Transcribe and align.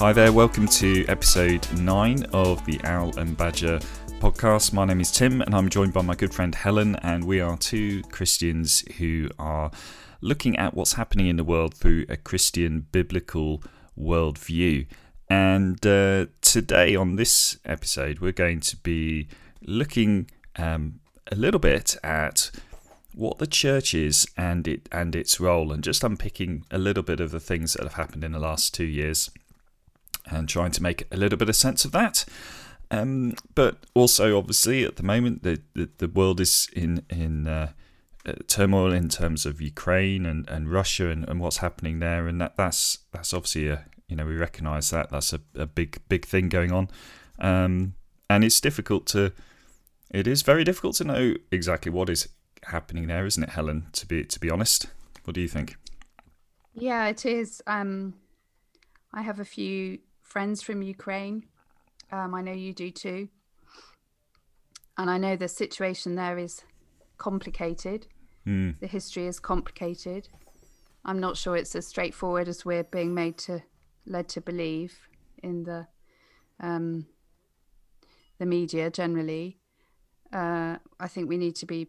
Hi 0.00 0.14
there, 0.14 0.32
welcome 0.32 0.66
to 0.66 1.04
episode 1.08 1.70
9 1.78 2.24
of 2.32 2.64
the 2.64 2.80
Owl 2.84 3.18
and 3.18 3.36
Badger 3.36 3.78
podcast. 4.18 4.72
My 4.72 4.86
name 4.86 5.02
is 5.02 5.10
Tim 5.10 5.42
and 5.42 5.54
I'm 5.54 5.68
joined 5.68 5.92
by 5.92 6.00
my 6.00 6.14
good 6.14 6.32
friend 6.32 6.54
Helen, 6.54 6.96
and 7.02 7.22
we 7.22 7.38
are 7.42 7.58
two 7.58 8.00
Christians 8.04 8.82
who 8.96 9.28
are 9.38 9.70
looking 10.22 10.56
at 10.56 10.72
what's 10.72 10.94
happening 10.94 11.26
in 11.26 11.36
the 11.36 11.44
world 11.44 11.74
through 11.74 12.06
a 12.08 12.16
Christian 12.16 12.86
biblical 12.90 13.62
worldview. 13.94 14.86
And 15.28 15.86
uh, 15.86 16.28
today, 16.40 16.96
on 16.96 17.16
this 17.16 17.58
episode, 17.66 18.20
we're 18.20 18.32
going 18.32 18.60
to 18.60 18.78
be 18.78 19.28
looking 19.60 20.30
um, 20.56 21.00
a 21.30 21.36
little 21.36 21.60
bit 21.60 21.98
at 22.02 22.50
what 23.14 23.36
the 23.36 23.46
church 23.46 23.92
is 23.92 24.26
and 24.34 24.66
it 24.66 24.88
and 24.90 25.14
its 25.14 25.38
role, 25.38 25.70
and 25.70 25.84
just 25.84 26.02
unpicking 26.02 26.64
a 26.70 26.78
little 26.78 27.02
bit 27.02 27.20
of 27.20 27.32
the 27.32 27.40
things 27.40 27.74
that 27.74 27.82
have 27.82 27.94
happened 27.94 28.24
in 28.24 28.32
the 28.32 28.38
last 28.38 28.72
two 28.72 28.86
years 28.86 29.28
and 30.30 30.48
trying 30.48 30.70
to 30.72 30.82
make 30.82 31.06
a 31.10 31.16
little 31.16 31.38
bit 31.38 31.48
of 31.48 31.56
sense 31.56 31.84
of 31.84 31.92
that. 31.92 32.24
Um, 32.90 33.34
but 33.54 33.86
also, 33.94 34.36
obviously, 34.36 34.84
at 34.84 34.96
the 34.96 35.02
moment, 35.02 35.42
the, 35.42 35.60
the, 35.74 35.88
the 35.98 36.08
world 36.08 36.40
is 36.40 36.68
in 36.74 37.04
in 37.08 37.46
uh, 37.46 37.72
uh, 38.26 38.32
turmoil 38.48 38.92
in 38.92 39.08
terms 39.08 39.46
of 39.46 39.60
Ukraine 39.60 40.26
and, 40.26 40.48
and 40.48 40.70
Russia 40.70 41.08
and, 41.08 41.28
and 41.28 41.40
what's 41.40 41.58
happening 41.58 42.00
there, 42.00 42.26
and 42.26 42.40
that 42.40 42.56
that's 42.56 42.98
that's 43.12 43.32
obviously 43.32 43.68
a 43.68 43.86
you 44.08 44.16
know 44.16 44.26
we 44.26 44.34
recognise 44.34 44.90
that 44.90 45.10
that's 45.10 45.32
a, 45.32 45.40
a 45.54 45.66
big 45.66 45.98
big 46.08 46.24
thing 46.24 46.48
going 46.48 46.72
on, 46.72 46.88
um, 47.38 47.94
and 48.28 48.42
it's 48.42 48.60
difficult 48.60 49.06
to 49.06 49.32
it 50.10 50.26
is 50.26 50.42
very 50.42 50.64
difficult 50.64 50.96
to 50.96 51.04
know 51.04 51.34
exactly 51.52 51.92
what 51.92 52.10
is 52.10 52.28
happening 52.64 53.06
there, 53.06 53.24
isn't 53.24 53.42
it, 53.42 53.50
Helen? 53.50 53.86
To 53.92 54.06
be 54.06 54.24
to 54.24 54.40
be 54.40 54.50
honest, 54.50 54.88
what 55.24 55.34
do 55.34 55.40
you 55.40 55.48
think? 55.48 55.76
Yeah, 56.74 57.06
it 57.06 57.24
is. 57.24 57.62
Um, 57.66 58.14
I 59.12 59.22
have 59.22 59.40
a 59.40 59.44
few 59.44 59.98
friends 60.30 60.62
from 60.62 60.80
Ukraine. 60.80 61.42
Um, 62.12 62.34
I 62.34 62.40
know 62.40 62.52
you 62.52 62.72
do 62.72 62.90
too. 62.90 63.28
And 64.96 65.10
I 65.10 65.18
know 65.18 65.34
the 65.34 65.48
situation 65.48 66.14
there 66.14 66.38
is 66.38 66.62
complicated. 67.18 68.06
Mm. 68.46 68.78
The 68.78 68.86
history 68.86 69.26
is 69.26 69.40
complicated. 69.40 70.28
I'm 71.04 71.18
not 71.18 71.36
sure 71.36 71.56
it's 71.56 71.74
as 71.74 71.86
straightforward 71.86 72.48
as 72.48 72.64
we're 72.64 72.84
being 72.84 73.12
made 73.12 73.38
to 73.38 73.62
led 74.06 74.28
to 74.28 74.40
believe 74.40 75.08
in 75.42 75.64
the 75.64 75.88
um, 76.60 77.06
the 78.38 78.46
media 78.46 78.88
generally. 78.90 79.58
Uh, 80.32 80.76
I 81.00 81.08
think 81.08 81.28
we 81.28 81.38
need 81.38 81.56
to 81.56 81.66
be 81.66 81.88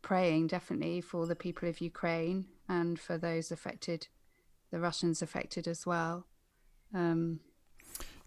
praying 0.00 0.46
definitely 0.46 1.02
for 1.02 1.26
the 1.26 1.36
people 1.36 1.68
of 1.68 1.82
Ukraine 1.82 2.46
and 2.68 2.98
for 2.98 3.18
those 3.18 3.50
affected, 3.50 4.08
the 4.70 4.80
Russians 4.80 5.20
affected 5.20 5.68
as 5.68 5.84
well. 5.84 6.26
Um, 6.94 7.40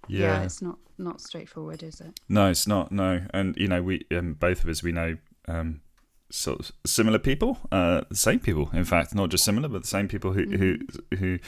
yeah. 0.07 0.19
yeah. 0.19 0.43
it's 0.43 0.61
not 0.61 0.77
not 0.97 1.21
straightforward, 1.21 1.83
is 1.83 2.01
it? 2.01 2.19
No, 2.29 2.49
it's 2.49 2.67
not. 2.67 2.91
No, 2.91 3.21
and 3.33 3.55
you 3.57 3.67
know, 3.67 3.81
we 3.81 4.05
um, 4.11 4.33
both 4.33 4.63
of 4.63 4.69
us 4.69 4.83
we 4.83 4.91
know 4.91 5.17
um, 5.47 5.81
sort 6.29 6.59
of 6.59 6.71
similar 6.85 7.19
people, 7.19 7.57
uh, 7.71 8.01
the 8.09 8.15
same 8.15 8.39
people, 8.39 8.69
in 8.73 8.85
fact, 8.85 9.13
not 9.13 9.29
just 9.29 9.43
similar, 9.43 9.67
but 9.67 9.81
the 9.81 9.87
same 9.87 10.07
people 10.07 10.33
who 10.33 10.45
mm-hmm. 10.45 11.15
who 11.15 11.17
who 11.17 11.39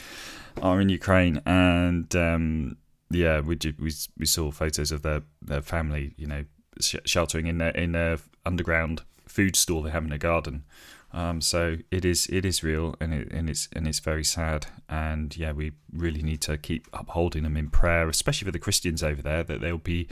are 0.62 0.80
in 0.80 0.88
Ukraine, 0.88 1.40
and 1.46 2.14
um, 2.14 2.76
yeah, 3.10 3.40
we 3.40 3.58
we 3.78 3.92
we 4.18 4.26
saw 4.26 4.50
photos 4.50 4.92
of 4.92 5.02
their 5.02 5.22
their 5.42 5.62
family, 5.62 6.14
you 6.16 6.26
know, 6.26 6.44
sh- 6.80 6.96
sheltering 7.04 7.46
in 7.46 7.58
their 7.58 7.70
in 7.70 7.92
their 7.92 8.18
underground 8.44 9.02
food 9.26 9.56
store 9.56 9.82
they 9.82 9.90
have 9.90 10.04
in 10.04 10.12
a 10.12 10.18
garden. 10.18 10.64
Um, 11.14 11.40
so 11.40 11.76
it 11.92 12.04
is 12.04 12.26
it 12.26 12.44
is 12.44 12.64
real 12.64 12.96
and 13.00 13.14
it 13.14 13.30
and 13.30 13.48
it's 13.48 13.68
and 13.72 13.86
it's 13.86 14.00
very 14.00 14.24
sad. 14.24 14.66
And 14.88 15.34
yeah 15.36 15.52
we 15.52 15.72
really 15.92 16.22
need 16.22 16.42
to 16.42 16.58
keep 16.58 16.88
upholding 16.92 17.44
them 17.44 17.56
in 17.56 17.70
prayer 17.70 18.08
especially 18.08 18.46
for 18.46 18.52
the 18.52 18.58
Christians 18.58 19.02
over 19.02 19.22
there 19.22 19.44
that 19.44 19.60
they'll 19.60 19.78
be 19.78 20.08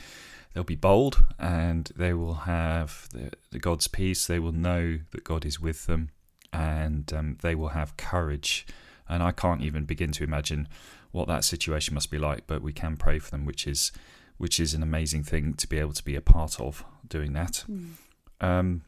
they'll 0.55 0.63
be 0.63 0.77
bold 0.77 1.25
and 1.41 1.91
they 1.97 2.15
will 2.15 2.35
have 2.35 3.09
the, 3.13 3.33
the 3.51 3.59
God's 3.59 3.89
peace. 3.89 4.27
They 4.27 4.39
will 4.39 4.53
know 4.53 5.01
that 5.11 5.25
God 5.25 5.45
is 5.45 5.59
with 5.59 5.87
them 5.87 6.11
and 6.53 7.13
um, 7.13 7.39
they 7.43 7.57
will 7.57 7.71
have 7.71 7.97
courage. 7.97 8.65
And 9.09 9.25
I 9.25 9.33
can't 9.33 9.63
even 9.63 9.85
begin 9.85 10.13
to 10.13 10.25
imagine 10.25 10.69
what 11.11 11.27
that 11.27 11.45
situation 11.45 11.95
must 11.95 12.11
be 12.11 12.19
like 12.19 12.47
but 12.47 12.63
we 12.63 12.73
can 12.73 12.97
pray 12.97 13.19
for 13.19 13.31
them 13.31 13.45
which 13.45 13.67
is 13.67 13.93
which 14.39 14.59
is 14.61 14.73
an 14.73 14.83
amazing 14.83 15.23
thing 15.25 15.53
to 15.55 15.67
be 15.67 15.79
able 15.79 15.93
to 15.93 16.05
be 16.05 16.15
a 16.15 16.21
part 16.21 16.61
of 16.61 16.85
doing 17.09 17.33
that. 17.33 17.65
Mm. 17.69 17.91
um, 18.41 18.83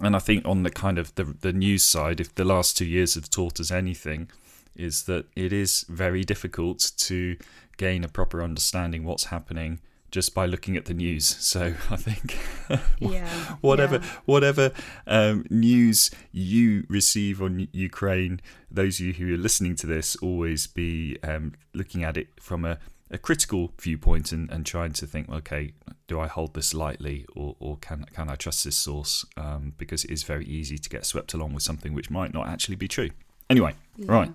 and 0.00 0.16
I 0.16 0.18
think 0.18 0.46
on 0.46 0.62
the 0.62 0.70
kind 0.70 0.98
of 0.98 1.14
the 1.16 1.24
the 1.24 1.52
news 1.52 1.82
side, 1.82 2.20
if 2.20 2.34
the 2.34 2.44
last 2.44 2.76
two 2.76 2.86
years 2.86 3.14
have 3.14 3.28
taught 3.28 3.60
us 3.60 3.70
anything, 3.70 4.30
is 4.74 5.04
that 5.04 5.26
it 5.36 5.52
is 5.52 5.84
very 5.88 6.24
difficult 6.24 6.92
to 6.96 7.36
gain 7.76 8.04
a 8.04 8.08
proper 8.08 8.42
understanding 8.42 9.04
what's 9.04 9.24
happening 9.24 9.80
just 10.10 10.34
by 10.34 10.44
looking 10.44 10.76
at 10.76 10.84
the 10.84 10.94
news. 10.94 11.36
So 11.52 11.74
I 11.90 11.96
think 11.96 12.38
yeah, 13.00 13.28
whatever 13.60 13.96
yeah. 13.96 14.20
whatever 14.24 14.72
um, 15.06 15.44
news 15.50 16.10
you 16.30 16.86
receive 16.88 17.42
on 17.42 17.68
Ukraine, 17.72 18.40
those 18.70 19.00
of 19.00 19.06
you 19.06 19.12
who 19.14 19.34
are 19.34 19.38
listening 19.38 19.76
to 19.76 19.86
this 19.86 20.16
always 20.16 20.66
be 20.66 21.18
um, 21.22 21.52
looking 21.74 22.04
at 22.04 22.16
it 22.16 22.28
from 22.40 22.64
a 22.64 22.78
a 23.12 23.18
critical 23.18 23.72
viewpoint 23.78 24.32
and, 24.32 24.50
and 24.50 24.64
trying 24.64 24.92
to 24.92 25.06
think, 25.06 25.28
okay, 25.28 25.72
do 26.08 26.18
I 26.18 26.26
hold 26.26 26.54
this 26.54 26.72
lightly 26.72 27.26
or, 27.36 27.54
or 27.60 27.76
can 27.76 28.06
can 28.12 28.28
I 28.28 28.36
trust 28.36 28.64
this 28.64 28.76
source? 28.76 29.24
Um, 29.36 29.74
because 29.76 30.04
it 30.04 30.10
is 30.10 30.22
very 30.22 30.46
easy 30.46 30.78
to 30.78 30.88
get 30.88 31.04
swept 31.04 31.34
along 31.34 31.52
with 31.52 31.62
something 31.62 31.92
which 31.92 32.10
might 32.10 32.32
not 32.32 32.48
actually 32.48 32.76
be 32.76 32.88
true. 32.88 33.10
Anyway, 33.50 33.74
yeah. 33.96 34.06
right. 34.08 34.32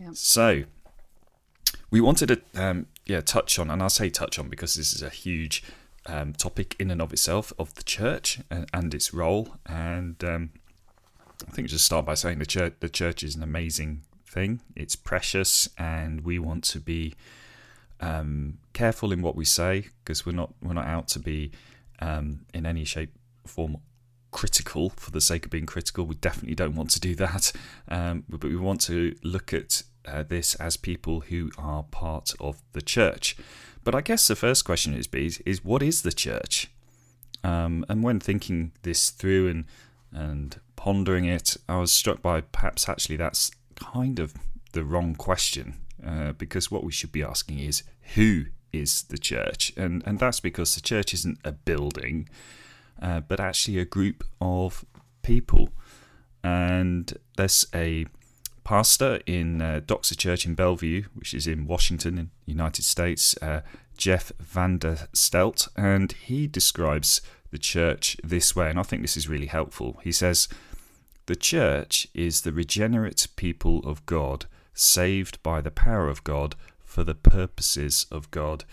Yeah. 0.00 0.10
So 0.12 0.64
we 1.90 2.00
wanted 2.00 2.28
to 2.28 2.62
um, 2.62 2.86
yeah 3.06 3.20
touch 3.20 3.58
on, 3.58 3.70
and 3.70 3.82
I 3.82 3.88
say 3.88 4.10
touch 4.10 4.38
on 4.38 4.48
because 4.48 4.74
this 4.74 4.92
is 4.92 5.02
a 5.02 5.10
huge 5.10 5.62
um, 6.06 6.32
topic 6.32 6.74
in 6.78 6.90
and 6.90 7.00
of 7.00 7.12
itself 7.12 7.52
of 7.58 7.74
the 7.74 7.84
church 7.84 8.40
and, 8.50 8.68
and 8.74 8.92
its 8.94 9.14
role. 9.14 9.54
And 9.66 10.22
um, 10.24 10.50
I 11.46 11.52
think 11.52 11.68
just 11.68 11.84
start 11.84 12.04
by 12.04 12.14
saying 12.14 12.40
the 12.40 12.46
church 12.46 12.74
the 12.80 12.88
church 12.88 13.22
is 13.22 13.36
an 13.36 13.44
amazing 13.44 14.02
thing. 14.26 14.60
It's 14.74 14.96
precious, 14.96 15.68
and 15.78 16.22
we 16.22 16.40
want 16.40 16.64
to 16.64 16.80
be 16.80 17.14
um, 18.00 18.58
careful 18.72 19.12
in 19.12 19.22
what 19.22 19.36
we 19.36 19.44
say 19.44 19.88
because 20.04 20.24
we're 20.24 20.32
not 20.32 20.52
we're 20.62 20.74
not 20.74 20.86
out 20.86 21.08
to 21.08 21.18
be 21.18 21.50
um, 22.00 22.40
in 22.54 22.66
any 22.66 22.84
shape 22.84 23.12
form 23.46 23.78
critical 24.30 24.90
for 24.90 25.10
the 25.10 25.20
sake 25.20 25.46
of 25.46 25.50
being 25.50 25.66
critical. 25.66 26.04
We 26.04 26.14
definitely 26.16 26.54
don't 26.54 26.76
want 26.76 26.90
to 26.90 27.00
do 27.00 27.14
that, 27.16 27.52
um, 27.88 28.24
but 28.28 28.44
we 28.44 28.56
want 28.56 28.80
to 28.82 29.16
look 29.22 29.52
at 29.52 29.82
uh, 30.06 30.22
this 30.22 30.54
as 30.56 30.76
people 30.76 31.20
who 31.20 31.50
are 31.58 31.82
part 31.82 32.32
of 32.40 32.62
the 32.72 32.82
church. 32.82 33.36
But 33.84 33.94
I 33.94 34.00
guess 34.00 34.28
the 34.28 34.36
first 34.36 34.64
question 34.64 34.94
is, 34.94 35.08
is, 35.12 35.38
is 35.40 35.64
what 35.64 35.82
is 35.82 36.02
the 36.02 36.12
church? 36.12 36.70
Um, 37.42 37.84
and 37.88 38.02
when 38.02 38.20
thinking 38.20 38.72
this 38.82 39.10
through 39.10 39.48
and 39.48 39.64
and 40.10 40.58
pondering 40.76 41.26
it, 41.26 41.56
I 41.68 41.78
was 41.78 41.92
struck 41.92 42.22
by 42.22 42.40
perhaps 42.40 42.88
actually 42.88 43.16
that's 43.16 43.50
kind 43.76 44.18
of 44.18 44.34
the 44.72 44.84
wrong 44.84 45.14
question 45.14 45.74
uh, 46.04 46.32
because 46.32 46.70
what 46.70 46.84
we 46.84 46.92
should 46.92 47.12
be 47.12 47.22
asking 47.22 47.58
is 47.58 47.82
who 48.14 48.46
is 48.72 49.02
the 49.04 49.18
church, 49.18 49.72
and 49.76 50.02
and 50.06 50.18
that's 50.18 50.40
because 50.40 50.74
the 50.74 50.80
church 50.80 51.14
isn't 51.14 51.38
a 51.44 51.52
building, 51.52 52.28
uh, 53.00 53.20
but 53.20 53.40
actually 53.40 53.78
a 53.78 53.84
group 53.84 54.24
of 54.40 54.84
people, 55.22 55.70
and 56.42 57.14
there's 57.36 57.66
a 57.74 58.06
pastor 58.64 59.18
in 59.24 59.62
uh, 59.62 59.80
Doxa 59.84 60.14
Church 60.16 60.44
in 60.44 60.54
Bellevue, 60.54 61.04
which 61.14 61.32
is 61.32 61.46
in 61.46 61.66
Washington, 61.66 62.18
in 62.18 62.30
the 62.44 62.52
United 62.52 62.84
States, 62.84 63.34
uh, 63.40 63.62
Jeff 63.96 64.30
Vanderstelt, 64.42 65.68
and 65.74 66.12
he 66.12 66.46
describes 66.46 67.22
the 67.50 67.58
church 67.58 68.18
this 68.22 68.54
way, 68.54 68.68
and 68.68 68.78
I 68.78 68.82
think 68.82 69.00
this 69.00 69.16
is 69.16 69.28
really 69.28 69.46
helpful. 69.46 69.98
He 70.04 70.12
says, 70.12 70.48
The 71.26 71.36
church 71.36 72.08
is 72.12 72.42
the 72.42 72.52
regenerate 72.52 73.26
people 73.36 73.78
of 73.86 74.04
God 74.04 74.44
saved 74.78 75.42
by 75.42 75.60
the 75.60 75.70
power 75.70 76.08
of 76.08 76.24
God 76.24 76.54
for 76.84 77.04
the 77.04 77.14
purposes 77.14 78.06
of 78.10 78.30
God 78.30 78.64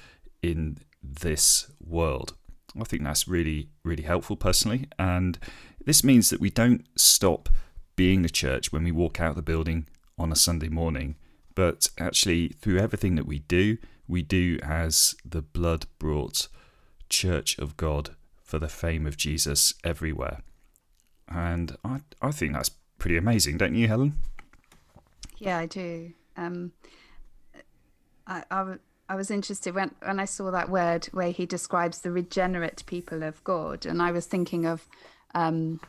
in 0.42 0.78
this 1.04 1.72
world. 1.86 2.34
I 2.80 2.84
think 2.84 3.04
that's 3.04 3.28
really, 3.28 3.70
really 3.84 4.04
helpful 4.04 4.36
personally. 4.36 4.88
And 5.00 5.40
this 5.86 6.04
means 6.04 6.30
that 6.30 6.40
we 6.40 6.50
don't 6.50 6.86
stop 6.96 7.50
being 7.96 8.22
the 8.22 8.30
church 8.30 8.72
when 8.72 8.84
we 8.84 8.92
walk 8.92 9.20
out 9.20 9.36
the 9.36 9.42
building 9.42 9.88
on 10.18 10.32
a 10.32 10.36
Sunday 10.36 10.70
morning, 10.70 11.16
but 11.56 11.90
actually, 11.98 12.50
through 12.50 12.80
everything 12.80 13.16
that 13.16 13.26
we 13.26 13.40
do, 13.40 13.78
we 14.08 14.22
do 14.22 14.60
as 14.62 15.16
the 15.24 15.42
blood 15.42 15.86
brought 16.00 16.48
church 17.10 17.58
of 17.58 17.78
God 17.78 18.12
for 18.44 18.60
the 18.60 18.68
fame 18.68 19.06
of 19.06 19.18
Jesus 19.18 19.74
everywhere. 19.84 20.42
And 21.28 21.78
I, 21.84 22.02
I 22.22 22.32
think 22.32 22.54
that's 22.54 22.72
pretty 23.00 23.18
amazing, 23.18 23.58
don't 23.58 23.76
you, 23.76 23.88
Helen? 23.88 24.14
Yeah, 25.38 25.58
I 25.58 25.66
do. 25.66 26.14
Um, 26.38 26.72
I, 28.28 28.44
I, 29.10 29.16
was 29.16 29.30
interested 29.30 29.76
when, 29.76 29.92
when 30.02 30.20
I 30.20 30.26
saw 30.26 30.52
that 30.52 30.70
word 30.70 31.06
where 31.12 31.32
he 31.32 31.46
describes 31.46 32.02
the 32.02 32.12
regenerate 32.12 32.84
people 32.86 33.24
of 33.24 33.44
God, 33.44 33.86
and 33.86 34.02
I 34.02 34.12
was 34.12 34.26
thinking 34.26 34.66
of 34.66 34.88
um, 35.34 35.80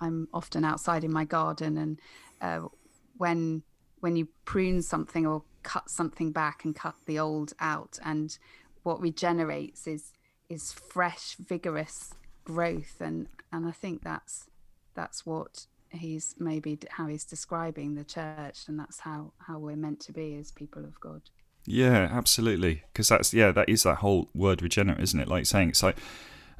I'm 0.00 0.28
often 0.34 0.64
outside 0.64 1.04
in 1.04 1.12
my 1.12 1.24
garden, 1.24 1.78
and 1.78 2.00
uh, 2.40 2.68
when 3.16 3.62
when 4.00 4.16
you 4.16 4.28
prune 4.44 4.82
something 4.82 5.26
or 5.26 5.42
cut 5.62 5.90
something 5.90 6.32
back 6.32 6.64
and 6.64 6.76
cut 6.76 6.96
the 7.06 7.18
old 7.18 7.52
out, 7.60 7.98
and 8.04 8.36
what 8.82 9.00
regenerates 9.00 9.86
is 9.86 10.12
is 10.48 10.72
fresh, 10.72 11.36
vigorous 11.36 12.14
growth, 12.44 13.00
and 13.00 13.28
and 13.52 13.66
I 13.66 13.72
think 13.72 14.02
that's 14.02 14.50
that's 14.94 15.24
what 15.24 15.66
he's 15.96 16.34
maybe 16.38 16.78
how 16.90 17.06
he's 17.06 17.24
describing 17.24 17.94
the 17.94 18.04
church, 18.04 18.64
and 18.68 18.78
that's 18.78 19.00
how 19.00 19.32
how 19.38 19.58
we're 19.58 19.76
meant 19.76 20.00
to 20.00 20.12
be 20.12 20.36
as 20.36 20.50
people 20.50 20.84
of 20.84 20.98
God. 21.00 21.22
Yeah, 21.66 22.08
absolutely. 22.10 22.84
Because 22.92 23.08
that's 23.08 23.34
yeah, 23.34 23.52
that 23.52 23.68
is 23.68 23.82
that 23.82 23.96
whole 23.96 24.28
word 24.34 24.62
regenerate, 24.62 25.00
isn't 25.00 25.20
it? 25.20 25.28
Like 25.28 25.46
saying 25.46 25.70
it's 25.70 25.82
like 25.82 25.96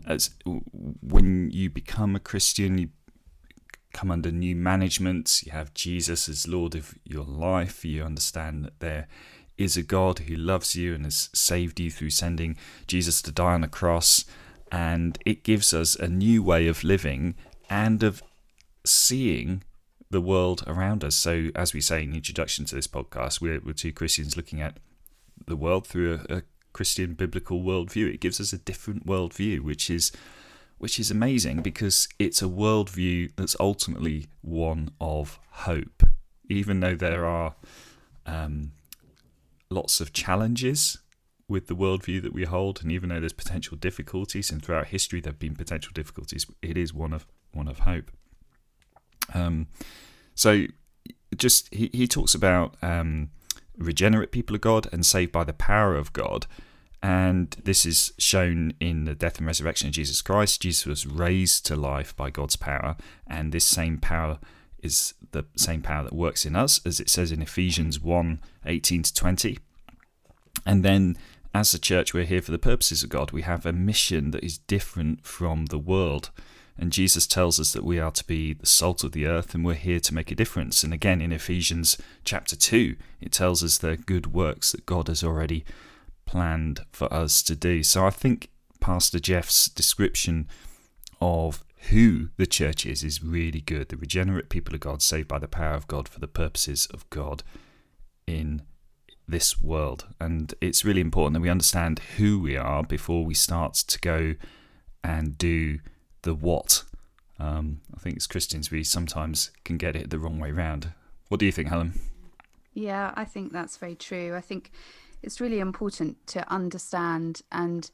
as 0.06 0.30
when 0.44 1.50
you 1.50 1.70
become 1.70 2.14
a 2.14 2.20
Christian, 2.20 2.78
you 2.78 2.88
come 3.92 4.10
under 4.10 4.30
new 4.30 4.54
management. 4.54 5.42
You 5.44 5.52
have 5.52 5.74
Jesus 5.74 6.28
as 6.28 6.46
Lord 6.46 6.74
of 6.74 6.94
your 7.04 7.24
life. 7.24 7.84
You 7.84 8.04
understand 8.04 8.64
that 8.64 8.80
there 8.80 9.08
is 9.56 9.76
a 9.76 9.82
God 9.82 10.20
who 10.20 10.36
loves 10.36 10.76
you 10.76 10.94
and 10.94 11.04
has 11.04 11.30
saved 11.32 11.80
you 11.80 11.90
through 11.90 12.10
sending 12.10 12.58
Jesus 12.86 13.22
to 13.22 13.32
die 13.32 13.54
on 13.54 13.64
a 13.64 13.68
cross. 13.68 14.24
And 14.70 15.18
it 15.24 15.44
gives 15.44 15.72
us 15.72 15.94
a 15.94 16.08
new 16.08 16.42
way 16.42 16.66
of 16.66 16.84
living 16.84 17.36
and 17.70 18.02
of 18.02 18.22
seeing 18.86 19.62
the 20.10 20.20
world 20.20 20.62
around 20.66 21.02
us. 21.04 21.16
So, 21.16 21.50
as 21.54 21.74
we 21.74 21.80
say 21.80 22.02
in 22.02 22.10
the 22.10 22.16
introduction 22.16 22.64
to 22.66 22.74
this 22.74 22.86
podcast, 22.86 23.40
we're, 23.40 23.60
we're 23.60 23.72
two 23.72 23.92
Christians 23.92 24.36
looking 24.36 24.60
at 24.60 24.78
the 25.46 25.56
world 25.56 25.86
through 25.86 26.20
a, 26.28 26.36
a 26.36 26.42
Christian 26.72 27.14
biblical 27.14 27.62
worldview. 27.62 28.12
It 28.12 28.20
gives 28.20 28.40
us 28.40 28.52
a 28.52 28.58
different 28.58 29.06
worldview, 29.06 29.60
which 29.60 29.90
is 29.90 30.12
which 30.78 30.98
is 30.98 31.10
amazing 31.10 31.62
because 31.62 32.06
it's 32.18 32.42
a 32.42 32.46
worldview 32.46 33.32
that's 33.36 33.56
ultimately 33.58 34.26
one 34.42 34.90
of 35.00 35.38
hope. 35.50 36.02
Even 36.50 36.80
though 36.80 36.94
there 36.94 37.24
are 37.24 37.54
um, 38.26 38.72
lots 39.70 40.00
of 40.00 40.12
challenges 40.12 40.98
with 41.48 41.68
the 41.68 41.74
worldview 41.74 42.20
that 42.22 42.34
we 42.34 42.44
hold, 42.44 42.82
and 42.82 42.92
even 42.92 43.08
though 43.08 43.20
there's 43.20 43.32
potential 43.32 43.76
difficulties, 43.76 44.50
and 44.50 44.62
throughout 44.62 44.88
history 44.88 45.20
there 45.20 45.32
have 45.32 45.38
been 45.38 45.56
potential 45.56 45.92
difficulties, 45.94 46.46
it 46.60 46.76
is 46.76 46.92
one 46.92 47.12
of 47.12 47.26
one 47.52 47.68
of 47.68 47.80
hope. 47.80 48.10
Um, 49.34 49.68
so, 50.34 50.66
just 51.36 51.72
he, 51.74 51.90
he 51.92 52.06
talks 52.06 52.34
about 52.34 52.76
um, 52.82 53.30
regenerate 53.76 54.32
people 54.32 54.54
of 54.54 54.62
God 54.62 54.88
and 54.92 55.04
saved 55.04 55.32
by 55.32 55.44
the 55.44 55.52
power 55.52 55.96
of 55.96 56.12
God. 56.12 56.46
And 57.02 57.50
this 57.62 57.84
is 57.84 58.12
shown 58.18 58.72
in 58.80 59.04
the 59.04 59.14
death 59.14 59.38
and 59.38 59.46
resurrection 59.46 59.88
of 59.88 59.94
Jesus 59.94 60.22
Christ. 60.22 60.62
Jesus 60.62 60.86
was 60.86 61.06
raised 61.06 61.66
to 61.66 61.76
life 61.76 62.16
by 62.16 62.30
God's 62.30 62.56
power, 62.56 62.96
and 63.26 63.52
this 63.52 63.64
same 63.64 63.98
power 63.98 64.38
is 64.82 65.14
the 65.32 65.44
same 65.56 65.82
power 65.82 66.04
that 66.04 66.14
works 66.14 66.46
in 66.46 66.56
us, 66.56 66.80
as 66.84 67.00
it 67.00 67.10
says 67.10 67.32
in 67.32 67.42
Ephesians 67.42 68.00
1 68.00 68.40
18 68.64 69.02
to 69.02 69.14
20. 69.14 69.58
And 70.64 70.84
then, 70.84 71.16
as 71.54 71.74
a 71.74 71.78
church, 71.78 72.14
we're 72.14 72.24
here 72.24 72.42
for 72.42 72.50
the 72.50 72.58
purposes 72.58 73.02
of 73.02 73.10
God. 73.10 73.30
We 73.30 73.42
have 73.42 73.66
a 73.66 73.72
mission 73.72 74.30
that 74.30 74.44
is 74.44 74.58
different 74.58 75.24
from 75.24 75.66
the 75.66 75.78
world. 75.78 76.30
And 76.78 76.92
Jesus 76.92 77.26
tells 77.26 77.58
us 77.58 77.72
that 77.72 77.84
we 77.84 77.98
are 77.98 78.10
to 78.10 78.24
be 78.24 78.52
the 78.52 78.66
salt 78.66 79.02
of 79.02 79.12
the 79.12 79.26
earth 79.26 79.54
and 79.54 79.64
we're 79.64 79.74
here 79.74 80.00
to 80.00 80.14
make 80.14 80.30
a 80.30 80.34
difference. 80.34 80.84
And 80.84 80.92
again, 80.92 81.22
in 81.22 81.32
Ephesians 81.32 81.96
chapter 82.24 82.54
2, 82.54 82.96
it 83.20 83.32
tells 83.32 83.64
us 83.64 83.78
the 83.78 83.96
good 83.96 84.32
works 84.34 84.72
that 84.72 84.86
God 84.86 85.08
has 85.08 85.24
already 85.24 85.64
planned 86.26 86.80
for 86.92 87.12
us 87.12 87.42
to 87.44 87.56
do. 87.56 87.82
So 87.82 88.06
I 88.06 88.10
think 88.10 88.50
Pastor 88.80 89.18
Jeff's 89.18 89.68
description 89.68 90.48
of 91.20 91.64
who 91.90 92.28
the 92.36 92.46
church 92.46 92.84
is 92.84 93.02
is 93.02 93.22
really 93.22 93.60
good. 93.60 93.88
The 93.88 93.96
regenerate 93.96 94.48
people 94.48 94.74
of 94.74 94.80
God, 94.80 95.00
saved 95.00 95.28
by 95.28 95.38
the 95.38 95.48
power 95.48 95.74
of 95.74 95.86
God 95.86 96.08
for 96.08 96.20
the 96.20 96.28
purposes 96.28 96.86
of 96.92 97.08
God 97.10 97.42
in 98.26 98.62
this 99.28 99.60
world. 99.60 100.06
And 100.20 100.52
it's 100.60 100.84
really 100.84 101.00
important 101.00 101.34
that 101.34 101.40
we 101.40 101.48
understand 101.48 102.00
who 102.16 102.38
we 102.40 102.56
are 102.56 102.82
before 102.82 103.24
we 103.24 103.34
start 103.34 103.74
to 103.74 104.00
go 104.00 104.34
and 105.02 105.38
do 105.38 105.78
the 106.26 106.34
what. 106.34 106.82
Um, 107.38 107.80
I 107.94 108.00
think 108.00 108.16
as 108.16 108.26
Christians, 108.26 108.70
we 108.70 108.82
sometimes 108.82 109.52
can 109.64 109.78
get 109.78 109.94
it 109.94 110.10
the 110.10 110.18
wrong 110.18 110.38
way 110.38 110.50
round. 110.50 110.92
What 111.28 111.38
do 111.40 111.46
you 111.46 111.52
think, 111.52 111.68
Helen? 111.68 111.98
Yeah, 112.74 113.12
I 113.14 113.24
think 113.24 113.52
that's 113.52 113.76
very 113.76 113.94
true. 113.94 114.34
I 114.34 114.40
think 114.40 114.72
it's 115.22 115.40
really 115.40 115.60
important 115.60 116.26
to 116.28 116.52
understand 116.52 117.42
and 117.52 117.90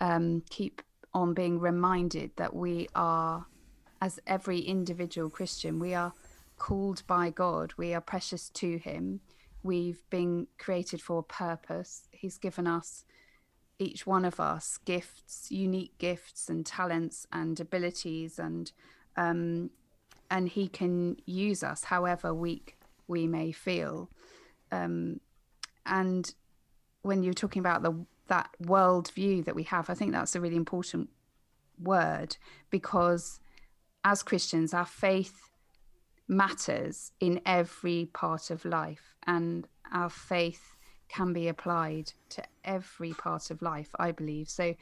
um, 0.00 0.42
keep 0.50 0.82
on 1.14 1.32
being 1.32 1.60
reminded 1.60 2.32
that 2.36 2.54
we 2.54 2.88
are, 2.94 3.46
as 4.02 4.18
every 4.26 4.58
individual 4.58 5.30
Christian, 5.30 5.78
we 5.78 5.94
are 5.94 6.12
called 6.58 7.02
by 7.06 7.30
God. 7.30 7.72
We 7.76 7.94
are 7.94 8.00
precious 8.00 8.50
to 8.50 8.78
Him. 8.78 9.20
We've 9.62 10.02
been 10.10 10.48
created 10.58 11.00
for 11.00 11.20
a 11.20 11.22
purpose. 11.22 12.08
He's 12.10 12.36
given 12.36 12.66
us 12.66 13.04
each 13.78 14.06
one 14.06 14.24
of 14.24 14.40
us 14.40 14.78
gifts, 14.84 15.50
unique 15.50 15.96
gifts 15.98 16.48
and 16.48 16.64
talents 16.64 17.26
and 17.32 17.58
abilities, 17.60 18.38
and 18.38 18.72
um, 19.16 19.70
and 20.30 20.48
He 20.48 20.68
can 20.68 21.16
use 21.26 21.62
us 21.62 21.84
however 21.84 22.34
weak 22.34 22.76
we 23.06 23.26
may 23.26 23.52
feel. 23.52 24.10
Um, 24.72 25.20
and 25.84 26.34
when 27.02 27.22
you're 27.22 27.34
talking 27.34 27.60
about 27.60 27.82
the 27.82 28.06
that 28.28 28.50
world 28.60 29.10
view 29.12 29.42
that 29.44 29.54
we 29.54 29.62
have, 29.64 29.88
I 29.88 29.94
think 29.94 30.12
that's 30.12 30.34
a 30.34 30.40
really 30.40 30.56
important 30.56 31.10
word 31.78 32.36
because 32.70 33.40
as 34.04 34.22
Christians, 34.22 34.72
our 34.72 34.86
faith 34.86 35.50
matters 36.28 37.12
in 37.20 37.40
every 37.46 38.08
part 38.12 38.50
of 38.50 38.64
life, 38.64 39.14
and 39.26 39.66
our 39.92 40.08
faith 40.10 40.75
can 41.08 41.32
be 41.32 41.48
applied 41.48 42.12
to 42.30 42.42
every 42.64 43.12
part 43.12 43.50
of 43.50 43.62
life, 43.62 43.90
I 43.98 44.12
believe. 44.12 44.48
So 44.48 44.74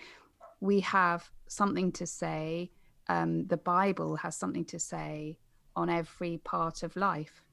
we 0.61 0.81
have 0.81 1.31
something 1.49 1.93
to 1.93 2.07
say. 2.07 2.71
Um, 3.09 3.47
the 3.47 3.59
Bible 3.59 4.17
has 4.17 4.37
something 4.37 4.65
to 4.67 4.79
say 4.79 5.37
on 5.77 5.91
every 5.91 6.39
part 6.39 6.83
of 6.83 6.97
life. 6.97 7.45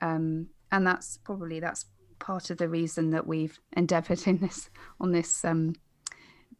Um, 0.00 0.48
and 0.70 0.86
that's 0.86 1.18
probably 1.18 1.60
that's 1.60 1.86
part 2.18 2.50
of 2.50 2.58
the 2.58 2.68
reason 2.68 3.10
that 3.10 3.26
we've 3.26 3.60
endeavored 3.76 4.26
in 4.26 4.38
this 4.38 4.70
on 5.00 5.12
this 5.12 5.44
um, 5.44 5.74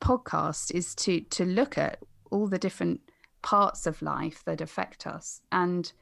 podcast 0.00 0.70
is 0.72 0.94
to 0.94 1.20
to 1.20 1.44
look 1.44 1.78
at 1.78 1.98
all 2.30 2.46
the 2.46 2.58
different 2.58 3.00
parts 3.42 3.86
of 3.86 4.02
life 4.02 4.42
that 4.44 4.60
affect 4.60 5.06
us 5.06 5.40
and 5.52 5.92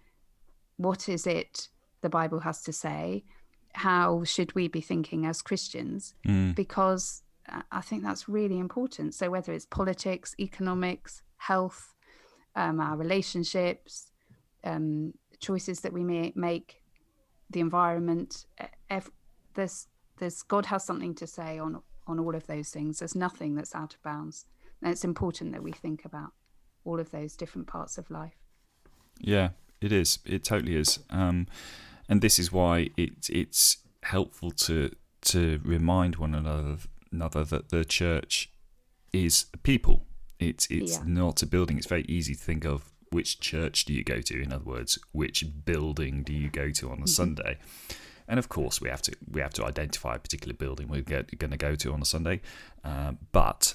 what 0.76 1.08
is 1.08 1.26
it 1.26 1.68
the 2.00 2.08
bible 2.08 2.40
has 2.40 2.62
to 2.62 2.72
say 2.72 3.24
how 3.74 4.24
should 4.24 4.54
we 4.54 4.68
be 4.68 4.80
thinking 4.80 5.26
as 5.26 5.42
Christians? 5.42 6.14
Mm. 6.26 6.54
Because 6.54 7.22
I 7.70 7.80
think 7.80 8.02
that's 8.02 8.28
really 8.28 8.58
important. 8.58 9.14
So 9.14 9.30
whether 9.30 9.52
it's 9.52 9.66
politics, 9.66 10.34
economics, 10.38 11.22
health, 11.36 11.94
um, 12.54 12.80
our 12.80 12.96
relationships, 12.96 14.12
um, 14.64 15.14
choices 15.40 15.80
that 15.80 15.92
we 15.92 16.04
may 16.04 16.32
make, 16.34 16.82
the 17.50 17.60
environment, 17.60 18.46
ev- 18.90 19.10
there's 19.54 19.88
there's 20.18 20.42
God 20.42 20.66
has 20.66 20.84
something 20.84 21.14
to 21.16 21.26
say 21.26 21.58
on 21.58 21.82
on 22.06 22.18
all 22.18 22.34
of 22.34 22.46
those 22.46 22.70
things. 22.70 23.00
There's 23.00 23.14
nothing 23.14 23.54
that's 23.54 23.74
out 23.74 23.94
of 23.94 24.02
bounds, 24.02 24.46
and 24.80 24.90
it's 24.90 25.04
important 25.04 25.52
that 25.52 25.62
we 25.62 25.72
think 25.72 26.04
about 26.04 26.32
all 26.84 26.98
of 27.00 27.10
those 27.10 27.36
different 27.36 27.66
parts 27.66 27.98
of 27.98 28.10
life. 28.10 28.36
Yeah, 29.20 29.50
it 29.80 29.92
is. 29.92 30.18
It 30.24 30.44
totally 30.44 30.76
is. 30.76 31.00
Um, 31.10 31.46
and 32.08 32.20
this 32.20 32.38
is 32.38 32.52
why 32.52 32.90
it, 32.96 33.28
it's 33.28 33.78
helpful 34.02 34.50
to 34.50 34.90
to 35.22 35.60
remind 35.64 36.16
one 36.16 36.34
another, 36.34 36.78
another 37.12 37.44
that 37.44 37.68
the 37.68 37.84
church 37.84 38.50
is 39.12 39.46
a 39.54 39.58
people. 39.58 40.06
It's 40.38 40.66
it's 40.70 40.98
yeah. 40.98 41.04
not 41.06 41.42
a 41.42 41.46
building. 41.46 41.78
It's 41.78 41.86
very 41.86 42.04
easy 42.08 42.34
to 42.34 42.40
think 42.40 42.64
of 42.64 42.92
which 43.10 43.40
church 43.40 43.84
do 43.84 43.92
you 43.92 44.02
go 44.02 44.20
to. 44.20 44.42
In 44.42 44.52
other 44.52 44.64
words, 44.64 44.98
which 45.12 45.44
building 45.64 46.22
do 46.22 46.32
you 46.32 46.50
go 46.50 46.70
to 46.70 46.86
on 46.88 46.94
a 46.94 46.96
mm-hmm. 46.96 47.06
Sunday? 47.06 47.58
And 48.26 48.38
of 48.38 48.48
course, 48.48 48.80
we 48.80 48.88
have 48.88 49.02
to 49.02 49.12
we 49.30 49.40
have 49.40 49.52
to 49.54 49.64
identify 49.64 50.16
a 50.16 50.18
particular 50.18 50.54
building 50.54 50.88
we're 50.88 51.02
going 51.02 51.26
to 51.26 51.56
go 51.56 51.74
to 51.76 51.92
on 51.92 52.02
a 52.02 52.06
Sunday. 52.06 52.40
Um, 52.82 53.18
but 53.30 53.74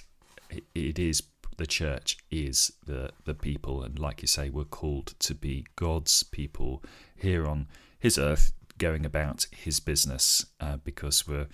it, 0.49 0.63
it 0.73 0.99
is 0.99 1.23
the 1.57 1.67
church 1.67 2.17
is 2.31 2.71
the 2.85 3.11
the 3.25 3.33
people, 3.33 3.83
and 3.83 3.97
like 3.99 4.21
you 4.21 4.27
say, 4.27 4.49
we're 4.49 4.65
called 4.65 5.13
to 5.19 5.33
be 5.33 5.65
God's 5.75 6.23
people 6.23 6.83
here 7.15 7.47
on 7.47 7.67
his 7.99 8.17
earth, 8.17 8.53
going 8.77 9.05
about 9.05 9.47
his 9.51 9.79
business 9.79 10.45
uh, 10.59 10.77
because 10.77 11.27
we're 11.27 11.47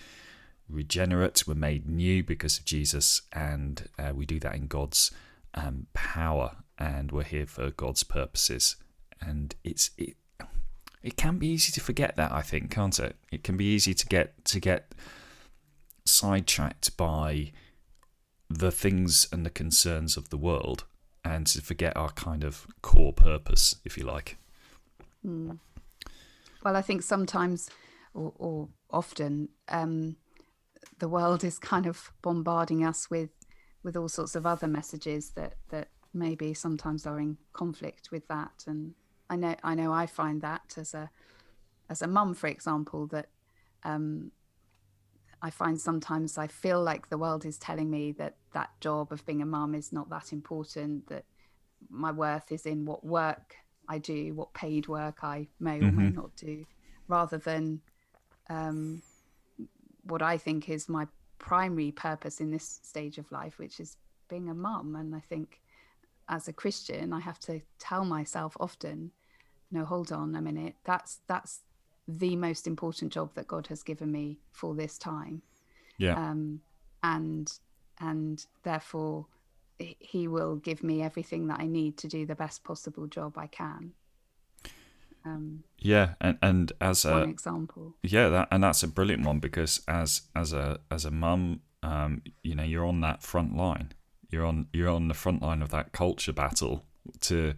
regenerate, 0.70 1.48
we're 1.48 1.54
made 1.54 1.88
new 1.88 2.24
because 2.24 2.58
of 2.58 2.66
Jesus, 2.66 3.22
and 3.32 3.88
uh, 3.98 4.12
we 4.14 4.26
do 4.26 4.40
that 4.40 4.56
in 4.56 4.68
God's 4.68 5.12
um, 5.54 5.88
power, 5.94 6.58
and 6.78 7.12
we're 7.12 7.24
here 7.24 7.46
for 7.46 7.72
God's 7.72 8.04
purposes. 8.04 8.76
And 9.22 9.56
it's 9.64 9.92
it, 9.98 10.16
it 11.02 11.16
can 11.16 11.38
be 11.38 11.48
easy 11.48 11.72
to 11.72 11.82
forget 11.82 12.16
that, 12.18 12.32
I 12.32 12.42
think, 12.42 12.72
can't 12.72 12.98
it? 13.00 13.16
It 13.32 13.44
can 13.44 13.58
be 13.58 13.66
easy 13.66 13.94
to 13.94 14.06
get 14.06 14.44
to 14.46 14.60
get 14.60 14.94
sidetracked 16.06 16.98
by 16.98 17.52
the 18.50 18.72
things 18.72 19.28
and 19.32 19.46
the 19.46 19.50
concerns 19.50 20.18
of 20.18 20.30
the 20.30 20.38
world, 20.38 20.86
and 21.24 21.48
to 21.48 21.62
forget 21.62 21.96
our 21.96 22.12
kind 22.12 22.44
of 22.44 22.68
core 22.82 23.14
purpose, 23.14 23.76
if 23.86 23.98
you 23.98 24.04
like. 24.04 24.38
Mm. 25.26 25.60
Well, 26.64 26.76
I 26.76 26.82
think 26.82 27.04
sometimes 27.04 27.70
or, 28.14 28.34
or 28.38 28.70
often, 28.90 29.50
um, 29.70 30.16
the 31.00 31.10
world 31.10 31.44
is 31.44 31.60
kind 31.60 31.86
of 31.86 32.12
bombarding 32.22 32.86
us 32.86 33.10
with 33.10 33.30
with 33.84 33.98
all 33.98 34.08
sorts 34.08 34.36
of 34.36 34.46
other 34.46 34.68
messages 34.68 35.32
that 35.32 35.56
that 35.70 35.90
maybe 36.14 36.54
sometimes 36.54 37.06
are 37.06 37.20
in 37.20 37.38
conflict 37.52 38.10
with 38.12 38.28
that. 38.28 38.64
And 38.68 38.94
I 39.30 39.36
know 39.36 39.56
I 39.64 39.76
know 39.76 39.92
I 39.92 40.06
find 40.06 40.42
that 40.42 40.76
as 40.78 40.94
a 40.94 41.10
as 41.90 42.02
a 42.02 42.08
mum, 42.08 42.34
for 42.34 42.48
example, 42.48 43.08
that 43.08 43.28
um, 43.84 44.32
I 45.42 45.50
find 45.50 45.80
sometimes 45.80 46.38
I 46.38 46.48
feel 46.48 46.82
like 46.82 47.10
the 47.10 47.18
world 47.18 47.46
is 47.46 47.58
telling 47.58 47.90
me 47.90 48.14
that 48.14 48.38
that 48.54 48.70
job 48.80 49.12
of 49.12 49.26
being 49.26 49.42
a 49.42 49.46
mum 49.46 49.76
is 49.76 49.92
not 49.92 50.10
that 50.10 50.32
important, 50.32 51.08
that 51.08 51.26
my 51.90 52.12
worth 52.12 52.52
is 52.52 52.66
in 52.66 52.86
what 52.86 53.06
work 53.06 53.56
I 53.88 53.98
do, 53.98 54.34
what 54.34 54.54
paid 54.54 54.88
work 54.88 55.24
I 55.24 55.48
may 55.60 55.78
or 55.78 55.84
mm-hmm. 55.84 56.04
may 56.04 56.10
not 56.10 56.36
do, 56.36 56.66
rather 57.08 57.38
than 57.38 57.82
um, 58.50 59.02
what 60.04 60.22
I 60.22 60.38
think 60.38 60.70
is 60.70 60.90
my 60.90 61.08
primary 61.40 61.92
purpose 61.92 62.40
in 62.40 62.52
this 62.52 62.80
stage 62.84 63.18
of 63.18 63.32
life, 63.32 63.60
which 63.60 63.80
is 63.80 63.98
being 64.30 64.50
a 64.50 64.54
mum. 64.54 64.96
And 64.96 65.16
I 65.16 65.20
think 65.20 65.62
as 66.30 66.48
a 66.48 66.54
Christian, 66.54 67.14
I 67.14 67.20
have 67.20 67.40
to 67.42 67.62
tell 67.80 68.06
myself 68.06 68.56
often, 68.60 69.12
no, 69.72 69.86
hold 69.86 70.12
on 70.12 70.36
a 70.36 70.42
minute. 70.42 70.76
That's 70.84 71.20
that's 71.28 71.62
the 72.08 72.36
most 72.36 72.68
important 72.68 73.14
job 73.14 73.34
that 73.36 73.48
God 73.48 73.68
has 73.68 73.84
given 73.84 74.12
me 74.12 74.40
for 74.52 74.76
this 74.76 74.98
time. 74.98 75.42
Yeah. 75.98 76.16
Um, 76.16 76.62
and 77.02 77.52
and 78.00 78.46
therefore, 78.64 79.28
He 79.80 80.28
will 80.28 80.56
give 80.56 80.84
me 80.84 81.02
everything 81.02 81.48
that 81.48 81.60
I 81.60 81.68
need 81.68 81.98
to 81.98 82.08
do 82.08 82.26
the 82.26 82.36
best 82.36 82.64
possible 82.64 83.08
job 83.08 83.38
I 83.38 83.48
can. 83.48 83.94
Um, 85.26 85.64
yeah, 85.80 86.16
and 86.20 86.38
and 86.42 86.72
as 86.82 87.06
a 87.06 87.24
example, 87.24 87.96
yeah, 88.04 88.30
that 88.30 88.50
and 88.52 88.64
that's 88.64 88.84
a 88.84 88.88
brilliant 88.88 89.26
one 89.26 89.40
because 89.40 89.82
as 89.88 90.24
as 90.36 90.54
a 90.54 90.80
as 90.92 91.06
a 91.06 91.12
mum, 91.12 91.62
um, 91.82 92.22
you 92.44 92.56
know, 92.56 92.64
you're 92.64 92.86
on 92.86 93.02
that 93.02 93.24
front 93.24 93.56
line. 93.56 93.94
You're 94.30 94.46
on 94.46 94.68
you're 94.74 94.90
on 94.90 95.08
the 95.08 95.14
front 95.14 95.42
line 95.42 95.62
of 95.62 95.70
that 95.70 95.92
culture 95.94 96.34
battle 96.34 96.86
to 97.22 97.54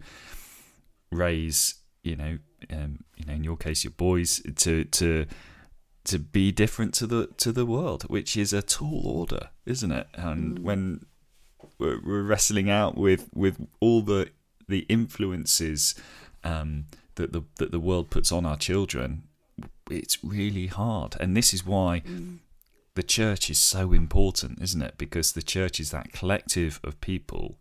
raise 1.10 1.74
you 2.06 2.14
know, 2.14 2.38
um, 2.70 3.04
you 3.16 3.26
know, 3.26 3.34
in 3.34 3.44
your 3.44 3.56
case, 3.56 3.82
your 3.82 3.90
boys 3.90 4.40
to 4.56 4.84
to 4.84 5.26
to 6.04 6.18
be 6.20 6.52
different 6.52 6.94
to 6.94 7.06
the 7.06 7.26
to 7.38 7.50
the 7.50 7.66
world, 7.66 8.04
which 8.04 8.36
is 8.36 8.52
a 8.52 8.62
tall 8.62 9.02
order, 9.04 9.50
isn't 9.66 9.90
it? 9.90 10.06
And 10.14 10.58
mm. 10.58 10.62
when 10.62 11.06
we're, 11.78 12.00
we're, 12.00 12.22
wrestling 12.22 12.70
out 12.70 12.96
with 12.96 13.28
with 13.34 13.66
all 13.80 14.02
the 14.02 14.30
the 14.68 14.80
influences 14.88 15.94
um, 16.44 16.86
that 17.16 17.32
the 17.32 17.42
that 17.56 17.70
the 17.70 17.80
world 17.80 18.10
puts 18.10 18.32
on 18.32 18.46
our 18.46 18.56
children, 18.56 19.24
it's 19.90 20.22
really 20.24 20.66
hard. 20.66 21.16
And 21.20 21.36
this 21.36 21.52
is 21.52 21.64
why. 21.64 22.02
Mm. 22.06 22.38
The 22.94 23.02
church 23.02 23.50
is 23.50 23.58
so 23.58 23.92
important, 23.92 24.62
isn't 24.62 24.80
it? 24.80 24.94
Because 24.96 25.32
the 25.32 25.42
church 25.42 25.78
is 25.80 25.90
that 25.90 26.14
collective 26.14 26.80
of 26.82 26.98
people 27.02 27.58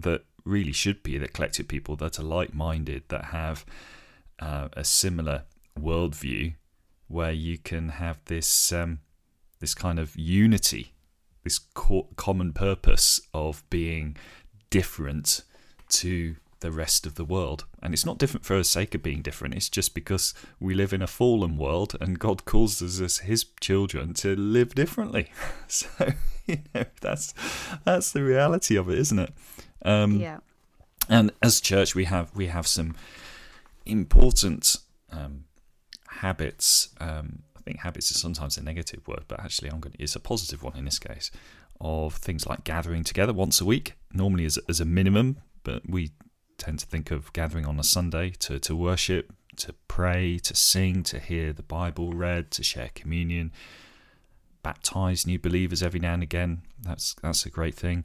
that 0.00 0.24
really 0.46 0.72
should 0.72 1.02
be 1.02 1.18
the 1.18 1.28
collective 1.28 1.68
people 1.68 1.94
that 1.96 2.18
are 2.18 2.22
like 2.22 2.54
minded, 2.54 3.02
that 3.08 3.26
have 3.26 3.66
uh, 4.40 4.68
a 4.72 4.82
similar 4.82 5.42
worldview, 5.78 6.54
where 7.08 7.32
you 7.32 7.58
can 7.58 7.90
have 7.90 8.18
this 8.24 8.72
um, 8.72 9.00
this 9.60 9.74
kind 9.74 9.98
of 9.98 10.16
unity, 10.16 10.92
this 11.44 11.58
co- 11.58 12.08
common 12.16 12.52
purpose 12.52 13.20
of 13.34 13.62
being 13.70 14.16
different 14.70 15.42
to 15.88 16.36
the 16.60 16.70
rest 16.70 17.06
of 17.06 17.16
the 17.16 17.24
world. 17.24 17.66
And 17.82 17.92
it's 17.92 18.06
not 18.06 18.18
different 18.18 18.46
for 18.46 18.56
the 18.56 18.64
sake 18.64 18.94
of 18.94 19.02
being 19.02 19.20
different, 19.20 19.54
it's 19.54 19.68
just 19.68 19.94
because 19.94 20.32
we 20.58 20.74
live 20.74 20.92
in 20.92 21.02
a 21.02 21.06
fallen 21.06 21.58
world 21.58 21.96
and 22.00 22.18
God 22.18 22.44
calls 22.44 22.80
us 22.80 23.00
as 23.00 23.18
his 23.18 23.44
children 23.60 24.14
to 24.14 24.34
live 24.34 24.74
differently. 24.74 25.30
So, 25.68 25.88
you 26.46 26.58
know, 26.74 26.84
that's 27.00 27.32
that's 27.84 28.12
the 28.12 28.22
reality 28.22 28.76
of 28.76 28.90
it, 28.90 28.98
isn't 28.98 29.18
it? 29.18 29.32
Um, 29.84 30.20
yeah. 30.20 30.38
And 31.08 31.32
as 31.42 31.60
church, 31.60 31.94
we 31.94 32.04
have 32.04 32.30
we 32.34 32.48
have 32.48 32.66
some 32.66 32.94
important 33.86 34.76
um, 35.10 35.44
habits. 36.08 36.90
Um, 37.00 37.42
think 37.64 37.80
habits 37.80 38.10
is 38.10 38.20
sometimes 38.20 38.56
a 38.56 38.62
negative 38.62 39.06
word, 39.06 39.24
but 39.28 39.40
actually, 39.40 39.70
I'm 39.70 39.80
going 39.80 39.92
to, 39.92 40.02
it's 40.02 40.16
a 40.16 40.20
positive 40.20 40.62
one 40.62 40.76
in 40.76 40.84
this 40.84 40.98
case. 40.98 41.30
Of 41.80 42.14
things 42.14 42.46
like 42.46 42.62
gathering 42.62 43.02
together 43.02 43.32
once 43.32 43.60
a 43.60 43.64
week, 43.64 43.94
normally 44.12 44.44
as 44.44 44.56
as 44.68 44.80
a 44.80 44.84
minimum, 44.84 45.38
but 45.64 45.88
we 45.88 46.10
tend 46.56 46.78
to 46.78 46.86
think 46.86 47.10
of 47.10 47.32
gathering 47.32 47.66
on 47.66 47.80
a 47.80 47.84
Sunday 47.84 48.30
to 48.40 48.60
to 48.60 48.76
worship, 48.76 49.32
to 49.56 49.74
pray, 49.88 50.38
to 50.38 50.54
sing, 50.54 51.02
to 51.04 51.18
hear 51.18 51.52
the 51.52 51.64
Bible 51.64 52.12
read, 52.12 52.52
to 52.52 52.62
share 52.62 52.90
communion, 52.94 53.50
baptize 54.62 55.26
new 55.26 55.40
believers 55.40 55.82
every 55.82 55.98
now 55.98 56.14
and 56.14 56.22
again. 56.22 56.62
That's 56.80 57.14
that's 57.14 57.46
a 57.46 57.50
great 57.50 57.74
thing 57.74 58.04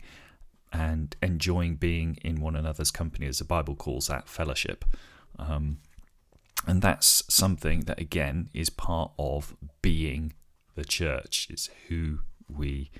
and 0.73 1.15
enjoying 1.21 1.75
being 1.75 2.17
in 2.23 2.41
one 2.41 2.55
another's 2.55 2.91
company, 2.91 3.27
as 3.27 3.39
the 3.39 3.45
Bible 3.45 3.75
calls 3.75 4.07
that 4.07 4.27
fellowship. 4.27 4.85
Um, 5.39 5.79
and 6.65 6.81
that's 6.81 7.23
something 7.33 7.81
that, 7.81 7.99
again, 7.99 8.49
is 8.53 8.69
part 8.69 9.11
of 9.17 9.55
being 9.81 10.33
the 10.75 10.85
church, 10.85 11.47
It's 11.49 11.69
who 11.87 12.19
we 12.49 12.91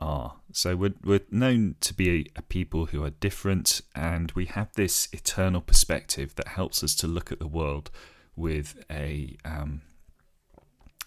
are. 0.00 0.36
So 0.52 0.76
we're, 0.76 0.94
we're 1.02 1.20
known 1.30 1.76
to 1.80 1.94
be 1.94 2.10
a, 2.10 2.38
a 2.40 2.42
people 2.42 2.86
who 2.86 3.02
are 3.04 3.10
different, 3.10 3.80
and 3.94 4.32
we 4.32 4.46
have 4.46 4.72
this 4.74 5.08
eternal 5.12 5.60
perspective 5.60 6.34
that 6.36 6.48
helps 6.48 6.84
us 6.84 6.94
to 6.96 7.06
look 7.06 7.32
at 7.32 7.38
the 7.38 7.46
world 7.46 7.90
with 8.36 8.84
a, 8.90 9.36
um, 9.44 9.82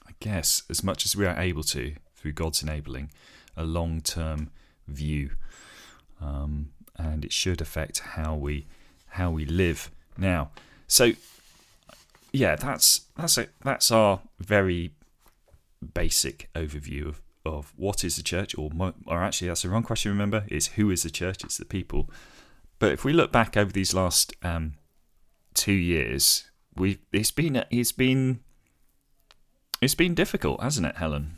I 0.08 0.12
guess, 0.20 0.64
as 0.70 0.84
much 0.84 1.06
as 1.06 1.16
we 1.16 1.26
are 1.26 1.40
able 1.40 1.64
to, 1.64 1.96
through 2.16 2.34
God's 2.34 2.64
enabling, 2.64 3.12
a 3.56 3.64
long 3.64 4.02
term 4.02 4.50
view 4.88 5.32
um, 6.22 6.70
and 6.98 7.24
it 7.24 7.32
should 7.32 7.62
affect 7.62 8.00
how 8.00 8.36
we 8.36 8.68
how 9.14 9.32
we 9.32 9.46
live 9.46 9.90
now. 10.18 10.52
So 10.88 11.14
yeah, 12.32 12.56
that's 12.56 13.02
that's 13.16 13.38
a, 13.38 13.48
that's 13.64 13.92
our 13.92 14.22
very 14.40 14.92
basic 15.94 16.50
overview 16.56 17.08
of, 17.08 17.22
of 17.46 17.74
what 17.76 18.04
is 18.04 18.16
the 18.16 18.24
church, 18.24 18.58
or 18.58 18.70
or 19.06 19.24
actually 19.24 19.48
that's 19.48 19.64
the 19.64 19.70
wrong 19.70 19.84
question. 19.84 20.12
Remember, 20.12 20.46
is 20.48 20.68
who 20.68 20.90
is 20.92 21.04
the 21.04 21.10
church? 21.10 21.44
It's 21.44 21.58
the 21.58 21.66
people. 21.66 22.10
But 22.80 22.92
if 22.94 23.04
we 23.04 23.14
look 23.14 23.32
back 23.32 23.58
over 23.58 23.72
these 23.72 23.94
last 23.94 24.34
um, 24.42 24.76
two 25.54 25.74
years, 25.74 26.50
we 26.76 27.00
it's 27.12 27.32
been 27.32 27.64
it's 27.70 27.92
been 27.92 28.40
it's 29.82 29.96
been 29.96 30.14
difficult, 30.14 30.62
hasn't 30.62 30.88
it, 30.88 30.98
Helen? 30.98 31.36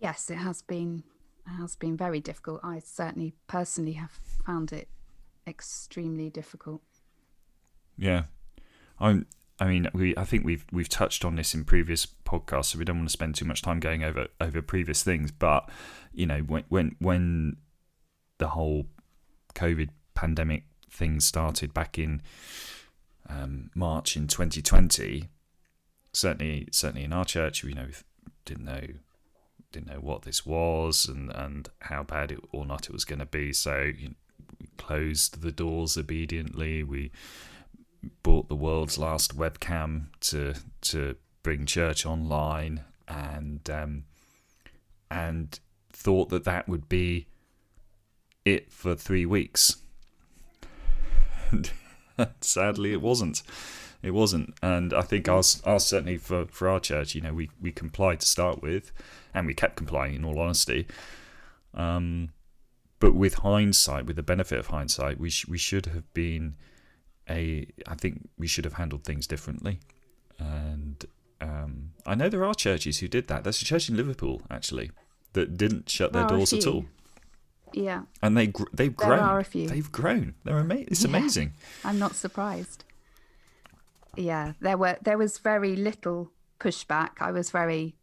Yes, 0.00 0.30
it 0.30 0.36
has 0.36 0.62
been 0.62 1.02
has 1.46 1.76
been 1.76 1.96
very 1.96 2.20
difficult. 2.20 2.60
I 2.62 2.78
certainly 2.78 3.34
personally 3.46 3.94
have 3.94 4.12
found 4.46 4.72
it 4.72 4.88
extremely 5.46 6.30
difficult. 6.30 6.82
Yeah, 7.96 8.24
I'm. 9.00 9.26
I 9.60 9.66
mean, 9.66 9.88
we. 9.92 10.16
I 10.16 10.24
think 10.24 10.44
we've 10.44 10.64
we've 10.72 10.88
touched 10.88 11.24
on 11.24 11.36
this 11.36 11.54
in 11.54 11.64
previous 11.64 12.06
podcasts, 12.06 12.66
so 12.66 12.78
we 12.78 12.84
don't 12.84 12.98
want 12.98 13.08
to 13.08 13.12
spend 13.12 13.34
too 13.34 13.44
much 13.44 13.62
time 13.62 13.80
going 13.80 14.04
over 14.04 14.28
over 14.40 14.62
previous 14.62 15.02
things. 15.02 15.30
But 15.30 15.68
you 16.12 16.26
know, 16.26 16.40
when 16.40 16.64
when 16.68 16.96
when 16.98 17.56
the 18.38 18.48
whole 18.48 18.86
COVID 19.54 19.90
pandemic 20.14 20.64
thing 20.90 21.20
started 21.20 21.74
back 21.74 21.98
in 21.98 22.22
um, 23.28 23.70
March 23.74 24.16
in 24.16 24.26
2020, 24.26 25.28
certainly 26.12 26.68
certainly 26.70 27.04
in 27.04 27.12
our 27.12 27.24
church, 27.24 27.64
you 27.64 27.74
know, 27.74 27.88
didn't 28.44 28.64
know 28.64 28.86
didn't 29.72 29.88
know 29.88 30.00
what 30.00 30.22
this 30.22 30.46
was 30.46 31.06
and, 31.06 31.30
and 31.34 31.68
how 31.80 32.02
bad 32.02 32.32
it 32.32 32.40
or 32.52 32.64
not 32.64 32.86
it 32.86 32.92
was 32.92 33.04
going 33.04 33.18
to 33.18 33.26
be. 33.26 33.52
So 33.52 33.92
you 33.96 34.08
know, 34.08 34.14
we 34.60 34.68
closed 34.76 35.42
the 35.42 35.52
doors 35.52 35.98
obediently. 35.98 36.82
We 36.82 37.10
bought 38.22 38.48
the 38.48 38.56
world's 38.56 38.98
last 38.98 39.36
webcam 39.36 40.06
to 40.20 40.54
to 40.82 41.16
bring 41.42 41.66
church 41.66 42.06
online, 42.06 42.84
and 43.06 43.68
um, 43.70 44.04
and 45.10 45.58
thought 45.92 46.28
that 46.30 46.44
that 46.44 46.68
would 46.68 46.88
be 46.88 47.26
it 48.44 48.70
for 48.72 48.94
three 48.94 49.26
weeks. 49.26 49.76
sadly, 52.40 52.92
it 52.92 53.02
wasn't. 53.02 53.42
It 54.00 54.12
wasn't, 54.12 54.54
and 54.62 54.94
I 54.94 55.02
think 55.02 55.28
ours, 55.28 55.60
ours 55.64 55.84
certainly 55.84 56.18
for, 56.18 56.46
for 56.46 56.68
our 56.68 56.78
church, 56.78 57.16
you 57.16 57.20
know, 57.20 57.34
we, 57.34 57.50
we 57.60 57.72
complied 57.72 58.20
to 58.20 58.26
start 58.26 58.62
with, 58.62 58.92
and 59.34 59.44
we 59.44 59.54
kept 59.54 59.74
complying 59.74 60.14
in 60.14 60.24
all 60.24 60.38
honesty. 60.38 60.86
Um, 61.74 62.30
but 63.00 63.16
with 63.16 63.34
hindsight, 63.34 64.06
with 64.06 64.14
the 64.14 64.22
benefit 64.22 64.58
of 64.60 64.68
hindsight, 64.68 65.18
we 65.18 65.30
sh- 65.30 65.48
we 65.48 65.58
should 65.58 65.86
have 65.86 66.12
been 66.14 66.54
a. 67.28 67.66
I 67.86 67.94
think 67.94 68.28
we 68.38 68.46
should 68.46 68.64
have 68.64 68.74
handled 68.74 69.04
things 69.04 69.26
differently. 69.26 69.80
And 70.38 71.04
um, 71.40 71.90
I 72.06 72.14
know 72.14 72.28
there 72.28 72.44
are 72.44 72.54
churches 72.54 72.98
who 72.98 73.08
did 73.08 73.28
that. 73.28 73.44
There's 73.44 73.60
a 73.62 73.64
church 73.64 73.88
in 73.88 73.96
Liverpool 73.96 74.42
actually 74.50 74.90
that 75.32 75.56
didn't 75.56 75.88
shut 75.88 76.12
their 76.12 76.26
doors 76.26 76.52
at 76.52 76.66
all. 76.66 76.86
Yeah. 77.72 78.02
And 78.22 78.36
they 78.36 78.46
gr- 78.48 78.64
they've 78.72 78.96
there 78.96 79.08
grown. 79.08 79.18
Are 79.20 79.38
a 79.38 79.44
few. 79.44 79.68
They've 79.68 79.92
grown. 79.92 80.34
They're 80.44 80.58
amazing. 80.58 80.88
It's 80.90 81.04
yeah. 81.04 81.08
amazing. 81.08 81.52
I'm 81.84 81.98
not 81.98 82.14
surprised. 82.14 82.84
Yeah, 84.16 84.54
there 84.60 84.76
were 84.76 84.96
there 85.02 85.18
was 85.18 85.38
very 85.38 85.76
little 85.76 86.32
pushback. 86.58 87.20
I 87.20 87.30
was 87.30 87.50
very 87.50 87.94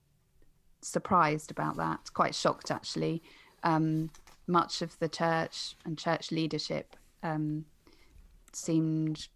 surprised 0.82 1.52
about 1.52 1.78
that, 1.78 2.14
quite 2.14 2.36
shocked 2.36 2.72
actually. 2.72 3.22
Um, 3.64 4.12
much 4.48 4.82
of 4.82 4.98
the 5.00 5.10
church 5.10 5.76
and 5.84 5.98
church 5.98 6.32
leadership 6.32 6.96
um, 7.24 7.66
seemed 8.56 9.28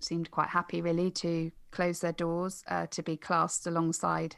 seemed 0.00 0.30
quite 0.30 0.48
happy 0.48 0.80
really 0.80 1.10
to 1.10 1.50
close 1.70 2.00
their 2.00 2.12
doors 2.12 2.62
uh, 2.68 2.86
to 2.86 3.02
be 3.02 3.16
classed 3.16 3.66
alongside 3.66 4.36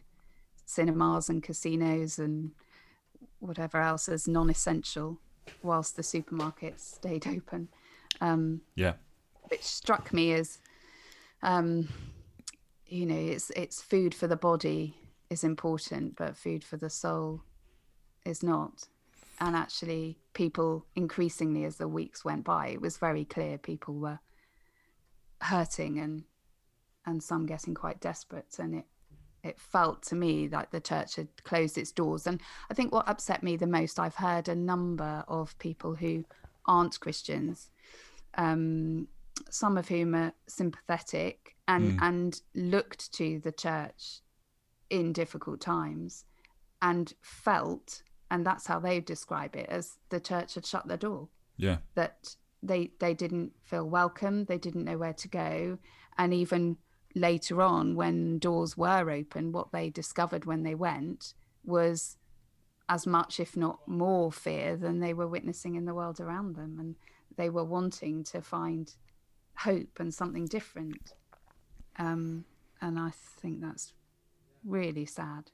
cinemas 0.64 1.28
and 1.28 1.42
casinos 1.42 2.18
and 2.18 2.52
whatever 3.40 3.80
else 3.80 4.08
as 4.08 4.28
non-essential 4.28 5.18
whilst 5.62 5.96
the 5.96 6.02
supermarkets 6.02 6.80
stayed 6.80 7.26
open. 7.26 7.68
Um, 8.20 8.60
yeah. 8.74 8.94
which 9.48 9.62
struck 9.62 10.12
me 10.12 10.32
as 10.32 10.58
um, 11.42 11.88
you 12.86 13.06
know 13.06 13.16
it's 13.16 13.50
it's 13.50 13.80
food 13.80 14.14
for 14.14 14.26
the 14.26 14.36
body 14.36 14.94
is 15.30 15.42
important 15.42 16.16
but 16.16 16.36
food 16.36 16.62
for 16.62 16.76
the 16.76 16.90
soul 16.90 17.42
is 18.24 18.42
not. 18.42 18.88
And 19.40 19.56
actually 19.56 20.18
people 20.34 20.84
increasingly 20.94 21.64
as 21.64 21.76
the 21.76 21.88
weeks 21.88 22.24
went 22.24 22.44
by 22.44 22.68
it 22.68 22.80
was 22.80 22.98
very 22.98 23.24
clear 23.24 23.56
people 23.56 23.94
were 23.94 24.18
hurting 25.40 25.98
and 25.98 26.24
and 27.06 27.22
some 27.22 27.46
getting 27.46 27.74
quite 27.74 28.00
desperate. 28.00 28.56
And 28.58 28.74
it 28.74 28.84
it 29.42 29.58
felt 29.58 30.02
to 30.02 30.14
me 30.14 30.48
like 30.48 30.70
the 30.70 30.80
church 30.80 31.16
had 31.16 31.28
closed 31.44 31.78
its 31.78 31.92
doors. 31.92 32.26
And 32.26 32.40
i 32.70 32.74
think 32.74 32.92
what 32.92 33.08
upset 33.08 33.42
me 33.42 33.56
the 33.56 33.66
most 33.66 33.98
i've 33.98 34.16
heard 34.16 34.48
a 34.48 34.54
number 34.54 35.24
of 35.28 35.58
people 35.58 35.94
who 35.94 36.24
aren't 36.66 37.00
christians 37.00 37.70
um, 38.34 39.08
some 39.48 39.78
of 39.78 39.88
whom 39.88 40.14
are 40.14 40.32
sympathetic 40.46 41.56
and 41.66 41.98
mm. 41.98 42.02
and 42.02 42.42
looked 42.54 43.12
to 43.14 43.40
the 43.40 43.52
church 43.52 44.20
in 44.90 45.12
difficult 45.12 45.60
times 45.60 46.24
and 46.82 47.14
felt 47.22 48.02
and 48.30 48.46
that's 48.46 48.66
how 48.66 48.78
they 48.78 49.00
describe 49.00 49.56
it 49.56 49.66
as 49.68 49.98
the 50.10 50.20
church 50.20 50.54
had 50.54 50.64
shut 50.64 50.86
their 50.86 50.96
door. 50.96 51.28
Yeah. 51.56 51.78
That 51.94 52.36
they 52.62 52.90
they 52.98 53.14
didn't 53.14 53.52
feel 53.62 53.88
welcome 53.88 54.44
they 54.44 54.58
didn't 54.58 54.84
know 54.84 54.98
where 54.98 55.14
to 55.14 55.28
go. 55.28 55.78
And 56.18 56.34
even 56.34 56.76
later 57.14 57.62
on 57.62 57.94
when 57.96 58.38
doors 58.38 58.76
were 58.76 59.10
open 59.10 59.52
what 59.52 59.72
they 59.72 59.90
discovered 59.90 60.44
when 60.44 60.62
they 60.62 60.74
went 60.74 61.34
was 61.64 62.16
as 62.88 63.06
much 63.06 63.40
if 63.40 63.56
not 63.56 63.86
more 63.86 64.30
fear 64.30 64.76
than 64.76 65.00
they 65.00 65.14
were 65.14 65.26
witnessing 65.26 65.76
in 65.76 65.84
the 65.84 65.94
world 65.94 66.20
around 66.20 66.56
them. 66.56 66.76
And 66.78 66.96
they 67.36 67.48
were 67.48 67.64
wanting 67.64 68.24
to 68.24 68.42
find 68.42 68.92
hope 69.56 70.00
and 70.00 70.12
something 70.12 70.46
different. 70.46 71.14
Um, 71.98 72.44
and 72.80 72.98
i 72.98 73.10
think 73.40 73.60
that's 73.60 73.92
really 74.64 75.06
sad. 75.06 75.50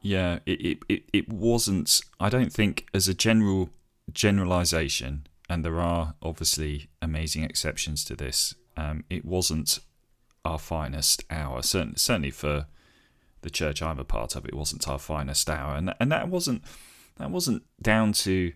Yeah, 0.00 0.40
it, 0.46 0.78
it, 0.88 1.04
it 1.12 1.28
wasn't, 1.28 2.00
I 2.18 2.28
don't 2.28 2.52
think, 2.52 2.86
as 2.92 3.06
a 3.06 3.14
general 3.14 3.70
generalization, 4.12 5.26
and 5.52 5.62
there 5.62 5.80
are 5.80 6.14
obviously 6.22 6.88
amazing 7.02 7.44
exceptions 7.44 8.06
to 8.06 8.16
this, 8.16 8.54
um, 8.78 9.04
it 9.10 9.22
wasn't 9.22 9.80
our 10.46 10.58
finest 10.58 11.24
hour. 11.28 11.62
Certainly, 11.62 11.98
certainly 11.98 12.30
for 12.30 12.66
the 13.42 13.50
church 13.50 13.82
I'm 13.82 13.98
a 13.98 14.04
part 14.04 14.34
of, 14.34 14.46
it 14.46 14.54
wasn't 14.54 14.88
our 14.88 14.98
finest 14.98 15.50
hour, 15.50 15.74
and 15.76 15.94
and 16.00 16.10
that 16.10 16.28
wasn't 16.28 16.62
that 17.18 17.30
wasn't 17.30 17.64
down 17.82 18.14
to 18.24 18.54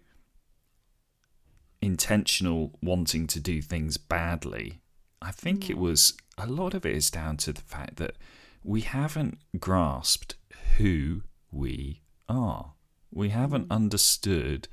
intentional 1.82 2.78
wanting 2.80 3.26
to 3.26 3.40
do 3.40 3.60
things 3.60 3.98
badly. 3.98 4.80
I 5.20 5.32
think 5.32 5.68
it 5.68 5.76
was 5.76 6.14
a 6.38 6.46
lot 6.46 6.72
of 6.72 6.86
it 6.86 6.96
is 6.96 7.10
down 7.10 7.36
to 7.38 7.52
the 7.52 7.60
fact 7.60 7.96
that 7.96 8.16
we 8.64 8.80
haven't 8.80 9.38
grasped 9.60 10.36
who 10.78 11.24
we 11.52 12.00
are. 12.26 12.72
We 13.10 13.28
haven't 13.28 13.70
understood 13.70 14.68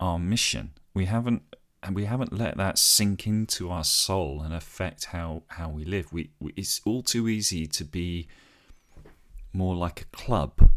our 0.00 0.18
mission. 0.18 0.72
We 0.94 1.04
haven't 1.04 1.42
and 1.82 1.94
we 1.94 2.04
haven't 2.04 2.32
let 2.32 2.56
that 2.56 2.78
sink 2.78 3.26
into 3.26 3.70
our 3.70 3.84
soul 3.84 4.42
and 4.42 4.52
affect 4.52 5.06
how, 5.06 5.42
how 5.48 5.68
we 5.68 5.84
live. 5.84 6.12
We, 6.12 6.30
we 6.38 6.52
it's 6.56 6.80
all 6.84 7.02
too 7.02 7.28
easy 7.28 7.66
to 7.66 7.84
be 7.84 8.28
more 9.52 9.74
like 9.74 10.02
a 10.02 10.16
club, 10.16 10.70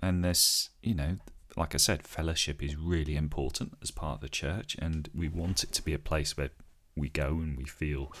and 0.00 0.24
this, 0.24 0.70
you 0.82 0.94
know, 0.94 1.16
like 1.56 1.74
I 1.74 1.78
said, 1.78 2.06
fellowship 2.06 2.62
is 2.62 2.76
really 2.76 3.16
important 3.16 3.74
as 3.82 3.90
part 3.90 4.16
of 4.16 4.20
the 4.20 4.28
church, 4.28 4.76
and 4.80 5.08
we 5.14 5.28
want 5.28 5.62
it 5.62 5.72
to 5.72 5.82
be 5.82 5.92
a 5.92 5.98
place 5.98 6.36
where 6.36 6.50
we 6.96 7.08
go 7.08 7.28
and 7.28 7.56
we 7.56 7.64
feel 7.64 8.12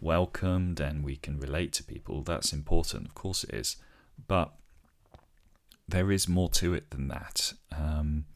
welcomed 0.00 0.80
and 0.80 1.04
we 1.04 1.16
can 1.16 1.38
relate 1.38 1.72
to 1.74 1.84
people. 1.84 2.22
That's 2.22 2.52
important, 2.52 3.06
of 3.06 3.14
course 3.14 3.44
it 3.44 3.54
is, 3.54 3.76
but 4.28 4.52
there 5.88 6.12
is 6.12 6.28
more 6.28 6.48
to 6.50 6.74
it 6.74 6.90
than 6.90 7.08
that. 7.08 7.52
Um, 7.76 8.26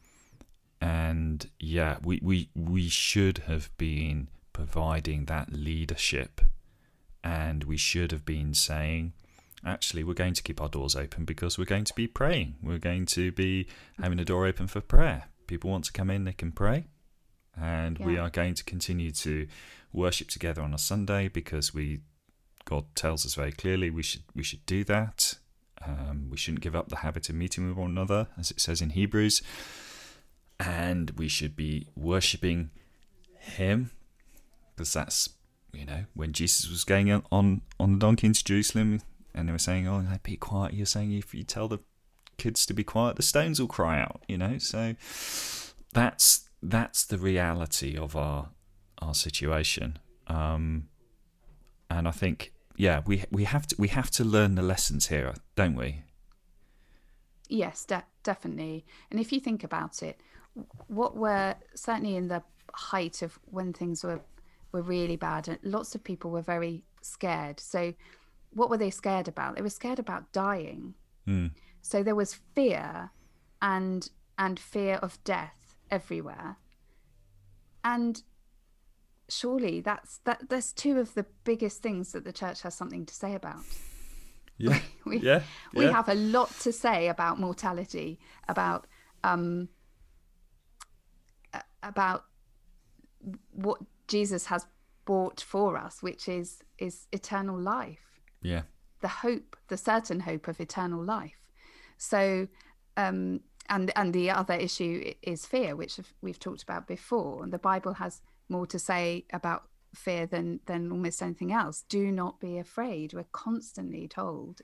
and 0.81 1.49
yeah, 1.59 1.97
we, 2.03 2.19
we 2.21 2.49
we 2.55 2.89
should 2.89 3.39
have 3.39 3.69
been 3.77 4.29
providing 4.53 5.25
that 5.25 5.51
leadership, 5.51 6.41
and 7.23 7.63
we 7.63 7.77
should 7.77 8.11
have 8.11 8.25
been 8.25 8.53
saying, 8.53 9.13
actually, 9.65 10.03
we're 10.03 10.13
going 10.13 10.33
to 10.33 10.43
keep 10.43 10.61
our 10.61 10.69
doors 10.69 10.95
open 10.95 11.25
because 11.25 11.57
we're 11.57 11.65
going 11.65 11.85
to 11.85 11.93
be 11.93 12.07
praying. 12.07 12.55
We're 12.61 12.77
going 12.77 13.05
to 13.07 13.31
be 13.31 13.67
having 14.01 14.19
a 14.19 14.25
door 14.25 14.45
open 14.45 14.67
for 14.67 14.81
prayer. 14.81 15.25
People 15.47 15.69
want 15.69 15.85
to 15.85 15.91
come 15.91 16.09
in, 16.09 16.23
they 16.23 16.33
can 16.33 16.51
pray, 16.51 16.85
and 17.59 17.99
yeah. 17.99 18.05
we 18.05 18.17
are 18.17 18.29
going 18.29 18.53
to 18.55 18.63
continue 18.63 19.11
to 19.11 19.47
worship 19.93 20.27
together 20.27 20.61
on 20.61 20.73
a 20.73 20.77
Sunday 20.77 21.29
because 21.29 21.73
we 21.73 22.01
God 22.65 22.85
tells 22.95 23.25
us 23.25 23.35
very 23.35 23.51
clearly 23.51 23.89
we 23.89 24.03
should 24.03 24.23
we 24.35 24.43
should 24.43 24.65
do 24.65 24.83
that. 24.85 25.35
Um, 25.85 26.29
we 26.31 26.37
shouldn't 26.37 26.61
give 26.61 26.75
up 26.75 26.89
the 26.89 26.97
habit 26.97 27.29
of 27.29 27.35
meeting 27.35 27.67
with 27.67 27.77
one 27.77 27.91
another, 27.91 28.27
as 28.39 28.49
it 28.49 28.59
says 28.59 28.81
in 28.81 28.91
Hebrews. 28.91 29.41
And 30.59 31.11
we 31.11 31.27
should 31.27 31.55
be 31.55 31.87
worshipping 31.95 32.71
Him, 33.37 33.91
because 34.75 34.93
that's, 34.93 35.29
you 35.73 35.85
know, 35.85 36.05
when 36.13 36.31
Jesus 36.33 36.69
was 36.69 36.83
going 36.83 37.11
on, 37.11 37.61
on 37.79 37.93
the 37.93 37.99
donkey 37.99 38.27
into 38.27 38.43
Jerusalem, 38.43 39.01
and 39.33 39.47
they 39.47 39.51
were 39.51 39.57
saying, 39.59 39.87
Oh, 39.87 40.03
be 40.23 40.37
quiet. 40.37 40.73
You're 40.73 40.85
saying 40.85 41.11
if 41.11 41.33
you 41.33 41.43
tell 41.43 41.67
the 41.67 41.79
kids 42.37 42.65
to 42.65 42.73
be 42.73 42.83
quiet, 42.83 43.17
the 43.17 43.23
stones 43.23 43.59
will 43.59 43.67
cry 43.67 43.99
out, 43.99 44.23
you 44.27 44.37
know? 44.37 44.57
So 44.57 44.95
that's 45.93 46.49
that's 46.63 47.05
the 47.05 47.17
reality 47.17 47.97
of 47.97 48.15
our 48.15 48.49
our 48.99 49.13
situation. 49.13 49.99
Um, 50.27 50.87
and 51.89 52.07
I 52.07 52.11
think 52.11 52.53
yeah, 52.77 53.01
we 53.05 53.23
we 53.31 53.43
have 53.43 53.67
to 53.67 53.75
we 53.77 53.89
have 53.89 54.11
to 54.11 54.23
learn 54.23 54.55
the 54.55 54.61
lessons 54.61 55.07
here, 55.07 55.33
don't 55.55 55.75
we? 55.75 56.03
Yes, 57.47 57.85
de- 57.85 58.03
definitely. 58.23 58.85
And 59.11 59.19
if 59.19 59.31
you 59.31 59.39
think 59.39 59.63
about 59.63 60.01
it, 60.01 60.19
what 60.87 61.15
were 61.15 61.55
certainly 61.75 62.15
in 62.15 62.27
the 62.27 62.43
height 62.73 63.21
of 63.21 63.39
when 63.45 63.73
things 63.73 64.03
were 64.03 64.21
were 64.71 64.81
really 64.81 65.15
bad, 65.15 65.47
and 65.47 65.59
lots 65.63 65.95
of 65.95 66.03
people 66.03 66.31
were 66.31 66.41
very 66.41 66.83
scared. 67.01 67.59
So, 67.59 67.93
what 68.51 68.69
were 68.69 68.77
they 68.77 68.89
scared 68.89 69.27
about? 69.27 69.55
They 69.55 69.61
were 69.61 69.69
scared 69.69 69.99
about 69.99 70.31
dying. 70.31 70.95
Mm. 71.27 71.51
So 71.81 72.03
there 72.03 72.15
was 72.15 72.39
fear, 72.53 73.11
and 73.61 74.09
and 74.37 74.59
fear 74.59 74.95
of 74.95 75.23
death 75.23 75.77
everywhere. 75.89 76.57
And 77.83 78.21
surely 79.29 79.81
that's 79.81 80.19
that 80.25 80.49
that's 80.49 80.71
two 80.71 80.99
of 80.99 81.13
the 81.13 81.25
biggest 81.43 81.81
things 81.81 82.11
that 82.11 82.23
the 82.23 82.33
church 82.33 82.61
has 82.61 82.75
something 82.75 83.05
to 83.05 83.13
say 83.13 83.33
about 83.33 83.57
yeah 84.57 84.79
we, 85.05 85.17
yeah 85.19 85.41
we 85.73 85.85
yeah. 85.85 85.91
have 85.91 86.07
a 86.09 86.13
lot 86.13 86.51
to 86.59 86.71
say 86.71 87.07
about 87.07 87.39
mortality 87.39 88.19
about 88.47 88.85
um 89.23 89.67
about 91.87 92.25
what 93.51 93.79
jesus 94.07 94.45
has 94.45 94.65
bought 95.05 95.41
for 95.41 95.77
us 95.77 96.01
which 96.01 96.27
is 96.27 96.61
is 96.77 97.07
eternal 97.11 97.57
life 97.57 98.19
yeah 98.41 98.63
the 99.01 99.07
hope 99.07 99.55
the 99.67 99.77
certain 99.77 100.19
hope 100.19 100.47
of 100.47 100.59
eternal 100.59 101.03
life 101.03 101.39
so 101.97 102.47
um 102.97 103.39
and 103.69 103.91
and 103.95 104.13
the 104.13 104.29
other 104.29 104.53
issue 104.53 105.13
is 105.21 105.45
fear 105.45 105.75
which 105.75 105.99
we've 106.21 106.39
talked 106.39 106.63
about 106.63 106.87
before 106.87 107.43
and 107.43 107.53
the 107.53 107.57
bible 107.57 107.93
has 107.93 108.21
more 108.49 108.67
to 108.67 108.77
say 108.77 109.25
about 109.33 109.67
fear 109.95 110.25
than 110.25 110.59
than 110.65 110.91
almost 110.91 111.21
anything 111.21 111.51
else. 111.51 111.83
Do 111.89 112.11
not 112.11 112.39
be 112.39 112.57
afraid. 112.57 113.13
We're 113.13 113.25
constantly 113.31 114.07
told 114.07 114.61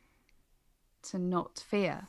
to 1.03 1.17
not 1.17 1.59
fear. 1.59 2.07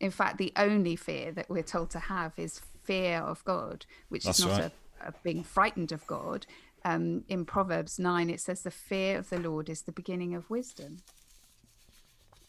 In 0.00 0.10
fact, 0.10 0.38
the 0.38 0.52
only 0.56 0.96
fear 0.96 1.30
that 1.32 1.48
we're 1.48 1.62
told 1.62 1.90
to 1.90 2.00
have 2.00 2.32
is 2.36 2.60
fear 2.84 3.18
of 3.18 3.44
God, 3.44 3.86
which 4.08 4.24
That's 4.24 4.38
is 4.38 4.46
not 4.46 4.60
right. 4.60 4.72
a, 5.00 5.08
a, 5.08 5.14
being 5.22 5.42
frightened 5.42 5.92
of 5.92 6.06
God. 6.06 6.46
Um, 6.84 7.24
in 7.28 7.44
Proverbs 7.44 7.98
9, 7.98 8.28
it 8.28 8.40
says, 8.40 8.62
The 8.62 8.70
fear 8.70 9.18
of 9.18 9.30
the 9.30 9.38
Lord 9.38 9.68
is 9.68 9.82
the 9.82 9.92
beginning 9.92 10.34
of 10.34 10.50
wisdom. 10.50 10.98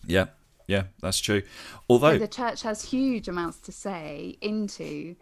Yeah, 0.06 0.28
yeah, 0.67 0.84
that's 1.02 1.19
true. 1.19 1.43
Although 1.89 2.13
so 2.13 2.19
the 2.19 2.28
church 2.28 2.63
has 2.63 2.86
huge 2.86 3.28
amounts 3.28 3.60
to 3.60 3.72
say 3.72 4.38
into 4.41 5.15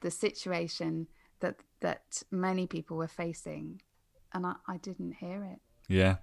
the 0.00 0.10
situation 0.10 1.08
that 1.40 1.56
that 1.80 2.22
many 2.30 2.66
people 2.66 2.96
were 2.96 3.08
facing, 3.08 3.80
and 4.32 4.46
I, 4.46 4.54
I 4.66 4.76
didn't 4.78 5.12
hear 5.12 5.44
it. 5.44 5.60
Yeah, 5.88 6.16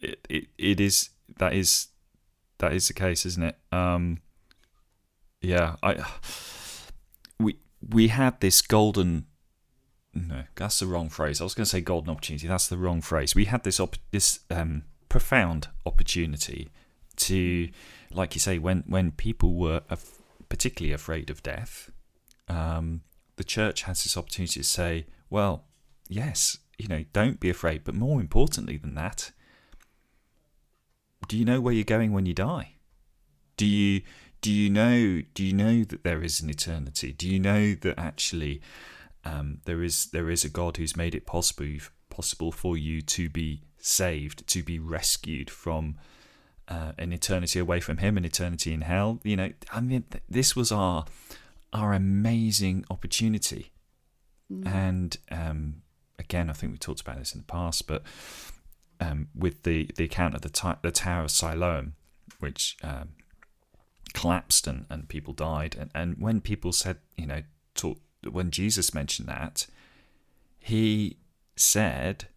it, 0.00 0.26
it 0.28 0.46
it 0.58 0.80
is 0.80 1.10
that 1.38 1.54
is 1.54 1.88
that 2.58 2.72
is 2.72 2.88
the 2.88 2.94
case, 2.94 3.26
isn't 3.26 3.42
it? 3.42 3.56
Um, 3.72 4.18
yeah, 5.40 5.76
I 5.82 6.04
we 7.90 8.08
had 8.08 8.40
this 8.40 8.62
golden. 8.62 9.26
No, 10.12 10.44
that's 10.54 10.78
the 10.78 10.86
wrong 10.86 11.08
phrase. 11.08 11.40
I 11.40 11.44
was 11.44 11.54
going 11.54 11.64
to 11.64 11.70
say 11.70 11.80
golden 11.80 12.10
opportunity. 12.10 12.46
That's 12.46 12.68
the 12.68 12.78
wrong 12.78 13.00
phrase. 13.00 13.34
We 13.34 13.46
had 13.46 13.64
this 13.64 13.80
op- 13.80 13.96
this 14.12 14.40
um, 14.50 14.84
profound 15.08 15.68
opportunity 15.84 16.70
to, 17.16 17.68
like 18.12 18.34
you 18.34 18.40
say, 18.40 18.58
when 18.58 18.84
when 18.86 19.10
people 19.10 19.54
were 19.54 19.82
af- 19.90 20.18
particularly 20.48 20.92
afraid 20.92 21.30
of 21.30 21.42
death, 21.42 21.90
um, 22.48 23.02
the 23.36 23.44
church 23.44 23.82
has 23.82 24.04
this 24.04 24.16
opportunity 24.16 24.60
to 24.60 24.64
say, 24.64 25.06
well, 25.30 25.64
yes, 26.08 26.58
you 26.78 26.86
know, 26.86 27.04
don't 27.12 27.40
be 27.40 27.50
afraid. 27.50 27.82
But 27.84 27.94
more 27.94 28.20
importantly 28.20 28.76
than 28.76 28.94
that, 28.94 29.32
do 31.26 31.36
you 31.36 31.44
know 31.44 31.60
where 31.60 31.74
you're 31.74 31.84
going 31.84 32.12
when 32.12 32.26
you 32.26 32.34
die? 32.34 32.74
Do 33.56 33.66
you 33.66 34.02
do 34.44 34.52
you 34.52 34.68
know 34.68 35.22
do 35.32 35.42
you 35.42 35.54
know 35.54 35.84
that 35.84 36.04
there 36.04 36.22
is 36.22 36.42
an 36.42 36.50
eternity? 36.50 37.12
Do 37.12 37.26
you 37.26 37.40
know 37.40 37.74
that 37.76 37.98
actually 37.98 38.60
um, 39.24 39.60
there 39.64 39.82
is 39.82 40.08
there 40.12 40.28
is 40.28 40.44
a 40.44 40.50
God 40.50 40.76
who's 40.76 40.94
made 40.94 41.14
it 41.14 41.24
possible 41.24 41.78
possible 42.10 42.52
for 42.52 42.76
you 42.76 43.00
to 43.00 43.30
be 43.30 43.62
saved, 43.78 44.46
to 44.48 44.62
be 44.62 44.78
rescued 44.78 45.48
from 45.48 45.96
uh, 46.68 46.92
an 46.98 47.10
eternity 47.10 47.58
away 47.58 47.80
from 47.80 47.96
Him, 47.96 48.18
an 48.18 48.26
eternity 48.26 48.74
in 48.74 48.82
hell? 48.82 49.18
You 49.24 49.36
know, 49.36 49.50
I 49.72 49.80
mean, 49.80 50.04
th- 50.10 50.22
this 50.28 50.54
was 50.54 50.70
our 50.70 51.06
our 51.72 51.94
amazing 51.94 52.84
opportunity, 52.90 53.72
mm. 54.52 54.66
and 54.66 55.16
um, 55.30 55.76
again, 56.18 56.50
I 56.50 56.52
think 56.52 56.70
we 56.70 56.76
talked 56.76 57.00
about 57.00 57.18
this 57.18 57.32
in 57.32 57.40
the 57.40 57.46
past, 57.46 57.86
but 57.86 58.02
um, 59.00 59.28
with 59.34 59.62
the, 59.62 59.90
the 59.96 60.04
account 60.04 60.34
of 60.34 60.42
the, 60.42 60.50
t- 60.50 60.80
the 60.82 60.92
Tower 60.92 61.24
of 61.24 61.30
Siloam, 61.30 61.94
which 62.40 62.76
um, 62.84 63.08
collapsed 64.14 64.66
and, 64.66 64.86
and 64.88 65.08
people 65.08 65.34
died. 65.34 65.76
And, 65.78 65.90
and 65.94 66.16
when 66.18 66.40
people 66.40 66.72
said, 66.72 66.98
you 67.16 67.26
know, 67.26 67.42
talk, 67.74 67.98
when 68.30 68.50
Jesus 68.50 68.94
mentioned 68.94 69.28
that, 69.28 69.66
he 70.58 71.18
said 71.56 72.28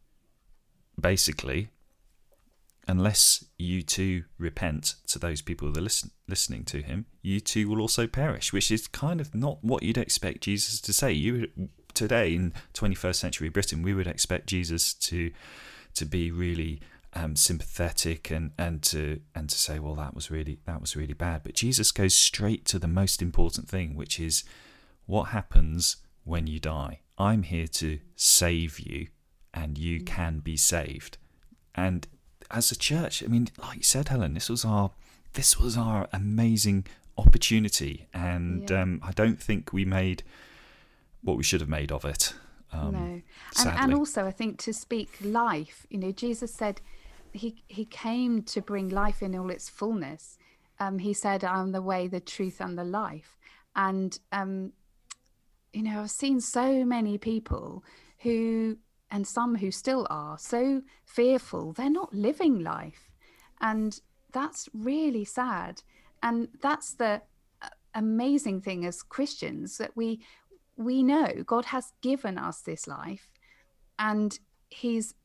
basically, 0.99 1.69
unless 2.87 3.45
you 3.57 3.81
too 3.81 4.23
repent 4.37 4.95
to 5.07 5.19
those 5.19 5.41
people 5.41 5.71
that 5.71 5.79
are 5.79 5.83
listen, 5.83 6.11
listening 6.27 6.63
to 6.65 6.81
him, 6.81 7.05
you 7.21 7.39
too 7.39 7.69
will 7.69 7.81
also 7.81 8.07
perish, 8.07 8.51
which 8.51 8.71
is 8.71 8.87
kind 8.87 9.21
of 9.21 9.33
not 9.35 9.63
what 9.63 9.83
you'd 9.83 9.97
expect 9.97 10.41
Jesus 10.41 10.81
to 10.81 10.93
say. 10.93 11.11
You 11.11 11.47
today 11.93 12.35
in 12.35 12.53
21st 12.73 13.15
century 13.15 13.49
Britain, 13.49 13.81
we 13.81 13.93
would 13.93 14.07
expect 14.07 14.47
Jesus 14.47 14.93
to 14.93 15.31
to 15.93 16.05
be 16.05 16.29
really 16.29 16.79
um, 17.23 17.36
sympathetic 17.36 18.30
and, 18.32 18.51
and 18.58 18.82
to 18.84 19.21
and 19.34 19.49
to 19.49 19.58
say, 19.58 19.80
well, 19.80 19.95
that 19.95 20.13
was 20.13 20.30
really 20.30 20.60
that 20.65 20.82
was 20.82 20.95
really 20.95 21.13
bad. 21.13 21.41
But 21.43 21.56
Jesus 21.56 21.91
goes 21.91 22.15
straight 22.15 22.65
to 22.65 22.80
the 22.80 22.88
most 22.88 23.21
important 23.21 23.67
thing, 23.67 23.95
which 23.95 24.19
is 24.19 24.43
what 25.06 25.30
happens 25.30 25.97
when 26.23 26.47
you 26.47 26.60
die. 26.60 27.01
I'm 27.17 27.43
here 27.43 27.67
to 27.67 27.99
save 28.15 28.80
you, 28.80 29.08
and 29.53 29.77
you 29.77 29.99
mm. 29.99 30.06
can 30.06 30.39
be 30.39 30.58
saved. 30.58 31.17
And 31.73 32.08
as 32.51 32.71
a 32.71 32.77
church, 32.77 33.23
I 33.23 33.27
mean, 33.27 33.47
like 33.58 33.77
you 33.77 33.84
said, 33.84 34.10
Helen, 34.10 34.34
this 34.34 34.49
was 34.49 34.63
our 34.63 34.91
this 35.34 35.60
was 35.60 35.77
our 35.77 36.08
amazing 36.13 36.86
opportunity, 37.17 38.08
and 38.13 38.69
yeah. 38.69 38.82
um, 38.82 39.01
I 39.03 39.12
don't 39.12 39.41
think 39.41 39.73
we 39.73 39.86
made 39.86 40.23
what 41.23 41.38
we 41.38 41.43
should 41.43 41.62
have 41.62 41.69
made 41.69 41.91
of 41.91 42.06
it. 42.06 42.34
Um, 42.71 42.91
no, 42.91 43.21
and, 43.60 43.80
and 43.80 43.93
also 43.93 44.25
I 44.25 44.32
think 44.32 44.60
to 44.60 44.73
speak 44.73 45.17
life. 45.21 45.88
You 45.89 45.97
know, 45.97 46.12
Jesus 46.12 46.53
said 46.53 46.82
he 47.38 47.63
he 47.67 47.86
came 47.86 48.43
to 48.43 48.62
bring 48.62 48.89
life 48.89 49.21
in 49.21 49.36
all 49.36 49.50
its 49.50 49.69
fullness. 49.69 50.38
Um, 50.80 51.00
he 51.00 51.13
said, 51.13 51.43
"I'm 51.43 51.71
the 51.71 51.82
way, 51.82 52.08
the 52.08 52.19
truth, 52.19 52.60
and 52.60 52.78
the 52.78 52.84
life." 52.84 53.38
And 53.76 54.17
um, 54.32 54.73
you 55.73 55.84
know, 55.84 56.02
I've 56.02 56.12
seen 56.12 56.39
so 56.41 56.84
many 56.84 57.17
people 57.17 57.84
who, 58.19 58.78
and 59.12 59.28
some 59.28 59.56
who 59.56 59.71
still 59.71 60.08
are, 60.10 60.38
so 60.38 60.82
fearful. 61.06 61.73
They're 61.73 61.89
not 61.89 62.13
living 62.13 62.63
life, 62.63 63.12
and 63.62 64.00
that's 64.32 64.69
really 64.73 65.26
sad. 65.26 65.82
And 66.23 66.47
that's 66.62 66.93
the 66.95 67.21
uh, 67.62 67.69
amazing 67.93 68.62
thing 68.62 68.86
as 68.86 69.04
Christians 69.04 69.78
that 69.78 69.95
we 69.95 70.19
we 70.76 71.04
know 71.04 71.43
God 71.45 71.65
has 71.65 71.93
given 72.02 72.38
us 72.38 72.62
this 72.62 72.88
life 72.88 73.30
and 73.97 74.39
He's 74.69 75.15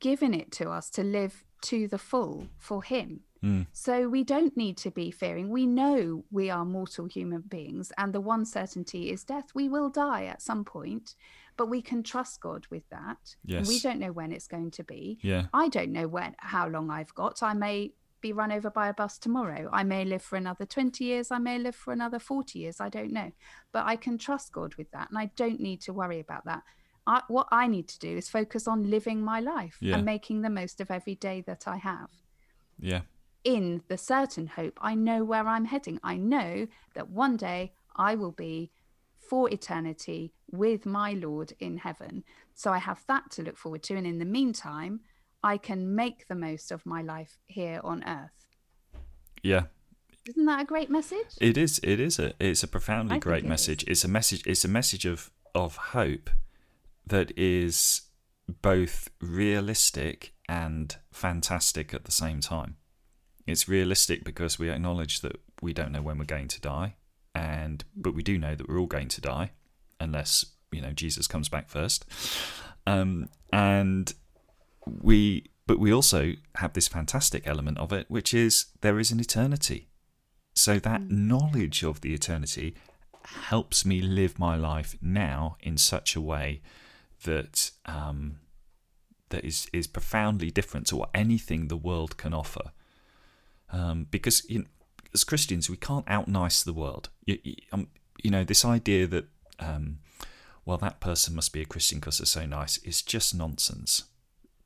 given 0.00 0.34
it 0.34 0.52
to 0.52 0.70
us 0.70 0.88
to 0.90 1.02
live 1.02 1.43
to 1.64 1.88
the 1.88 1.98
full 1.98 2.48
for 2.58 2.82
Him. 2.82 3.20
Mm. 3.42 3.66
So 3.72 4.08
we 4.08 4.24
don't 4.24 4.56
need 4.56 4.78
to 4.78 4.90
be 4.90 5.10
fearing. 5.10 5.50
We 5.50 5.66
know 5.66 6.24
we 6.30 6.48
are 6.48 6.64
mortal 6.64 7.06
human 7.06 7.42
beings, 7.42 7.92
and 7.98 8.12
the 8.12 8.20
one 8.20 8.46
certainty 8.46 9.10
is 9.10 9.22
death. 9.24 9.48
We 9.54 9.68
will 9.68 9.90
die 9.90 10.24
at 10.24 10.40
some 10.40 10.64
point, 10.64 11.14
but 11.56 11.68
we 11.68 11.82
can 11.82 12.02
trust 12.02 12.40
God 12.40 12.66
with 12.70 12.88
that. 12.90 13.36
Yes. 13.44 13.68
We 13.68 13.78
don't 13.80 14.00
know 14.00 14.12
when 14.12 14.32
it's 14.32 14.48
going 14.48 14.70
to 14.72 14.84
be. 14.84 15.18
Yeah. 15.20 15.46
I 15.52 15.68
don't 15.68 15.92
know 15.92 16.08
when 16.08 16.34
how 16.38 16.68
long 16.68 16.90
I've 16.90 17.14
got. 17.14 17.42
I 17.42 17.52
may 17.52 17.92
be 18.24 18.32
run 18.32 18.50
over 18.50 18.70
by 18.70 18.88
a 18.88 18.94
bus 18.94 19.18
tomorrow. 19.18 19.68
I 19.70 19.82
may 19.84 20.06
live 20.06 20.22
for 20.22 20.36
another 20.36 20.64
20 20.64 21.04
years. 21.04 21.30
I 21.30 21.36
may 21.36 21.58
live 21.58 21.74
for 21.74 21.92
another 21.92 22.18
40 22.18 22.58
years. 22.58 22.80
I 22.80 22.88
don't 22.88 23.12
know. 23.12 23.32
But 23.70 23.84
I 23.84 23.96
can 23.96 24.16
trust 24.16 24.50
God 24.50 24.74
with 24.76 24.90
that. 24.92 25.10
And 25.10 25.18
I 25.18 25.30
don't 25.36 25.60
need 25.60 25.82
to 25.82 25.92
worry 25.92 26.20
about 26.20 26.46
that. 26.46 26.62
I, 27.06 27.22
what 27.28 27.48
I 27.50 27.66
need 27.66 27.88
to 27.88 27.98
do 27.98 28.16
is 28.16 28.28
focus 28.28 28.66
on 28.66 28.90
living 28.90 29.20
my 29.20 29.40
life 29.40 29.76
yeah. 29.80 29.96
and 29.96 30.04
making 30.04 30.42
the 30.42 30.50
most 30.50 30.80
of 30.80 30.90
every 30.90 31.14
day 31.14 31.42
that 31.46 31.68
I 31.68 31.76
have. 31.76 32.10
Yeah. 32.78 33.02
In 33.44 33.82
the 33.88 33.98
certain 33.98 34.46
hope, 34.46 34.78
I 34.80 34.94
know 34.94 35.22
where 35.22 35.46
I'm 35.46 35.66
heading. 35.66 36.00
I 36.02 36.16
know 36.16 36.66
that 36.94 37.10
one 37.10 37.36
day 37.36 37.72
I 37.94 38.14
will 38.14 38.32
be 38.32 38.70
for 39.18 39.50
eternity 39.50 40.32
with 40.50 40.86
my 40.86 41.12
Lord 41.12 41.52
in 41.60 41.78
heaven. 41.78 42.24
So 42.54 42.72
I 42.72 42.78
have 42.78 43.04
that 43.06 43.30
to 43.32 43.42
look 43.42 43.58
forward 43.58 43.82
to. 43.84 43.96
And 43.96 44.06
in 44.06 44.18
the 44.18 44.24
meantime, 44.24 45.00
I 45.42 45.58
can 45.58 45.94
make 45.94 46.26
the 46.28 46.34
most 46.34 46.72
of 46.72 46.86
my 46.86 47.02
life 47.02 47.38
here 47.46 47.80
on 47.84 48.02
earth. 48.06 48.46
Yeah. 49.42 49.64
Isn't 50.26 50.46
that 50.46 50.62
a 50.62 50.64
great 50.64 50.88
message? 50.88 51.36
It 51.38 51.58
is. 51.58 51.78
It 51.82 52.00
is 52.00 52.18
a. 52.18 52.32
It's 52.40 52.62
a 52.62 52.68
profoundly 52.68 53.16
I 53.16 53.18
great 53.18 53.44
it 53.44 53.48
message. 53.48 53.82
Is. 53.82 53.88
It's 53.88 54.04
a 54.04 54.08
message. 54.08 54.42
It's 54.46 54.64
a 54.64 54.68
message 54.68 55.04
of 55.04 55.30
of 55.54 55.76
hope 55.76 56.30
that 57.06 57.36
is 57.36 58.02
both 58.48 59.08
realistic 59.20 60.34
and 60.48 60.96
fantastic 61.12 61.94
at 61.94 62.04
the 62.04 62.12
same 62.12 62.40
time. 62.40 62.76
It's 63.46 63.68
realistic 63.68 64.24
because 64.24 64.58
we 64.58 64.70
acknowledge 64.70 65.20
that 65.20 65.40
we 65.60 65.72
don't 65.72 65.92
know 65.92 66.02
when 66.02 66.18
we're 66.18 66.24
going 66.24 66.48
to 66.48 66.60
die, 66.60 66.96
and 67.34 67.84
but 67.96 68.14
we 68.14 68.22
do 68.22 68.38
know 68.38 68.54
that 68.54 68.68
we're 68.68 68.78
all 68.78 68.86
going 68.86 69.08
to 69.08 69.20
die, 69.20 69.52
unless 70.00 70.46
you 70.72 70.80
know 70.80 70.92
Jesus 70.92 71.26
comes 71.26 71.48
back 71.48 71.68
first. 71.68 72.06
Um, 72.86 73.28
and 73.52 74.12
we 74.86 75.50
but 75.66 75.78
we 75.78 75.92
also 75.92 76.32
have 76.56 76.72
this 76.72 76.88
fantastic 76.88 77.46
element 77.46 77.78
of 77.78 77.92
it, 77.92 78.06
which 78.08 78.34
is 78.34 78.66
there 78.80 78.98
is 78.98 79.10
an 79.10 79.20
eternity. 79.20 79.88
So 80.54 80.78
that 80.78 81.02
mm. 81.02 81.10
knowledge 81.10 81.82
of 81.82 82.00
the 82.00 82.14
eternity 82.14 82.74
helps 83.24 83.84
me 83.84 84.00
live 84.02 84.38
my 84.38 84.56
life 84.56 84.96
now 85.00 85.56
in 85.60 85.78
such 85.78 86.14
a 86.14 86.20
way 86.20 86.60
that 87.24 87.70
um, 87.86 88.40
that 89.30 89.44
is 89.44 89.68
is 89.72 89.86
profoundly 89.86 90.50
different 90.50 90.86
to 90.88 90.96
what 90.96 91.10
anything 91.14 91.68
the 91.68 91.76
world 91.76 92.16
can 92.16 92.34
offer. 92.34 92.72
Um, 93.72 94.06
because 94.10 94.48
you 94.48 94.60
know, 94.60 94.64
as 95.12 95.24
Christians, 95.24 95.70
we 95.70 95.76
can't 95.76 96.08
out 96.08 96.28
nice 96.28 96.62
the 96.62 96.72
world. 96.72 97.08
You, 97.24 97.38
you, 97.42 97.54
um, 97.72 97.88
you, 98.22 98.30
know, 98.30 98.44
this 98.44 98.64
idea 98.64 99.06
that 99.06 99.26
um, 99.58 99.98
well, 100.64 100.78
that 100.78 101.00
person 101.00 101.34
must 101.34 101.52
be 101.52 101.62
a 101.62 101.66
Christian 101.66 101.98
because 101.98 102.18
they're 102.18 102.26
so 102.26 102.46
nice 102.46 102.78
is 102.78 103.02
just 103.02 103.34
nonsense 103.34 104.04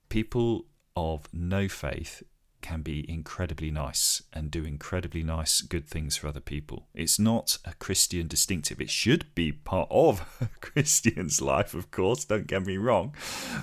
people 0.08 0.64
of 0.96 1.28
no 1.32 1.68
faith 1.68 2.22
can 2.60 2.82
be 2.82 3.08
incredibly 3.08 3.70
nice 3.70 4.22
and 4.32 4.50
do 4.50 4.64
incredibly 4.64 5.22
nice, 5.22 5.60
good 5.60 5.86
things 5.86 6.16
for 6.16 6.28
other 6.28 6.40
people. 6.40 6.86
It's 6.94 7.18
not 7.18 7.58
a 7.64 7.74
Christian 7.74 8.28
distinctive. 8.28 8.80
It 8.80 8.90
should 8.90 9.34
be 9.34 9.52
part 9.52 9.88
of 9.90 10.38
a 10.40 10.48
Christian's 10.60 11.40
life, 11.40 11.74
of 11.74 11.90
course. 11.90 12.24
Don't 12.24 12.46
get 12.46 12.66
me 12.66 12.76
wrong, 12.76 13.14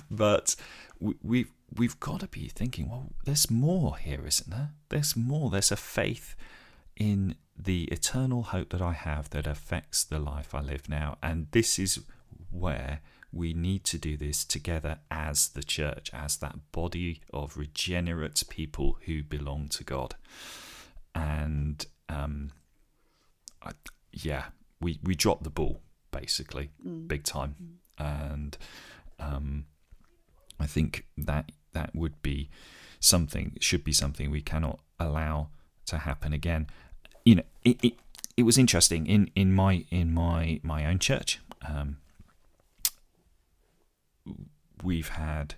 but 0.10 0.55
we, 0.99 1.15
we've 1.21 1.51
we've 1.75 1.99
got 1.99 2.21
to 2.21 2.27
be 2.27 2.47
thinking. 2.47 2.89
Well, 2.89 3.10
there's 3.25 3.49
more 3.51 3.97
here, 3.97 4.25
isn't 4.25 4.49
there? 4.49 4.71
There's 4.89 5.15
more. 5.15 5.49
There's 5.49 5.71
a 5.71 5.77
faith 5.77 6.36
in 6.95 7.36
the 7.58 7.84
eternal 7.86 8.43
hope 8.43 8.69
that 8.69 8.81
I 8.81 8.93
have 8.93 9.29
that 9.31 9.47
affects 9.47 10.03
the 10.03 10.19
life 10.19 10.53
I 10.53 10.62
live 10.62 10.89
now, 10.89 11.17
and 11.21 11.47
this 11.51 11.79
is 11.79 11.99
where 12.51 13.01
we 13.36 13.54
need 13.54 13.84
to 13.84 13.98
do 13.98 14.15
this 14.15 14.45
together 14.45 15.00
as 15.12 15.50
the 15.50 15.63
church, 15.63 16.10
as 16.13 16.38
that 16.38 16.71
body 16.71 17.21
of 17.34 17.58
regenerate 17.58 18.41
people 18.50 18.98
who 19.06 19.21
belong 19.24 19.67
to 19.67 19.84
God. 19.84 20.15
And 21.13 21.86
um, 22.08 22.52
I, 23.62 23.71
yeah, 24.13 24.45
we, 24.80 25.00
we 25.04 25.15
dropped 25.15 25.43
the 25.43 25.50
ball 25.50 25.82
basically, 26.12 26.71
mm. 26.86 27.08
big 27.10 27.24
time. 27.26 27.56
Mm. 27.62 28.24
And 28.34 28.58
um, 29.19 29.65
I 30.58 30.65
think 30.65 31.06
that 31.17 31.52
that 31.74 31.93
would 31.93 32.21
be 32.21 32.50
something, 33.02 33.58
should 33.60 33.84
be 33.84 33.91
something 33.91 34.32
we 34.32 34.41
cannot 34.41 34.80
allow 34.98 35.50
to 35.88 35.98
happen 36.00 36.32
again. 36.32 36.67
You 37.26 37.36
know, 37.36 37.43
it, 37.65 37.84
it, 37.84 37.93
it 38.38 38.43
was 38.43 38.58
interesting 38.58 39.08
in, 39.08 39.30
in 39.36 39.54
my 39.54 39.86
in 39.91 40.13
my 40.13 40.60
my 40.63 40.86
own 40.86 41.00
church. 41.00 41.39
Um, 41.67 41.98
we've 44.84 45.10
had 45.10 45.56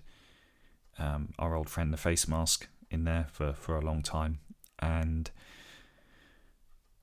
um, 0.98 1.32
our 1.38 1.54
old 1.54 1.68
friend 1.68 1.92
the 1.92 1.96
face 1.96 2.26
mask 2.26 2.68
in 2.90 3.04
there 3.04 3.26
for, 3.30 3.52
for 3.52 3.76
a 3.76 3.84
long 3.84 4.02
time, 4.02 4.38
and 4.78 5.30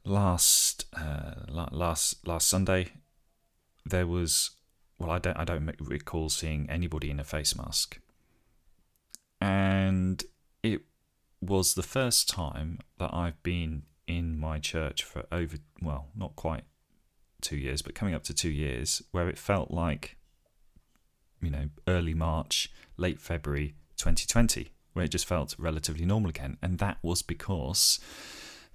last 0.03 0.85
uh, 0.93 1.33
last 1.71 2.27
last 2.27 2.47
Sunday 2.47 2.89
there 3.85 4.07
was 4.07 4.51
well 4.99 5.11
I 5.11 5.19
don't 5.19 5.37
I 5.37 5.43
don't 5.43 5.75
recall 5.79 6.29
seeing 6.29 6.69
anybody 6.69 7.09
in 7.09 7.19
a 7.19 7.23
face 7.23 7.55
mask, 7.55 7.99
and 9.41 10.23
it 10.63 10.81
was 11.41 11.73
the 11.73 11.83
first 11.83 12.29
time 12.29 12.79
that 12.97 13.13
I've 13.13 13.41
been 13.43 13.83
in 14.07 14.37
my 14.37 14.59
church 14.59 15.03
for 15.03 15.25
over 15.31 15.57
well 15.81 16.07
not 16.15 16.35
quite 16.35 16.63
two 17.41 17.57
years 17.57 17.81
but 17.81 17.95
coming 17.95 18.13
up 18.13 18.23
to 18.23 18.33
two 18.33 18.49
years 18.49 19.01
where 19.11 19.27
it 19.27 19.37
felt 19.37 19.69
like 19.71 20.17
you 21.41 21.49
know 21.49 21.69
early 21.87 22.13
March 22.13 22.71
late 22.97 23.19
February 23.19 23.75
2020 23.97 24.71
where 24.93 25.05
it 25.05 25.11
just 25.11 25.25
felt 25.25 25.55
relatively 25.57 26.05
normal 26.05 26.29
again 26.29 26.57
and 26.61 26.79
that 26.79 26.97
was 27.01 27.21
because 27.21 27.99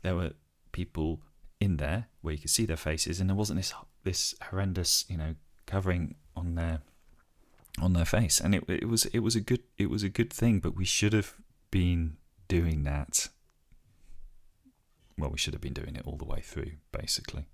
there 0.02 0.14
were 0.14 0.32
people 0.72 1.20
in 1.60 1.76
there 1.76 2.06
where 2.22 2.34
you 2.34 2.40
could 2.40 2.50
see 2.50 2.64
their 2.64 2.76
faces, 2.76 3.20
and 3.20 3.28
there 3.28 3.36
wasn't 3.36 3.58
this 3.58 3.72
this 4.02 4.34
horrendous, 4.50 5.04
you 5.08 5.16
know, 5.16 5.34
covering 5.66 6.16
on 6.34 6.54
their 6.54 6.80
on 7.80 7.92
their 7.92 8.04
face, 8.04 8.40
and 8.40 8.54
it 8.54 8.64
it 8.68 8.88
was 8.88 9.04
it 9.06 9.20
was 9.20 9.36
a 9.36 9.40
good 9.40 9.62
it 9.78 9.90
was 9.90 10.02
a 10.02 10.08
good 10.08 10.32
thing, 10.32 10.58
but 10.58 10.74
we 10.74 10.84
should 10.84 11.12
have 11.12 11.34
been 11.70 12.16
doing 12.48 12.82
that. 12.84 13.28
Well, 15.18 15.30
we 15.30 15.38
should 15.38 15.52
have 15.52 15.60
been 15.60 15.74
doing 15.74 15.96
it 15.96 16.02
all 16.06 16.16
the 16.16 16.24
way 16.24 16.40
through, 16.40 16.72
basically. 16.92 17.46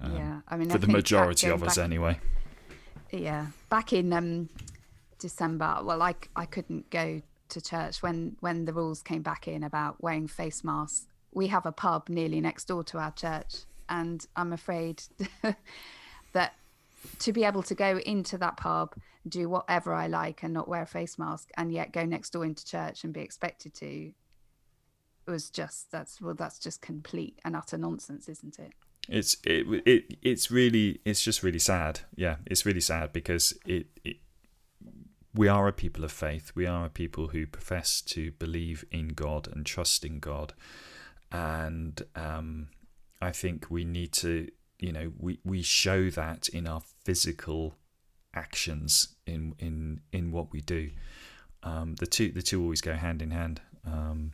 Um, 0.00 0.16
yeah, 0.16 0.40
I 0.48 0.56
mean, 0.56 0.68
for 0.68 0.76
I 0.76 0.80
the 0.80 0.88
majority 0.88 1.48
of 1.48 1.62
us, 1.62 1.76
back, 1.76 1.84
anyway. 1.84 2.18
Yeah, 3.10 3.46
back 3.70 3.92
in 3.92 4.12
um, 4.12 4.48
December, 5.18 5.78
well, 5.82 6.02
I 6.02 6.14
I 6.36 6.46
couldn't 6.46 6.90
go 6.90 7.22
to 7.48 7.60
church 7.60 8.02
when 8.02 8.36
when 8.40 8.64
the 8.64 8.72
rules 8.72 9.02
came 9.02 9.22
back 9.22 9.48
in 9.48 9.64
about 9.64 10.02
wearing 10.02 10.28
face 10.28 10.62
masks 10.62 11.06
we 11.32 11.48
have 11.48 11.66
a 11.66 11.72
pub 11.72 12.08
nearly 12.08 12.40
next 12.40 12.64
door 12.64 12.82
to 12.84 12.98
our 12.98 13.12
church, 13.12 13.64
and 13.88 14.24
I'm 14.36 14.52
afraid 14.52 15.02
that 16.32 16.54
to 17.20 17.32
be 17.32 17.44
able 17.44 17.62
to 17.64 17.74
go 17.74 17.98
into 17.98 18.38
that 18.38 18.56
pub, 18.56 18.94
do 19.28 19.48
whatever 19.48 19.94
I 19.94 20.06
like, 20.08 20.42
and 20.42 20.52
not 20.52 20.68
wear 20.68 20.82
a 20.82 20.86
face 20.86 21.18
mask, 21.18 21.50
and 21.56 21.72
yet 21.72 21.92
go 21.92 22.04
next 22.04 22.30
door 22.30 22.44
into 22.44 22.64
church 22.64 23.04
and 23.04 23.12
be 23.12 23.20
expected 23.20 23.74
to, 23.74 24.12
was 25.26 25.50
just 25.50 25.90
that's 25.90 26.20
well, 26.20 26.34
that's 26.34 26.58
just 26.58 26.80
complete 26.80 27.38
and 27.44 27.54
utter 27.54 27.78
nonsense, 27.78 28.28
isn't 28.28 28.58
it? 28.58 28.72
It's 29.08 29.36
it, 29.44 29.66
it 29.86 30.18
it's 30.22 30.50
really 30.50 31.00
it's 31.04 31.22
just 31.22 31.42
really 31.42 31.58
sad. 31.58 32.00
Yeah, 32.14 32.36
it's 32.46 32.66
really 32.66 32.80
sad 32.80 33.12
because 33.12 33.58
it, 33.66 33.86
it 34.04 34.16
we 35.34 35.48
are 35.48 35.68
a 35.68 35.72
people 35.72 36.04
of 36.04 36.12
faith. 36.12 36.52
We 36.54 36.66
are 36.66 36.86
a 36.86 36.90
people 36.90 37.28
who 37.28 37.46
profess 37.46 38.00
to 38.02 38.32
believe 38.32 38.84
in 38.90 39.08
God 39.08 39.48
and 39.50 39.64
trust 39.64 40.04
in 40.04 40.18
God 40.18 40.52
and 41.30 42.02
um, 42.14 42.68
I 43.20 43.32
think 43.32 43.66
we 43.70 43.84
need 43.84 44.12
to, 44.14 44.48
you 44.78 44.92
know, 44.92 45.12
we, 45.18 45.38
we 45.44 45.62
show 45.62 46.10
that 46.10 46.48
in 46.48 46.66
our 46.66 46.82
physical 47.04 47.74
actions 48.34 49.16
in 49.26 49.54
in 49.58 50.00
in 50.12 50.30
what 50.30 50.52
we 50.52 50.60
do. 50.60 50.90
Um, 51.62 51.96
the 51.96 52.06
two 52.06 52.30
the 52.30 52.42
two 52.42 52.62
always 52.62 52.80
go 52.80 52.94
hand 52.94 53.20
in 53.20 53.30
hand, 53.30 53.60
um, 53.84 54.32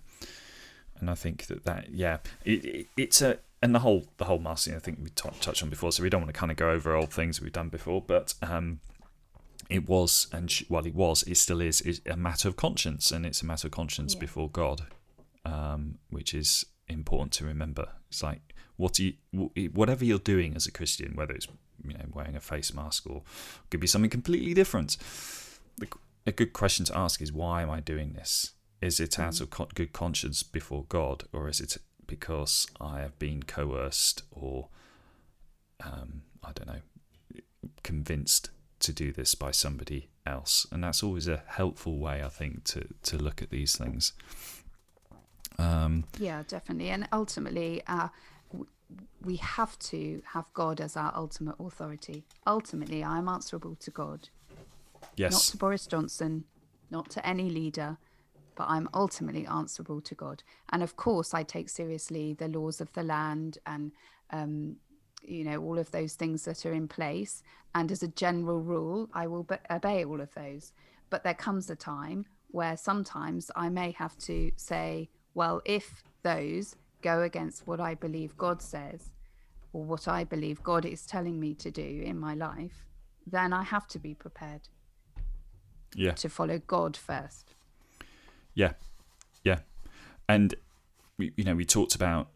and 1.01 1.11
I 1.11 1.15
think 1.15 1.47
that 1.47 1.65
that 1.65 1.91
yeah, 1.91 2.19
it, 2.45 2.65
it, 2.65 2.87
it's 2.97 3.23
a 3.23 3.39
and 3.65 3.75
the 3.75 3.79
whole 3.79 4.05
the 4.19 4.27
whole 4.27 4.39
masking 4.39 4.75
I 4.75 4.79
think 4.79 4.99
we 5.03 5.09
t- 5.09 5.29
touched 5.41 5.63
on 5.63 5.71
before, 5.71 5.91
so 5.91 6.03
we 6.03 6.11
don't 6.11 6.21
want 6.21 6.33
to 6.33 6.39
kind 6.39 6.53
of 6.53 6.59
go 6.59 6.71
over 6.71 6.95
old 6.95 7.11
things 7.11 7.41
we've 7.41 7.51
done 7.51 7.71
before, 7.71 8.03
but 8.03 8.35
um, 8.43 8.81
it 9.71 9.89
was 9.89 10.27
and 10.33 10.51
sh- 10.51 10.65
well, 10.69 10.87
it 10.87 10.95
was, 10.95 11.23
it 11.23 11.39
still 11.39 11.63
is, 11.63 11.81
is 11.81 12.03
a 12.05 12.15
matter 12.15 12.47
of 12.47 12.57
conscience, 12.57 13.11
and 13.11 13.25
it's 13.25 13.41
a 13.41 13.47
matter 13.47 13.69
of 13.69 13.73
conscience 13.73 14.13
yeah. 14.13 14.21
before 14.21 14.51
God, 14.51 14.83
um, 15.47 15.97
which 16.11 16.35
is 16.35 16.67
important 16.89 17.33
to 17.33 17.47
remember. 17.47 17.89
It's 18.11 18.23
like 18.23 18.55
what 18.77 18.99
you 18.99 19.15
whatever 19.73 20.05
you're 20.05 20.19
doing 20.19 20.55
as 20.55 20.67
a 20.67 20.71
Christian, 20.71 21.17
whether 21.17 21.33
it's 21.33 21.49
you 21.83 21.95
know 21.95 22.05
wearing 22.13 22.37
a 22.37 22.41
face 22.41 22.75
mask 22.75 23.07
or 23.09 23.23
could 23.71 23.81
be 23.81 23.87
something 23.87 24.11
completely 24.11 24.53
different. 24.53 24.99
a 26.27 26.33
good 26.33 26.53
question 26.53 26.85
to 26.85 26.99
ask 26.99 27.23
is 27.23 27.33
why 27.33 27.63
am 27.63 27.71
I 27.71 27.81
doing 27.81 28.13
this? 28.13 28.53
Is 28.83 29.01
it 29.01 29.19
out 29.19 29.41
of 29.41 29.49
good 29.75 29.95
conscience 29.95 30.43
before 30.43 30.85
God, 30.91 31.25
or 31.33 31.49
is 31.49 31.61
it 31.63 31.79
because 32.07 32.67
I 32.81 33.01
have 33.01 33.19
been 33.19 33.43
coerced 33.43 34.23
or 34.31 34.69
um, 35.85 36.23
I 36.43 36.53
don't 36.53 36.69
know 36.69 36.81
convinced 37.83 38.51
to 38.81 38.93
do 38.93 39.13
this 39.13 39.35
by 39.35 39.51
somebody 39.51 40.09
else? 40.27 40.67
And 40.71 40.85
that's 40.85 41.03
always 41.03 41.29
a 41.29 41.43
helpful 41.47 41.99
way, 41.99 42.23
I 42.23 42.29
think, 42.29 42.65
to 42.65 42.87
to 43.05 43.17
look 43.17 43.43
at 43.43 43.51
these 43.51 43.77
things. 43.77 44.13
Um, 45.59 46.05
yeah, 46.19 46.43
definitely. 46.49 46.91
And 46.91 47.09
ultimately, 47.13 47.83
uh, 47.87 48.09
we 49.23 49.37
have 49.37 49.79
to 49.79 50.23
have 50.33 50.47
God 50.53 50.81
as 50.81 50.97
our 50.97 51.13
ultimate 51.15 51.57
authority. 51.59 52.25
Ultimately, 52.47 53.03
I 53.03 53.19
am 53.19 53.29
answerable 53.29 53.77
to 53.77 53.91
God. 53.91 54.29
Yes. 55.17 55.33
Not 55.33 55.43
to 55.43 55.57
Boris 55.57 55.87
Johnson, 55.87 56.45
not 56.91 57.11
to 57.11 57.27
any 57.27 57.51
leader, 57.51 57.99
but 58.55 58.69
I'm 58.69 58.89
ultimately 58.95 59.47
answerable 59.47 60.01
to 60.03 60.15
God. 60.15 60.43
And 60.71 60.83
of 60.83 60.97
course, 60.97 61.35
I 61.35 61.43
take 61.43 61.69
seriously 61.69 62.35
the 62.35 62.49
laws 62.49 62.81
of 62.81 62.93
the 62.93 63.03
land 63.03 63.59
and, 63.67 63.93
um, 64.31 64.77
you 65.23 65.45
know, 65.45 65.63
all 65.63 65.79
of 65.79 65.91
those 65.91 66.15
things 66.15 66.45
that 66.45 66.65
are 66.67 66.73
in 66.73 66.89
place. 66.89 67.43
And 67.75 67.91
as 67.91 68.03
a 68.03 68.09
general 68.09 68.61
rule, 68.61 69.09
I 69.13 69.27
will 69.27 69.45
be- 69.45 69.57
obey 69.71 70.05
all 70.05 70.21
of 70.21 70.35
those. 70.35 70.73
But 71.11 71.25
there 71.25 71.35
comes 71.35 71.71
a 71.71 71.77
time 71.77 72.27
where 72.49 72.77
sometimes 72.77 73.51
I 73.57 73.69
may 73.69 73.91
have 73.93 74.17
to 74.19 74.53
say, 74.57 75.11
well, 75.35 75.61
if 75.65 76.05
those 76.23 76.77
go 77.03 77.23
against 77.23 77.67
what 77.67 77.81
I 77.81 77.95
believe 77.95 78.37
God 78.37 78.63
says 78.63 79.11
or 79.73 79.85
what 79.85 80.07
I 80.09 80.25
believe 80.25 80.63
God 80.63 80.85
is 80.87 81.05
telling 81.05 81.39
me 81.39 81.55
to 81.55 81.71
do 81.71 82.03
in 82.05 82.19
my 82.19 82.35
life, 82.35 82.87
then 83.27 83.53
I 83.53 83.63
have 83.63 83.87
to 83.89 83.99
be 83.99 84.15
prepared. 84.15 84.69
Yeah. 85.97 86.13
To 86.13 86.29
follow 86.29 86.59
God 86.59 86.97
first. 86.97 87.55
Yeah. 88.55 88.73
Yeah. 89.43 89.61
And 90.29 90.55
we, 91.19 91.33
you 91.37 91.45
know, 91.45 91.55
we 91.55 91.65
talked 91.65 91.95
about 91.95 92.29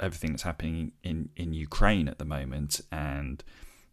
everything 0.00 0.30
that's 0.30 0.42
happening 0.42 0.92
in 1.02 1.30
in 1.36 1.52
Ukraine 1.52 2.08
at 2.08 2.18
the 2.18 2.24
moment 2.24 2.80
and 2.92 3.42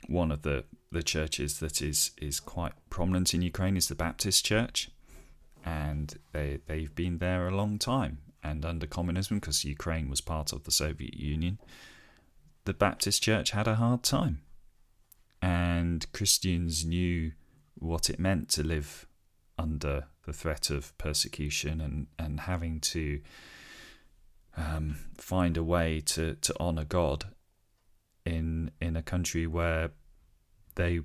one 0.07 0.31
of 0.31 0.43
the 0.43 0.63
the 0.91 1.03
churches 1.03 1.59
that 1.59 1.81
is 1.81 2.11
is 2.21 2.39
quite 2.39 2.73
prominent 2.89 3.33
in 3.33 3.41
Ukraine 3.41 3.75
is 3.75 3.87
the 3.87 3.95
Baptist 3.95 4.45
Church 4.45 4.89
and 5.65 6.17
they 6.33 6.59
they've 6.67 6.93
been 6.93 7.17
there 7.17 7.47
a 7.47 7.55
long 7.55 7.77
time 7.79 8.19
and 8.43 8.65
under 8.65 8.87
communism, 8.87 9.37
because 9.37 9.63
Ukraine 9.63 10.09
was 10.09 10.21
part 10.21 10.51
of 10.51 10.63
the 10.63 10.71
Soviet 10.71 11.15
Union, 11.15 11.59
the 12.65 12.73
Baptist 12.73 13.21
Church 13.21 13.51
had 13.51 13.67
a 13.67 13.75
hard 13.75 14.03
time. 14.03 14.41
And 15.41 16.11
Christians 16.11 16.85
knew 16.85 17.31
what 17.75 18.09
it 18.09 18.19
meant 18.19 18.49
to 18.49 18.63
live 18.63 19.07
under 19.61 20.05
the 20.25 20.33
threat 20.33 20.69
of 20.69 20.97
persecution 20.97 21.81
and, 21.81 22.07
and 22.17 22.41
having 22.41 22.79
to 22.79 23.21
um, 24.57 24.97
find 25.17 25.57
a 25.57 25.63
way 25.63 26.01
to, 26.13 26.35
to 26.35 26.53
honour 26.59 26.85
God 26.85 27.25
in 28.25 28.71
in 28.79 28.95
a 28.95 29.01
country 29.01 29.47
where 29.47 29.91
they 30.75 30.99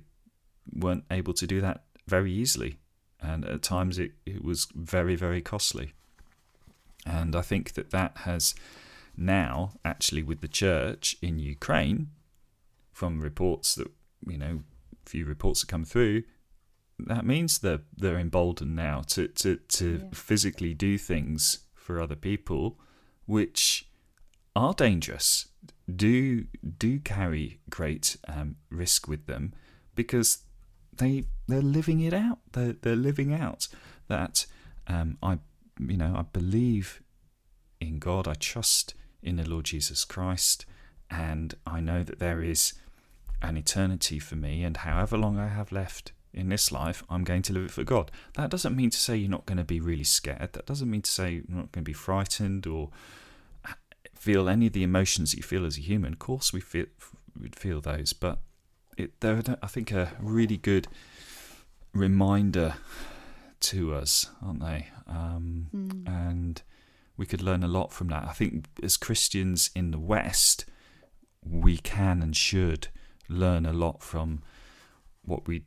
weren't 0.71 1.05
able 1.09 1.33
to 1.33 1.47
do 1.47 1.61
that 1.61 1.83
very 2.07 2.31
easily. 2.31 2.77
And 3.19 3.45
at 3.45 3.61
times 3.63 3.97
it, 3.97 4.11
it 4.25 4.43
was 4.43 4.67
very, 4.75 5.15
very 5.15 5.41
costly. 5.41 5.93
And 7.05 7.35
I 7.35 7.41
think 7.41 7.73
that 7.73 7.91
that 7.91 8.17
has 8.19 8.53
now, 9.15 9.73
actually, 9.83 10.23
with 10.23 10.41
the 10.41 10.47
church 10.47 11.17
in 11.21 11.39
Ukraine, 11.39 12.09
from 12.91 13.21
reports 13.21 13.75
that, 13.75 13.89
you 14.27 14.37
know, 14.37 14.59
few 15.05 15.25
reports 15.25 15.61
that 15.61 15.67
come 15.67 15.85
through, 15.85 16.23
that 16.99 17.25
means 17.25 17.59
that 17.59 17.81
they're 17.95 18.19
emboldened 18.19 18.75
now 18.75 19.01
to, 19.07 19.27
to, 19.27 19.57
to 19.57 19.99
yeah. 20.03 20.09
physically 20.13 20.73
do 20.73 20.97
things 20.97 21.59
for 21.73 22.01
other 22.01 22.15
people 22.15 22.79
which 23.25 23.87
are 24.55 24.73
dangerous, 24.73 25.47
do 25.93 26.45
do 26.77 26.99
carry 26.99 27.59
great 27.69 28.17
um, 28.27 28.55
risk 28.71 29.07
with 29.07 29.27
them 29.27 29.53
because 29.95 30.39
they 30.97 31.25
they're 31.47 31.61
living 31.61 31.99
it 31.99 32.13
out. 32.13 32.39
They're 32.53 32.73
they're 32.73 32.95
living 32.95 33.33
out 33.33 33.67
that 34.07 34.45
um, 34.87 35.17
I 35.21 35.39
you 35.79 35.97
know, 35.97 36.15
I 36.17 36.23
believe 36.23 37.01
in 37.79 37.99
God, 37.99 38.27
I 38.27 38.33
trust 38.33 38.95
in 39.21 39.35
the 39.35 39.47
Lord 39.47 39.65
Jesus 39.65 40.03
Christ, 40.03 40.65
and 41.09 41.53
I 41.65 41.79
know 41.79 42.03
that 42.03 42.19
there 42.19 42.41
is 42.41 42.73
an 43.41 43.57
eternity 43.57 44.17
for 44.17 44.35
me, 44.35 44.63
and 44.63 44.77
however 44.77 45.17
long 45.17 45.37
I 45.37 45.49
have 45.49 45.71
left 45.71 46.11
in 46.37 46.49
this 46.49 46.71
life, 46.71 47.03
I'm 47.09 47.23
going 47.23 47.41
to 47.43 47.53
live 47.53 47.65
it 47.65 47.71
for 47.71 47.83
God. 47.83 48.11
That 48.35 48.49
doesn't 48.49 48.75
mean 48.75 48.89
to 48.91 48.97
say 48.97 49.17
you're 49.17 49.29
not 49.29 49.45
going 49.45 49.57
to 49.57 49.63
be 49.63 49.79
really 49.79 50.03
scared. 50.03 50.53
That 50.53 50.65
doesn't 50.65 50.89
mean 50.89 51.01
to 51.01 51.11
say 51.11 51.31
you're 51.31 51.43
not 51.47 51.71
going 51.71 51.83
to 51.83 51.89
be 51.89 51.93
frightened 51.93 52.67
or 52.67 52.89
feel 54.15 54.49
any 54.49 54.67
of 54.67 54.73
the 54.73 54.83
emotions 54.83 55.31
that 55.31 55.37
you 55.37 55.43
feel 55.43 55.65
as 55.65 55.77
a 55.77 55.81
human. 55.81 56.13
Of 56.13 56.19
course, 56.19 56.53
we 56.53 56.59
feel 56.61 56.85
would 57.39 57.55
feel 57.55 57.81
those, 57.81 58.13
but 58.13 58.39
it, 58.97 59.19
they're 59.19 59.43
I 59.61 59.67
think 59.67 59.91
a 59.91 60.13
really 60.19 60.57
good 60.57 60.87
reminder 61.93 62.75
to 63.59 63.93
us, 63.93 64.29
aren't 64.43 64.61
they? 64.61 64.87
Um, 65.07 65.67
Mm. 65.73 66.07
And 66.07 66.61
we 67.15 67.25
could 67.25 67.41
learn 67.41 67.63
a 67.63 67.67
lot 67.67 67.91
from 67.91 68.07
that. 68.09 68.25
I 68.27 68.33
think 68.33 68.65
as 68.83 68.97
Christians 68.97 69.69
in 69.75 69.91
the 69.91 69.99
West, 69.99 70.65
we 71.43 71.77
can 71.77 72.21
and 72.21 72.35
should 72.35 72.89
learn 73.29 73.65
a 73.65 73.73
lot 73.73 74.01
from 74.01 74.43
what 75.23 75.47
we 75.47 75.63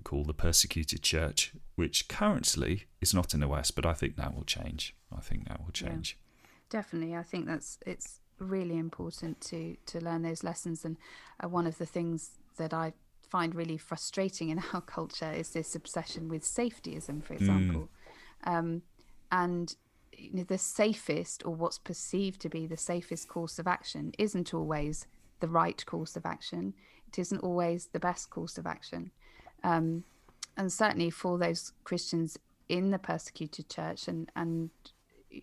call 0.00 0.24
the 0.24 0.34
persecuted 0.34 1.02
church, 1.02 1.52
which 1.76 2.08
currently 2.08 2.84
is 3.00 3.14
not 3.14 3.34
in 3.34 3.40
the 3.40 3.48
West, 3.48 3.74
but 3.76 3.86
I 3.86 3.94
think 3.94 4.16
that 4.16 4.34
will 4.34 4.44
change. 4.44 4.94
I 5.16 5.20
think 5.20 5.48
that 5.48 5.60
will 5.60 5.66
Yeah. 5.74 5.88
change. 5.88 6.18
Definitely, 6.70 7.14
I 7.14 7.22
think 7.22 7.46
that's 7.46 7.78
it's 7.86 8.20
really 8.38 8.76
important 8.76 9.40
to 9.42 9.76
to 9.86 10.00
learn 10.00 10.22
those 10.22 10.42
lessons. 10.42 10.84
And 10.84 10.96
uh, 11.42 11.48
one 11.48 11.66
of 11.66 11.78
the 11.78 11.86
things 11.86 12.38
that 12.56 12.72
I 12.72 12.94
find 13.20 13.54
really 13.54 13.76
frustrating 13.76 14.48
in 14.50 14.58
our 14.72 14.80
culture 14.80 15.30
is 15.32 15.50
this 15.50 15.74
obsession 15.74 16.28
with 16.28 16.42
safetyism, 16.42 17.22
for 17.22 17.34
example, 17.34 17.88
um, 18.44 18.82
and 19.30 19.76
you 20.16 20.30
know, 20.32 20.44
the 20.44 20.58
safest 20.58 21.44
or 21.44 21.54
what's 21.54 21.78
perceived 21.78 22.40
to 22.40 22.48
be 22.48 22.66
the 22.66 22.76
safest 22.76 23.28
course 23.28 23.58
of 23.58 23.66
action 23.66 24.12
isn't 24.18 24.54
always 24.54 25.06
the 25.40 25.48
right 25.48 25.84
course 25.86 26.16
of 26.16 26.24
action. 26.24 26.74
It 27.08 27.18
isn't 27.18 27.40
always 27.40 27.86
the 27.86 28.00
best 28.00 28.30
course 28.30 28.56
of 28.58 28.66
action. 28.66 29.10
Um, 29.64 30.04
and 30.56 30.72
certainly 30.72 31.10
for 31.10 31.38
those 31.38 31.72
Christians 31.82 32.38
in 32.68 32.90
the 32.90 32.98
persecuted 32.98 33.68
church 33.68 34.08
and 34.08 34.30
and 34.36 34.70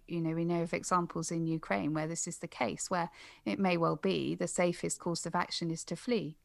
you 0.07 0.21
know 0.21 0.33
we 0.33 0.45
know 0.45 0.61
of 0.61 0.73
examples 0.73 1.31
in 1.31 1.45
Ukraine 1.45 1.93
where 1.93 2.07
this 2.07 2.25
is 2.27 2.37
the 2.37 2.47
case 2.47 2.89
where 2.89 3.09
it 3.45 3.59
may 3.59 3.75
well 3.77 3.97
be 3.97 4.35
the 4.35 4.47
safest 4.47 4.99
course 4.99 5.25
of 5.25 5.35
action 5.35 5.69
is 5.69 5.83
to 5.83 5.95
flee 5.95 6.37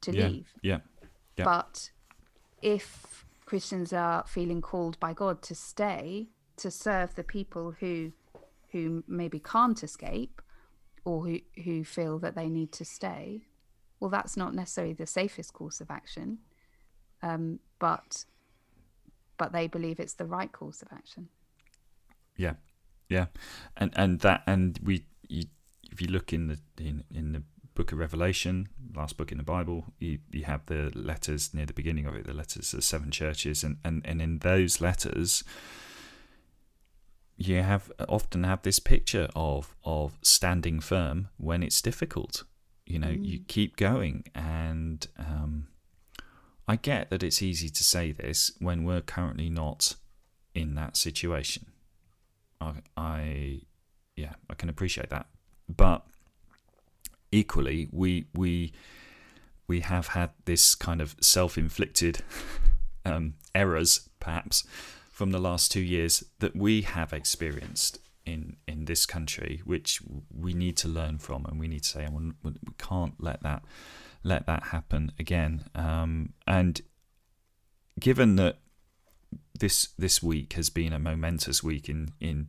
to 0.00 0.12
Yeah. 0.12 0.28
leave 0.28 0.54
Yeah. 0.62 0.80
Yeah. 1.36 1.44
but 1.44 1.90
if 2.62 3.24
Christians 3.44 3.92
are 3.92 4.24
feeling 4.26 4.60
called 4.62 4.98
by 4.98 5.12
God 5.12 5.42
to 5.42 5.54
stay 5.54 6.30
to 6.56 6.70
serve 6.70 7.14
the 7.14 7.22
people 7.24 7.72
who 7.80 8.12
who 8.72 9.04
maybe 9.06 9.38
can't 9.38 9.82
escape 9.84 10.40
or 11.04 11.26
who, 11.26 11.38
who 11.64 11.84
feel 11.84 12.18
that 12.18 12.34
they 12.34 12.48
need 12.48 12.72
to 12.72 12.84
stay, 12.84 13.46
well, 14.00 14.10
that's 14.10 14.36
not 14.36 14.54
necessarily 14.54 14.92
the 14.92 15.06
safest 15.06 15.52
course 15.52 15.80
of 15.80 15.88
action, 15.90 16.38
um, 17.22 17.58
but 17.78 18.24
but 19.38 19.52
they 19.52 19.66
believe 19.66 20.00
it's 20.00 20.14
the 20.14 20.24
right 20.24 20.50
course 20.50 20.82
of 20.82 20.88
action. 20.92 21.28
Yeah, 22.36 22.54
yeah, 23.08 23.26
and 23.76 23.92
and 23.96 24.20
that 24.20 24.42
and 24.46 24.78
we, 24.82 25.04
you, 25.28 25.44
if 25.90 26.00
you 26.00 26.08
look 26.08 26.32
in 26.32 26.48
the 26.48 26.58
in 26.78 27.04
in 27.14 27.32
the 27.32 27.42
book 27.74 27.92
of 27.92 27.98
Revelation, 27.98 28.68
last 28.94 29.16
book 29.16 29.30
in 29.30 29.38
the 29.38 29.44
Bible, 29.44 29.84
you 29.98 30.18
you 30.32 30.44
have 30.44 30.66
the 30.66 30.90
letters 30.94 31.54
near 31.54 31.66
the 31.66 31.72
beginning 31.72 32.06
of 32.06 32.14
it, 32.14 32.26
the 32.26 32.34
letters 32.34 32.70
to 32.70 32.76
the 32.76 32.82
seven 32.82 33.10
churches, 33.10 33.62
and 33.62 33.78
and 33.84 34.02
and 34.04 34.20
in 34.20 34.38
those 34.38 34.80
letters, 34.80 35.44
you 37.36 37.62
have 37.62 37.92
often 38.08 38.44
have 38.44 38.62
this 38.62 38.78
picture 38.78 39.28
of 39.36 39.76
of 39.84 40.18
standing 40.22 40.80
firm 40.80 41.28
when 41.36 41.62
it's 41.62 41.80
difficult. 41.80 42.44
You 42.86 43.00
know, 43.00 43.10
you 43.10 43.40
keep 43.48 43.76
going, 43.76 44.24
and 44.32 45.06
um, 45.18 45.66
I 46.68 46.76
get 46.76 47.10
that 47.10 47.22
it's 47.22 47.42
easy 47.42 47.68
to 47.68 47.84
say 47.84 48.12
this 48.12 48.50
when 48.58 48.84
we're 48.84 49.00
currently 49.00 49.48
not 49.48 49.94
in 50.54 50.74
that 50.74 50.96
situation. 50.96 51.66
I, 52.60 52.74
I 52.96 53.60
yeah, 54.16 54.32
I 54.50 54.54
can 54.54 54.68
appreciate 54.68 55.10
that, 55.10 55.26
but 55.68 56.04
equally, 57.30 57.88
we 57.92 58.26
we 58.34 58.72
we 59.68 59.80
have 59.80 60.08
had 60.08 60.30
this 60.44 60.74
kind 60.74 61.00
of 61.00 61.16
self-inflicted 61.20 62.22
um, 63.04 63.34
errors, 63.54 64.08
perhaps, 64.20 64.64
from 65.10 65.30
the 65.32 65.38
last 65.38 65.70
two 65.70 65.80
years 65.80 66.24
that 66.38 66.56
we 66.56 66.82
have 66.82 67.12
experienced 67.12 67.98
in 68.24 68.56
in 68.66 68.86
this 68.86 69.06
country, 69.06 69.60
which 69.64 70.00
we 70.34 70.54
need 70.54 70.76
to 70.78 70.88
learn 70.88 71.18
from, 71.18 71.44
and 71.46 71.60
we 71.60 71.68
need 71.68 71.82
to 71.82 71.88
say, 71.88 72.08
"Oh, 72.10 72.16
we 72.16 72.32
we 72.42 72.54
can't 72.78 73.14
let 73.22 73.42
that 73.42 73.62
let 74.26 74.46
that 74.46 74.64
happen 74.64 75.12
again. 75.18 75.64
Um, 75.74 76.32
and 76.46 76.80
given 78.00 78.36
that 78.36 78.58
this 79.58 79.88
this 79.98 80.22
week 80.22 80.54
has 80.54 80.68
been 80.68 80.92
a 80.92 80.98
momentous 80.98 81.62
week 81.62 81.88
in 81.88 82.10
in 82.20 82.48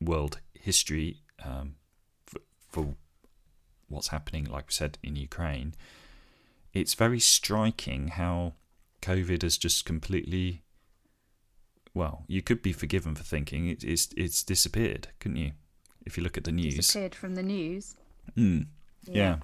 world 0.00 0.40
history 0.54 1.22
um, 1.44 1.76
for, 2.26 2.40
for 2.70 2.94
what's 3.88 4.08
happening, 4.08 4.44
like 4.46 4.68
we 4.68 4.72
said 4.72 4.98
in 5.02 5.16
Ukraine, 5.16 5.74
it's 6.72 6.94
very 6.94 7.20
striking 7.20 8.08
how 8.08 8.54
COVID 9.02 9.42
has 9.42 9.58
just 9.58 9.84
completely. 9.84 10.62
Well, 11.94 12.24
you 12.26 12.42
could 12.42 12.60
be 12.60 12.72
forgiven 12.72 13.14
for 13.14 13.22
thinking 13.22 13.68
it, 13.68 13.84
it's 13.84 14.08
it's 14.16 14.42
disappeared, 14.42 15.08
couldn't 15.20 15.38
you? 15.38 15.52
If 16.06 16.16
you 16.16 16.22
look 16.22 16.38
at 16.38 16.44
the 16.44 16.52
news, 16.52 16.76
Disappeared 16.76 17.14
from 17.14 17.34
the 17.34 17.42
news. 17.42 17.96
Mm, 18.36 18.66
yeah. 19.04 19.36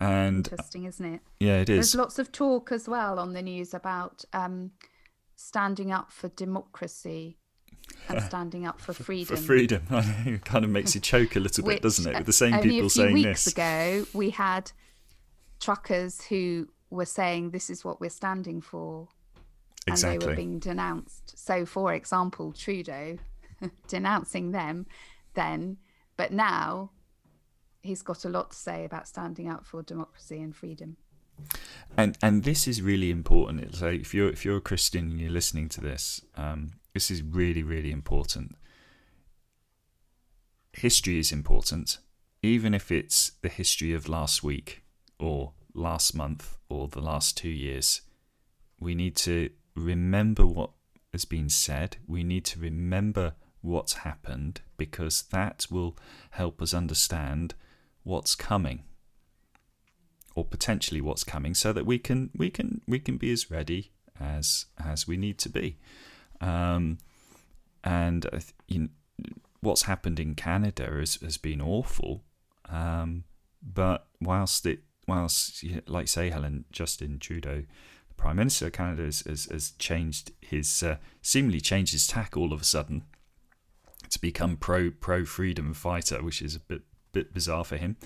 And 0.00 0.46
Interesting, 0.48 0.84
isn't 0.84 1.04
it? 1.14 1.20
yeah, 1.40 1.58
it 1.60 1.68
is. 1.70 1.76
There's 1.76 1.94
lots 1.94 2.18
of 2.18 2.32
talk 2.32 2.72
as 2.72 2.88
well 2.88 3.18
on 3.18 3.32
the 3.32 3.42
news 3.42 3.74
about 3.74 4.24
um, 4.32 4.72
standing 5.36 5.92
up 5.92 6.10
for 6.12 6.28
democracy 6.28 7.38
and 8.08 8.22
standing 8.28 8.66
up 8.66 8.80
for 8.80 8.92
freedom. 8.92 9.36
For 9.36 9.42
freedom, 9.42 9.82
it 9.90 10.44
kind 10.44 10.64
of 10.64 10.70
makes 10.70 10.94
you 10.94 11.00
choke 11.00 11.36
a 11.36 11.40
little 11.40 11.64
bit, 11.64 11.82
doesn't 11.82 12.06
it? 12.10 12.14
uh, 12.14 12.18
With 12.18 12.26
the 12.26 12.32
same 12.32 12.54
only 12.54 12.68
people 12.68 12.86
a 12.86 12.90
few 12.90 13.02
saying 13.02 13.14
weeks 13.14 13.44
this. 13.44 13.52
ago, 13.54 14.06
we 14.12 14.30
had 14.30 14.72
truckers 15.60 16.22
who 16.24 16.68
were 16.90 17.06
saying 17.06 17.50
this 17.50 17.70
is 17.70 17.84
what 17.84 18.00
we're 18.00 18.10
standing 18.10 18.60
for, 18.60 19.08
and 19.86 19.96
they 19.98 20.18
were 20.18 20.34
being 20.34 20.58
denounced. 20.58 21.38
So, 21.38 21.64
for 21.66 21.92
example, 21.92 22.52
Trudeau 22.52 23.18
denouncing 23.88 24.50
them 24.52 24.86
then, 25.34 25.76
but 26.16 26.32
now 26.32 26.90
he's 27.84 28.02
got 28.02 28.24
a 28.24 28.28
lot 28.28 28.50
to 28.50 28.56
say 28.56 28.84
about 28.84 29.06
standing 29.06 29.48
up 29.48 29.64
for 29.64 29.82
democracy 29.82 30.40
and 30.40 30.56
freedom. 30.56 30.96
and 31.96 32.16
and 32.22 32.42
this 32.44 32.66
is 32.66 32.82
really 32.82 33.10
important. 33.10 33.60
It's 33.60 33.82
like 33.82 34.00
if 34.00 34.14
you're 34.14 34.30
if 34.30 34.44
you're 34.44 34.56
a 34.56 34.68
Christian 34.72 35.10
and 35.10 35.20
you're 35.20 35.30
listening 35.30 35.68
to 35.70 35.80
this, 35.80 36.22
um, 36.36 36.72
this 36.94 37.10
is 37.10 37.22
really 37.22 37.62
really 37.62 37.92
important. 37.92 38.56
History 40.72 41.18
is 41.18 41.30
important, 41.30 41.98
even 42.42 42.74
if 42.74 42.90
it's 42.90 43.32
the 43.42 43.48
history 43.48 43.92
of 43.92 44.08
last 44.08 44.42
week 44.42 44.82
or 45.20 45.52
last 45.74 46.16
month 46.16 46.56
or 46.68 46.88
the 46.88 47.00
last 47.00 47.36
two 47.36 47.50
years. 47.50 48.00
We 48.80 48.94
need 48.94 49.14
to 49.16 49.50
remember 49.76 50.44
what 50.46 50.70
has 51.12 51.24
been 51.24 51.48
said. 51.48 51.96
We 52.08 52.24
need 52.24 52.44
to 52.46 52.58
remember 52.58 53.34
what's 53.60 53.94
happened 53.94 54.60
because 54.76 55.22
that 55.30 55.66
will 55.70 55.96
help 56.30 56.60
us 56.60 56.74
understand 56.74 57.54
what's 58.04 58.34
coming 58.34 58.84
or 60.34 60.44
potentially 60.44 61.00
what's 61.00 61.24
coming 61.24 61.54
so 61.54 61.72
that 61.72 61.86
we 61.86 61.98
can 61.98 62.30
we 62.36 62.50
can 62.50 62.80
we 62.86 62.98
can 62.98 63.16
be 63.16 63.32
as 63.32 63.50
ready 63.50 63.90
as 64.20 64.66
as 64.82 65.08
we 65.08 65.16
need 65.16 65.38
to 65.38 65.48
be. 65.48 65.78
Um 66.40 66.98
and 67.82 68.26
you 68.68 68.80
know, 68.80 68.88
what's 69.60 69.82
happened 69.82 70.18
in 70.18 70.34
Canada 70.34 70.86
has, 70.90 71.16
has 71.16 71.36
been 71.36 71.60
awful. 71.60 72.22
Um 72.68 73.24
but 73.62 74.06
whilst 74.20 74.66
it 74.66 74.80
whilst 75.06 75.64
like 75.86 76.08
say 76.08 76.30
Helen 76.30 76.64
Justin 76.72 77.18
Trudeau 77.18 77.64
the 78.08 78.14
Prime 78.16 78.36
Minister 78.36 78.66
of 78.66 78.72
Canada 78.72 79.04
has, 79.04 79.20
has, 79.20 79.46
has 79.46 79.70
changed 79.72 80.32
his 80.40 80.82
uh, 80.82 80.96
seemingly 81.22 81.60
changed 81.60 81.92
his 81.92 82.06
tack 82.06 82.36
all 82.36 82.52
of 82.52 82.60
a 82.60 82.64
sudden 82.64 83.04
to 84.10 84.20
become 84.20 84.56
pro 84.56 84.90
pro 84.90 85.24
freedom 85.24 85.74
fighter 85.74 86.22
which 86.22 86.42
is 86.42 86.56
a 86.56 86.60
bit 86.60 86.82
bit 87.14 87.32
bizarre 87.32 87.64
for 87.64 87.76
him 87.76 87.96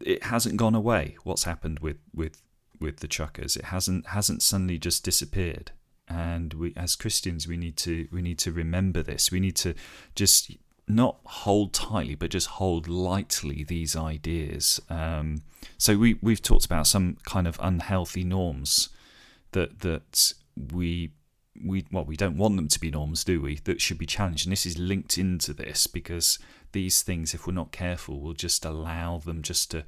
it 0.00 0.24
hasn't 0.24 0.56
gone 0.56 0.74
away. 0.74 1.16
What's 1.24 1.44
happened 1.44 1.80
with 1.80 1.98
with 2.14 2.42
with 2.80 2.98
the 3.00 3.08
truckers? 3.08 3.56
It 3.56 3.66
hasn't 3.66 4.08
hasn't 4.08 4.42
suddenly 4.42 4.78
just 4.78 5.04
disappeared. 5.04 5.72
And 6.08 6.52
we, 6.54 6.74
as 6.76 6.96
Christians, 6.96 7.48
we 7.48 7.56
need 7.56 7.76
to 7.78 8.08
we 8.12 8.22
need 8.22 8.38
to 8.40 8.52
remember 8.52 9.02
this. 9.02 9.30
We 9.30 9.40
need 9.40 9.56
to 9.56 9.74
just 10.14 10.52
not 10.88 11.18
hold 11.24 11.72
tightly, 11.72 12.14
but 12.14 12.30
just 12.30 12.48
hold 12.48 12.88
lightly 12.88 13.64
these 13.64 13.96
ideas. 13.96 14.80
Um, 14.90 15.42
so 15.78 15.96
we 15.96 16.18
we've 16.22 16.42
talked 16.42 16.66
about 16.66 16.86
some 16.86 17.16
kind 17.24 17.46
of 17.46 17.58
unhealthy 17.62 18.24
norms 18.24 18.88
that 19.52 19.80
that 19.80 20.32
we 20.72 21.12
we 21.64 21.84
well 21.92 22.04
we 22.04 22.16
don't 22.16 22.36
want 22.36 22.56
them 22.56 22.68
to 22.68 22.80
be 22.80 22.90
norms, 22.90 23.24
do 23.24 23.40
we? 23.40 23.56
That 23.64 23.80
should 23.80 23.98
be 23.98 24.06
challenged, 24.06 24.46
and 24.46 24.52
this 24.52 24.66
is 24.66 24.78
linked 24.78 25.18
into 25.18 25.52
this 25.52 25.86
because 25.86 26.38
these 26.72 27.02
things, 27.02 27.34
if 27.34 27.46
we're 27.46 27.52
not 27.54 27.72
careful, 27.72 28.20
will 28.20 28.34
just 28.34 28.64
allow 28.64 29.18
them 29.18 29.42
just 29.42 29.70
to 29.70 29.84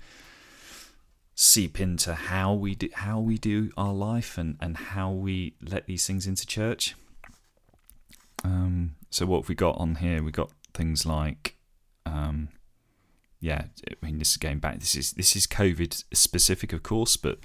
seep 1.37 1.81
into 1.81 2.15
how 2.15 2.55
we 2.55 2.77
do 2.77 2.89
how 2.93 3.19
we 3.19 3.37
do 3.37 3.71
our 3.77 3.93
life 3.93 4.39
and 4.39 4.57
and 4.61 4.77
how 4.77 5.11
we 5.11 5.55
let 5.61 5.87
these 5.87 6.07
things 6.07 6.27
into 6.27 6.47
church. 6.47 6.95
Um, 8.45 8.95
so 9.11 9.27
what 9.27 9.43
have 9.43 9.49
we 9.49 9.55
got 9.55 9.77
on 9.79 9.97
here? 9.97 10.23
We 10.23 10.31
got 10.31 10.51
things 10.73 11.05
like 11.05 11.57
Um, 12.07 12.49
yeah, 13.41 13.65
I 13.87 14.07
mean, 14.07 14.19
this 14.19 14.31
is 14.33 14.37
going 14.39 14.59
back. 14.59 14.81
This 14.81 14.95
is 14.95 15.13
this 15.13 15.37
is 15.37 15.47
COVID 15.47 16.05
specific, 16.15 16.73
of 16.73 16.83
course, 16.83 17.17
but 17.17 17.39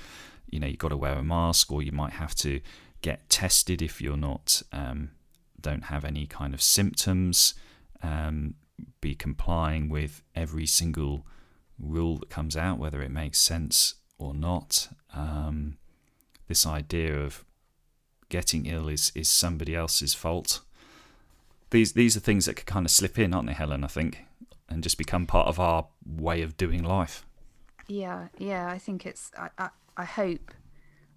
you 0.50 0.60
know, 0.60 0.68
you've 0.68 0.80
got 0.80 0.90
to 0.90 0.98
wear 0.98 1.14
a 1.14 1.24
mask, 1.24 1.72
or 1.72 1.82
you 1.82 1.92
might 1.92 2.14
have 2.14 2.36
to 2.36 2.62
get 3.02 3.30
tested 3.30 3.82
if 3.82 4.02
you're 4.02 4.18
not 4.18 4.62
um, 4.72 5.12
don't 5.60 5.86
have 5.86 6.06
any 6.06 6.26
kind 6.26 6.54
of 6.54 6.62
symptoms. 6.62 7.54
Um, 8.02 8.56
be 9.02 9.16
complying 9.16 9.90
with 9.90 10.22
every 10.36 10.66
single 10.66 11.26
rule 11.78 12.18
that 12.18 12.30
comes 12.30 12.58
out, 12.58 12.80
whether 12.80 13.02
it 13.02 13.12
makes 13.12 13.40
sense 13.40 13.96
or 14.18 14.34
not. 14.34 14.90
Um, 15.14 15.78
this 16.48 16.66
idea 16.66 17.18
of 17.20 17.46
getting 18.30 18.66
ill 18.66 18.88
is 18.88 19.12
is 19.16 19.30
somebody 19.30 19.76
else's 19.76 20.14
fault. 20.14 20.62
These 21.72 21.94
these 21.94 22.18
are 22.18 22.20
things 22.20 22.46
that 22.46 22.56
could 22.56 22.66
kind 22.66 22.86
of 22.86 22.92
slip 22.92 23.18
in, 23.18 23.34
aren't 23.34 23.48
they, 23.48 23.54
Helen? 23.54 23.84
I 23.84 23.88
think, 23.88 24.26
and 24.68 24.84
just 24.84 24.98
become 24.98 25.26
part 25.26 25.48
of 25.48 25.60
our 25.60 25.88
way 26.06 26.42
of 26.42 26.58
doing 26.58 26.84
life. 26.84 27.26
Yeah, 27.88 28.28
yeah. 28.38 28.70
I 28.70 28.78
think 28.78 29.06
it's. 29.06 29.32
I 29.38 29.50
I, 29.58 29.70
I 29.98 30.06
hope, 30.06 30.52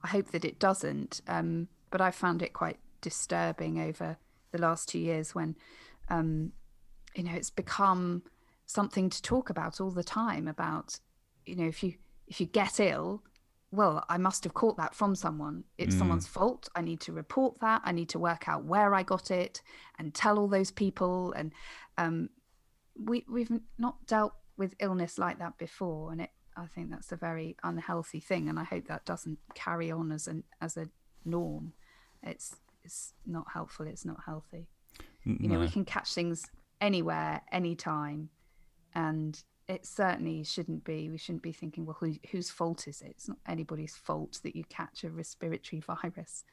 I 0.03 0.09
hope 0.09 0.31
that 0.33 0.45
it 0.45 0.59
doesn't. 0.59 1.21
Um, 1.29 1.69
but 1.91 2.01
I 2.01 2.11
found 2.11 2.43
it 2.43 2.53
quite 2.53 2.79
disturbing 3.01 3.79
over 3.79 4.17
the 4.51 4.59
last 4.59 4.89
two 4.89 4.99
years 4.99 5.35
when, 5.35 5.57
um, 6.09 6.53
you 7.15 7.23
know, 7.25 7.33
it's 7.33 7.51
become 7.51 8.23
something 8.67 9.11
to 9.11 9.23
talk 9.23 9.51
about 9.51 9.81
all 9.81 9.91
the 9.91 10.05
time. 10.05 10.49
About, 10.49 10.99
you 11.47 11.57
know, 11.57 11.67
if 11.67 11.83
you 11.83 11.95
if 12.27 12.41
you 12.41 12.47
get 12.47 12.81
ill, 12.81 13.23
well, 13.71 14.05
I 14.09 14.19
must 14.19 14.45
have 14.45 14.55
caught 14.55 14.77
that 14.77 14.95
from 14.95 15.15
someone. 15.15 15.65
It's 15.79 15.95
mm. 15.95 15.99
someone's 15.99 16.27
fault. 16.27 16.69
I 16.75 16.83
need 16.83 17.01
to 17.01 17.13
report 17.13 17.59
that. 17.61 17.83
I 17.85 17.93
need 17.93 18.11
to 18.11 18.19
work 18.19 18.49
out 18.49 18.65
where 18.65 18.95
I 18.95 19.03
got 19.03 19.31
it 19.31 19.63
and 19.99 20.15
tell 20.15 20.39
all 20.39 20.49
those 20.49 20.71
people. 20.71 21.33
And 21.33 21.53
um, 21.99 22.29
we 23.03 23.25
we've 23.29 23.51
not 23.79 24.07
dealt 24.07 24.35
with 24.57 24.75
illness 24.79 25.19
like 25.19 25.39
that 25.39 25.59
before, 25.59 26.13
and 26.13 26.21
it 26.21 26.31
I 26.57 26.67
think 26.67 26.91
that's 26.91 27.13
a 27.13 27.17
very 27.17 27.57
unhealthy 27.63 28.21
thing. 28.21 28.49
And 28.49 28.59
I 28.59 28.65
hope 28.65 28.89
that 28.89 29.05
doesn't 29.05 29.39
carry 29.55 29.91
on 29.91 30.13
as 30.13 30.29
an 30.29 30.45
as 30.61 30.77
a 30.77 30.89
norm. 31.25 31.73
It's 32.23 32.57
it's 32.85 33.15
not 33.27 33.47
helpful. 33.53 33.87
It's 33.87 34.05
not 34.05 34.19
healthy. 34.27 34.69
You 35.25 35.49
know, 35.49 35.61
we 35.61 35.69
can 35.69 35.85
catch 35.85 36.15
things 36.15 36.51
anywhere, 36.83 37.41
anytime, 37.51 38.29
and 38.95 39.43
it 39.69 39.87
certainly 39.87 40.45
shouldn't 40.45 40.85
be. 40.85 41.09
We 41.09 41.17
shouldn't 41.17 41.43
be 41.43 41.53
thinking, 41.53 41.87
well, 41.87 41.97
who, 41.99 42.17
whose 42.31 42.51
fault 42.51 42.87
is 42.89 43.01
it? 43.01 43.09
It's 43.11 43.29
not 43.29 43.39
anybody's 43.49 43.97
fault 43.97 44.41
that 44.43 44.55
you 44.55 44.65
catch 44.65 45.05
a 45.05 45.11
respiratory 45.11 45.81
virus. 45.81 46.45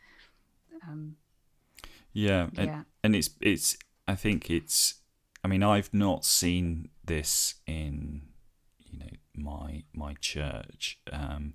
Um, 0.88 1.16
yeah, 2.14 2.48
and, 2.56 2.68
yeah, 2.68 2.82
and 3.04 3.16
it's 3.16 3.32
it's. 3.42 3.78
I 4.08 4.16
think 4.16 4.50
it's. 4.50 4.96
I 5.44 5.48
mean, 5.48 5.64
I've 5.64 5.94
not 5.94 6.26
seen 6.26 6.90
this 7.04 7.56
in, 7.66 8.22
you 8.80 9.00
know, 9.00 9.10
my 9.36 9.84
my 9.94 10.14
church, 10.22 11.00
um, 11.12 11.54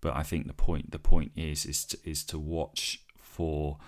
but 0.00 0.14
I 0.14 0.22
think 0.22 0.46
the 0.46 0.52
point 0.52 0.90
the 0.92 0.98
point 0.98 1.32
is 1.36 1.64
is 1.66 1.84
to, 1.86 1.98
is 2.04 2.24
to 2.24 2.38
watch 2.38 3.04
for 3.16 3.78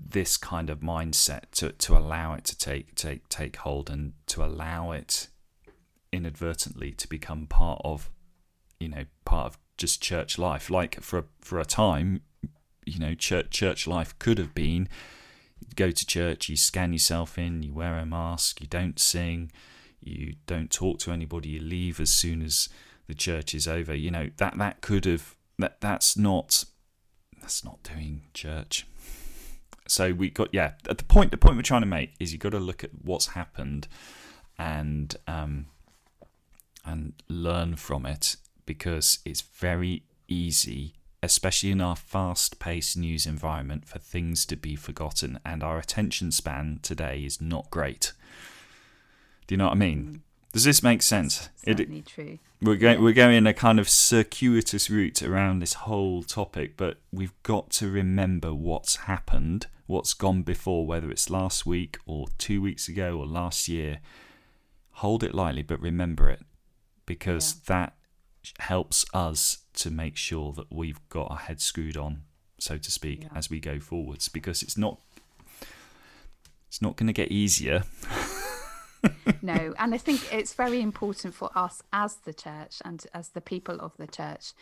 this 0.00 0.36
kind 0.36 0.70
of 0.70 0.80
mindset 0.80 1.50
to, 1.52 1.72
to 1.72 1.96
allow 1.96 2.34
it 2.34 2.44
to 2.44 2.56
take 2.56 2.94
take 2.94 3.28
take 3.28 3.56
hold 3.56 3.90
and 3.90 4.12
to 4.26 4.44
allow 4.44 4.92
it 4.92 5.28
inadvertently 6.12 6.92
to 6.92 7.08
become 7.08 7.46
part 7.46 7.80
of 7.84 8.10
you 8.80 8.88
know 8.88 9.04
part 9.24 9.46
of 9.46 9.58
just 9.76 10.02
church 10.02 10.38
life. 10.38 10.70
Like 10.70 11.00
for 11.00 11.26
for 11.40 11.58
a 11.58 11.64
time 11.64 12.22
you 12.84 12.98
know 12.98 13.14
church 13.14 13.50
church 13.50 13.86
life 13.86 14.18
could 14.18 14.38
have 14.38 14.54
been 14.54 14.88
go 15.74 15.90
to 15.90 16.06
church 16.06 16.48
you 16.48 16.56
scan 16.56 16.92
yourself 16.92 17.36
in 17.36 17.62
you 17.62 17.74
wear 17.74 17.98
a 17.98 18.06
mask 18.06 18.60
you 18.60 18.66
don't 18.66 18.98
sing 18.98 19.50
you 20.00 20.34
don't 20.46 20.70
talk 20.70 20.98
to 21.00 21.10
anybody 21.10 21.50
you 21.50 21.60
leave 21.60 22.00
as 22.00 22.10
soon 22.10 22.40
as 22.40 22.68
the 23.08 23.14
church 23.14 23.54
is 23.54 23.66
over. 23.66 23.94
You 23.94 24.10
know 24.10 24.30
that 24.36 24.58
that 24.58 24.80
could 24.80 25.06
have 25.06 25.34
that 25.58 25.80
that's 25.80 26.16
not 26.16 26.64
that's 27.40 27.64
not 27.64 27.82
doing 27.82 28.22
church 28.34 28.86
so 29.90 30.12
we 30.12 30.30
got 30.30 30.48
yeah 30.52 30.72
at 30.88 30.98
the 30.98 31.04
point 31.04 31.30
the 31.30 31.36
point 31.36 31.56
we're 31.56 31.62
trying 31.62 31.82
to 31.82 31.86
make 31.86 32.14
is 32.20 32.32
you've 32.32 32.40
got 32.40 32.50
to 32.50 32.58
look 32.58 32.84
at 32.84 32.90
what's 33.02 33.28
happened 33.28 33.88
and 34.58 35.16
um 35.26 35.66
and 36.88 37.12
learn 37.28 37.76
from 37.76 38.06
it 38.06 38.36
because 38.64 39.18
it's 39.24 39.40
very 39.40 40.02
easy, 40.28 40.94
especially 41.22 41.70
in 41.70 41.80
our 41.80 41.96
fast 41.96 42.58
paced 42.58 42.96
news 42.96 43.26
environment, 43.26 43.86
for 43.86 43.98
things 43.98 44.44
to 44.46 44.56
be 44.56 44.76
forgotten. 44.76 45.38
And 45.44 45.62
our 45.62 45.78
attention 45.78 46.32
span 46.32 46.80
today 46.82 47.24
is 47.24 47.40
not 47.40 47.70
great. 47.70 48.12
Do 49.46 49.54
you 49.54 49.56
know 49.56 49.66
what 49.66 49.72
I 49.72 49.76
mean? 49.76 50.22
Does 50.52 50.64
this 50.64 50.82
make 50.82 51.02
sense? 51.02 51.48
Certainly 51.64 51.98
it, 51.98 52.06
true. 52.06 52.38
We're 52.60 52.76
going 52.76 53.02
we're 53.02 53.12
going 53.12 53.46
a 53.46 53.54
kind 53.54 53.78
of 53.78 53.88
circuitous 53.88 54.90
route 54.90 55.22
around 55.22 55.60
this 55.60 55.74
whole 55.74 56.22
topic, 56.22 56.76
but 56.76 56.98
we've 57.12 57.40
got 57.42 57.70
to 57.72 57.90
remember 57.90 58.54
what's 58.54 58.96
happened, 58.96 59.66
what's 59.88 60.12
gone 60.14 60.42
before, 60.42 60.86
whether 60.86 61.10
it's 61.10 61.30
last 61.30 61.66
week 61.66 61.98
or 62.06 62.26
two 62.36 62.60
weeks 62.62 62.88
ago 62.88 63.18
or 63.18 63.26
last 63.26 63.66
year. 63.68 64.00
Hold 64.92 65.24
it 65.24 65.34
lightly, 65.34 65.62
but 65.62 65.80
remember 65.80 66.28
it 66.28 66.42
because 67.06 67.54
yeah. 67.56 67.74
that 67.74 67.94
helps 68.60 69.06
us 69.14 69.58
to 69.72 69.90
make 69.90 70.16
sure 70.16 70.52
that 70.52 70.66
we've 70.70 71.00
got 71.08 71.30
our 71.30 71.38
head 71.38 71.60
screwed 71.60 71.96
on, 71.96 72.22
so 72.58 72.76
to 72.76 72.90
speak, 72.90 73.22
yeah. 73.22 73.28
as 73.34 73.48
we 73.48 73.60
go 73.60 73.80
forwards. 73.80 74.28
Because 74.28 74.62
it's 74.62 74.76
not 74.76 75.00
it's 76.66 76.82
not 76.82 76.96
going 76.96 77.06
to 77.06 77.14
get 77.14 77.32
easier. 77.32 77.84
no, 79.42 79.72
and 79.78 79.94
I 79.94 79.98
think 79.98 80.32
it's 80.32 80.52
very 80.52 80.82
important 80.82 81.34
for 81.34 81.50
us 81.54 81.82
as 81.94 82.16
the 82.16 82.34
church 82.34 82.82
and 82.84 83.06
as 83.14 83.30
the 83.30 83.40
people 83.40 83.80
of 83.80 83.96
the 83.96 84.06
church 84.06 84.52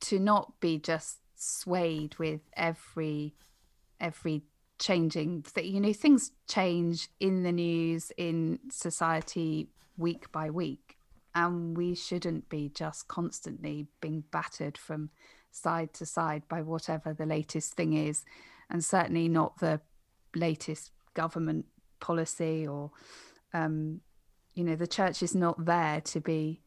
to 0.00 0.18
not 0.18 0.58
be 0.60 0.78
just 0.78 1.18
swayed 1.36 2.16
with 2.18 2.40
every 2.56 3.34
every 4.00 4.42
changing 4.78 5.44
you 5.62 5.80
know 5.80 5.92
things 5.92 6.32
change 6.48 7.08
in 7.20 7.42
the 7.42 7.52
news 7.52 8.10
in 8.16 8.58
society 8.70 9.68
week 9.96 10.30
by 10.32 10.50
week 10.50 10.96
and 11.34 11.76
we 11.76 11.94
shouldn't 11.94 12.48
be 12.48 12.68
just 12.74 13.06
constantly 13.08 13.86
being 14.00 14.24
battered 14.30 14.76
from 14.76 15.10
side 15.50 15.92
to 15.92 16.04
side 16.04 16.42
by 16.48 16.60
whatever 16.60 17.12
the 17.12 17.26
latest 17.26 17.74
thing 17.74 17.92
is 17.92 18.24
and 18.68 18.84
certainly 18.84 19.28
not 19.28 19.58
the 19.58 19.80
latest 20.34 20.90
government 21.14 21.64
policy 22.00 22.66
or 22.66 22.90
um, 23.52 24.00
you 24.54 24.64
know 24.64 24.74
the 24.74 24.86
church 24.86 25.22
is 25.22 25.34
not 25.34 25.64
there 25.64 26.00
to 26.00 26.20
be 26.20 26.60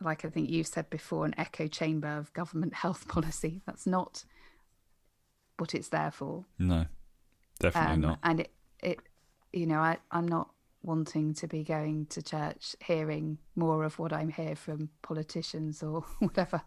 like 0.00 0.24
i 0.24 0.28
think 0.28 0.50
you've 0.50 0.66
said 0.66 0.90
before 0.90 1.24
an 1.24 1.34
echo 1.38 1.68
chamber 1.68 2.18
of 2.18 2.32
government 2.32 2.74
health 2.84 3.06
policy. 3.06 3.62
That's 3.64 3.86
not 3.86 4.24
what 5.56 5.74
it's 5.74 5.88
there 5.88 6.10
for. 6.10 6.44
No 6.58 6.86
definitely 7.60 7.94
um, 7.94 8.00
not 8.00 8.18
and 8.22 8.40
it 8.40 8.50
it 8.82 8.98
you 9.52 9.66
know 9.66 9.78
I, 9.78 9.98
i'm 10.10 10.26
not 10.26 10.48
wanting 10.84 11.34
to 11.34 11.48
be 11.48 11.64
going 11.64 12.06
to 12.06 12.22
church, 12.22 12.76
hearing 12.84 13.38
more 13.56 13.84
of 13.84 13.98
what 13.98 14.12
I'm 14.12 14.28
hear 14.28 14.54
from 14.54 14.90
politicians 15.02 15.82
or 15.82 16.02
whatever. 16.18 16.62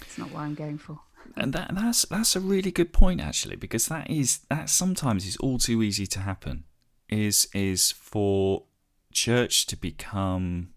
It's 0.00 0.18
not 0.18 0.30
what 0.30 0.40
I'm 0.40 0.54
going 0.54 0.78
for. 0.78 1.00
And 1.36 1.52
that 1.54 1.74
that's 1.74 2.04
that's 2.04 2.36
a 2.36 2.40
really 2.40 2.70
good 2.70 2.92
point 2.92 3.20
actually, 3.20 3.56
because 3.56 3.88
that 3.88 4.08
is 4.10 4.40
that 4.50 4.70
sometimes 4.70 5.26
is 5.26 5.36
all 5.38 5.58
too 5.58 5.82
easy 5.82 6.06
to 6.08 6.20
happen. 6.20 6.64
Is 7.08 7.48
is 7.52 7.90
for 7.90 8.64
church 9.12 9.66
to 9.66 9.76
become 9.76 10.70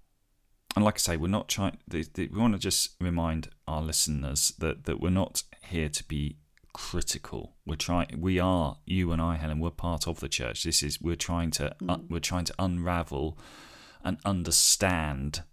and 0.76 0.86
like 0.86 0.96
I 0.96 1.00
say, 1.00 1.18
we're 1.18 1.28
not 1.28 1.50
trying. 1.50 1.78
We 1.92 2.28
want 2.32 2.54
to 2.54 2.60
just 2.60 2.96
remind 3.02 3.50
our 3.68 3.82
listeners 3.82 4.54
that 4.60 4.86
that 4.86 5.00
we're 5.00 5.10
not 5.10 5.44
here 5.64 5.90
to 5.90 6.04
be 6.06 6.38
critical. 6.74 7.56
We're 7.66 7.76
trying. 7.76 8.20
We 8.20 8.40
are 8.40 8.78
you 8.86 9.12
and 9.12 9.22
I, 9.22 9.36
Helen. 9.36 9.60
We're 9.60 9.72
part 9.72 10.08
of 10.08 10.20
the 10.20 10.30
church. 10.30 10.64
This 10.64 10.84
is 10.84 11.02
we're 11.02 11.16
trying 11.16 11.52
to 11.52 11.76
mm. 11.82 11.92
uh, 11.92 11.98
we're 12.10 12.20
trying 12.20 12.46
to 12.46 12.54
unravel 12.60 13.38
and 14.04 14.18
understand 14.26 15.44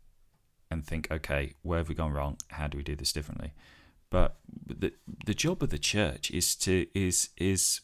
and 0.70 0.86
think. 0.86 1.08
Okay, 1.10 1.54
where 1.62 1.78
have 1.78 1.88
we 1.88 1.94
gone 1.94 2.12
wrong? 2.12 2.36
How 2.48 2.66
do 2.66 2.76
we 2.76 2.84
do 2.84 2.96
this 2.96 3.12
differently? 3.12 3.52
But 4.10 4.36
the 4.66 4.92
the 5.24 5.34
job 5.34 5.62
of 5.62 5.70
the 5.70 5.78
church 5.78 6.30
is 6.30 6.54
to 6.56 6.86
is 6.94 7.30
is 7.36 7.80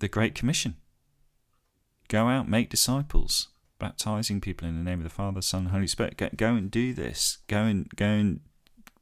the 0.00 0.08
Great 0.08 0.34
Commission. 0.34 0.76
Go 2.08 2.28
out, 2.28 2.48
make 2.48 2.70
disciples, 2.70 3.48
baptizing 3.78 4.40
people 4.40 4.66
in 4.66 4.76
the 4.76 4.90
name 4.90 5.00
of 5.00 5.04
the 5.04 5.10
Father, 5.10 5.42
Son, 5.42 5.66
Holy 5.66 5.86
Spirit. 5.86 6.16
Go, 6.16 6.30
go 6.34 6.54
and 6.54 6.70
do 6.70 6.94
this. 6.94 7.38
Go 7.48 7.58
and 7.58 7.88
go 7.96 8.06
and 8.06 8.40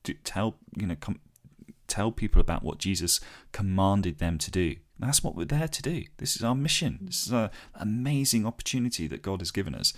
do, 0.03 0.15
tell 0.25 0.57
you 0.77 0.87
know 0.87 0.97
come 0.99 1.21
tell 1.87 2.11
people 2.11 2.41
about 2.41 2.63
what 2.63 2.79
Jesus 2.79 3.21
commanded 3.53 4.19
them 4.19 4.39
to 4.39 4.51
do. 4.51 4.77
That's 4.99 5.23
what 5.23 5.35
we're 5.35 5.45
there 5.45 5.69
to 5.69 5.83
do. 5.83 6.05
This 6.19 6.37
is 6.37 6.43
our 6.43 6.55
mission. 6.55 7.01
This 7.03 7.27
is 7.27 7.33
an 7.33 7.51
amazing 7.75 8.47
opportunity 8.47 9.07
that 9.09 9.23
God 9.23 9.41
has 9.41 9.51
given 9.51 9.75
us. 9.75 9.93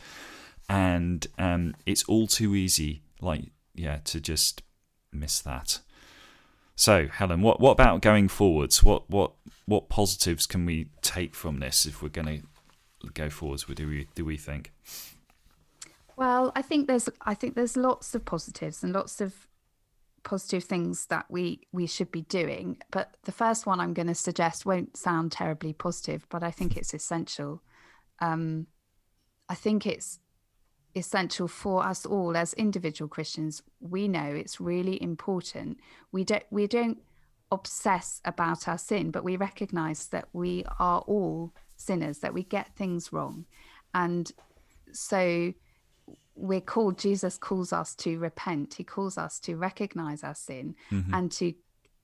And 0.68 1.26
um, 1.39 1.74
it's 1.86 2.05
all 2.05 2.26
too 2.26 2.55
easy, 2.55 3.03
like, 3.20 3.51
yeah, 3.74 3.99
to 4.05 4.20
just 4.20 4.62
miss 5.12 5.41
that. 5.41 5.80
So, 6.78 7.09
Helen, 7.09 7.43
what, 7.43 7.61
what 7.61 7.72
about 7.72 8.03
going 8.03 8.28
forwards? 8.28 8.84
What 8.84 9.11
what 9.11 9.32
what 9.66 9.89
positives 9.89 10.47
can 10.47 10.64
we 10.64 10.91
take 11.03 11.34
from 11.34 11.59
this 11.59 11.86
if 11.86 12.01
we're 12.03 12.09
going 12.09 12.43
to 13.03 13.11
go 13.14 13.30
forwards? 13.30 13.64
Do 13.64 13.89
we 13.89 14.07
do 14.14 14.24
we 14.24 14.36
think? 14.36 14.72
Well, 16.16 16.53
I 16.55 16.62
think 16.62 16.86
there's 16.86 17.09
I 17.22 17.34
think 17.34 17.57
there's 17.57 17.76
lots 17.76 18.14
of 18.14 18.24
positives 18.24 18.84
and 18.84 18.93
lots 18.93 19.20
of 19.20 19.47
positive 20.28 20.64
things 20.64 21.06
that 21.06 21.24
we 21.30 21.62
we 21.72 21.86
should 21.86 22.12
be 22.12 22.20
doing. 22.22 22.76
But 22.90 23.16
the 23.24 23.32
first 23.32 23.64
one 23.64 23.80
I'm 23.80 23.94
going 23.94 24.08
to 24.08 24.14
suggest 24.14 24.66
won't 24.66 24.94
sound 24.94 25.32
terribly 25.32 25.72
positive, 25.72 26.26
but 26.28 26.42
I 26.42 26.50
think 26.50 26.76
it's 26.76 26.92
essential. 26.92 27.62
Um, 28.20 28.66
I 29.48 29.54
think 29.54 29.86
it's 29.86 30.20
essential 30.94 31.48
for 31.48 31.82
us 31.82 32.04
all 32.04 32.36
as 32.36 32.52
individual 32.54 33.08
Christians. 33.08 33.62
We 33.80 34.06
know 34.06 34.28
it's 34.34 34.60
really 34.60 35.02
important. 35.02 35.78
We 36.12 36.24
don't 36.24 36.44
we 36.50 36.66
don't 36.66 36.98
obsess 37.50 38.20
about 38.26 38.68
our 38.68 38.76
sin, 38.76 39.10
but 39.10 39.24
we 39.24 39.36
recognize 39.36 40.08
that 40.08 40.28
we 40.34 40.62
are 40.78 41.00
all 41.06 41.54
sinners, 41.76 42.18
that 42.18 42.34
we 42.34 42.42
get 42.42 42.76
things 42.76 43.14
wrong. 43.14 43.46
And 43.94 44.30
so 44.92 45.54
we're 46.39 46.61
called, 46.61 46.99
Jesus 46.99 47.36
calls 47.36 47.72
us 47.72 47.95
to 47.97 48.18
repent. 48.18 48.74
He 48.74 48.84
calls 48.84 49.18
us 49.18 49.41
to 49.41 49.57
recognize 49.57 50.22
our 50.22 50.34
sin 50.34 50.76
mm-hmm. 50.91 51.12
and 51.12 51.32
to 51.32 51.53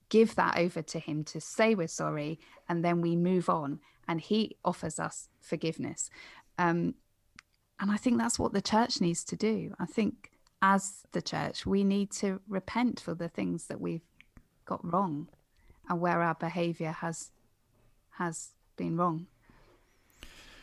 give 0.09 0.35
that 0.35 0.57
over 0.57 0.81
to 0.81 0.99
Him, 0.99 1.23
to 1.25 1.39
say 1.39 1.73
we're 1.73 1.87
sorry, 1.87 2.39
and 2.67 2.83
then 2.83 3.01
we 3.01 3.15
move 3.15 3.49
on. 3.49 3.79
And 4.07 4.19
He 4.19 4.57
offers 4.63 4.99
us 4.99 5.29
forgiveness. 5.39 6.09
Um, 6.57 6.95
and 7.79 7.91
I 7.91 7.97
think 7.97 8.17
that's 8.17 8.37
what 8.37 8.53
the 8.53 8.61
church 8.61 9.01
needs 9.01 9.23
to 9.25 9.35
do. 9.35 9.73
I 9.79 9.85
think 9.85 10.31
as 10.61 11.03
the 11.11 11.21
church, 11.21 11.65
we 11.65 11.83
need 11.83 12.11
to 12.11 12.41
repent 12.47 12.99
for 12.99 13.13
the 13.13 13.29
things 13.29 13.67
that 13.67 13.81
we've 13.81 14.05
got 14.65 14.81
wrong 14.83 15.29
and 15.89 15.99
where 16.01 16.21
our 16.21 16.35
behavior 16.35 16.91
has 16.91 17.31
has 18.17 18.49
been 18.75 18.97
wrong. 18.97 19.27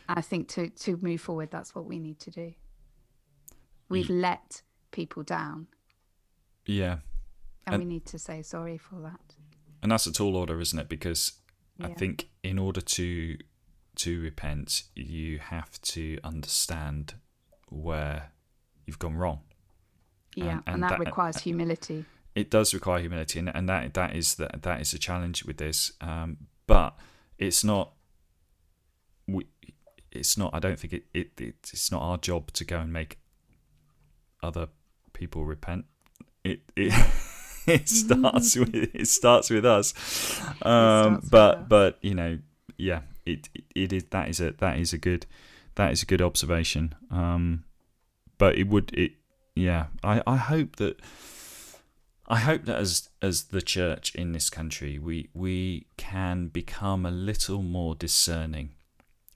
I 0.07 0.21
think 0.21 0.47
to 0.49 0.69
to 0.69 0.97
move 1.01 1.21
forward, 1.21 1.49
that's 1.51 1.73
what 1.73 1.85
we 1.85 1.99
need 1.99 2.19
to 2.19 2.31
do. 2.31 2.53
We've 3.89 4.09
yeah. 4.09 4.21
let 4.21 4.61
people 4.91 5.23
down. 5.23 5.67
Yeah. 6.65 6.97
And, 7.65 7.75
and, 7.75 7.83
we 7.83 7.85
need 7.85 8.05
to 8.07 8.19
say 8.19 8.41
sorry 8.41 8.77
for 8.77 8.99
that. 9.01 9.35
And 9.81 9.91
that's 9.91 10.07
a 10.07 10.11
tall 10.11 10.35
order, 10.35 10.59
isn't 10.59 10.77
it? 10.77 10.89
Because 10.89 11.33
yeah. 11.77 11.87
I 11.87 11.93
think 11.93 12.29
in 12.43 12.57
order 12.57 12.81
to 12.81 13.37
to 13.95 14.21
repent, 14.21 14.83
you 14.95 15.39
have 15.39 15.79
to 15.81 16.17
understand 16.23 17.15
where 17.69 18.31
you've 18.85 18.99
gone 18.99 19.15
wrong. 19.15 19.41
Yeah, 20.35 20.43
and, 20.43 20.51
and, 20.51 20.63
and 20.75 20.83
that, 20.83 20.89
that, 20.91 20.99
requires 20.99 21.37
humility. 21.37 22.05
It 22.33 22.49
does 22.49 22.73
require 22.73 22.99
humility, 22.99 23.39
and, 23.39 23.49
and 23.53 23.69
that 23.69 23.93
that 23.93 24.15
is 24.15 24.35
that 24.35 24.63
that 24.63 24.81
is 24.81 24.93
a 24.93 24.99
challenge 24.99 25.45
with 25.45 25.57
this. 25.57 25.91
Um, 26.01 26.37
but 26.65 26.97
it's 27.37 27.63
not. 27.63 27.93
We, 29.27 29.45
it's 30.11 30.37
not. 30.37 30.51
I 30.53 30.59
don't 30.59 30.79
think 30.79 30.93
it, 30.93 31.03
it, 31.13 31.39
it. 31.39 31.55
It's 31.71 31.91
not 31.91 32.01
our 32.01 32.17
job 32.17 32.51
to 32.53 32.65
go 32.65 32.79
and 32.79 32.91
make 32.91 33.19
other 34.43 34.67
people 35.13 35.45
repent. 35.45 35.85
It 36.43 36.61
it 36.75 36.93
it 37.67 37.89
starts 37.89 38.55
with 38.59 38.73
it 38.73 39.07
starts 39.07 39.49
with 39.49 39.65
us. 39.65 39.93
Um, 40.61 41.21
starts 41.21 41.29
but 41.29 41.59
with 41.59 41.69
but 41.69 41.97
you 42.01 42.13
know 42.13 42.39
yeah 42.77 43.01
it, 43.25 43.49
it 43.53 43.63
it 43.75 43.93
is 43.93 44.05
that 44.11 44.29
is 44.29 44.39
a 44.41 44.51
that 44.59 44.77
is 44.77 44.93
a 44.93 44.97
good 44.97 45.25
that 45.75 45.91
is 45.91 46.03
a 46.03 46.05
good 46.05 46.21
observation. 46.21 46.95
Um, 47.09 47.63
but 48.37 48.57
it 48.57 48.67
would 48.67 48.93
it 48.93 49.13
yeah 49.55 49.87
I 50.03 50.21
I 50.27 50.37
hope 50.37 50.75
that. 50.77 50.99
I 52.25 52.39
hope 52.39 52.63
that 52.65 52.77
as 52.77 53.09
as 53.21 53.43
the 53.45 53.61
church 53.61 54.15
in 54.15 54.31
this 54.31 54.49
country, 54.49 54.97
we 54.97 55.29
we 55.33 55.87
can 55.97 56.47
become 56.47 57.05
a 57.05 57.11
little 57.11 57.61
more 57.61 57.95
discerning 57.95 58.75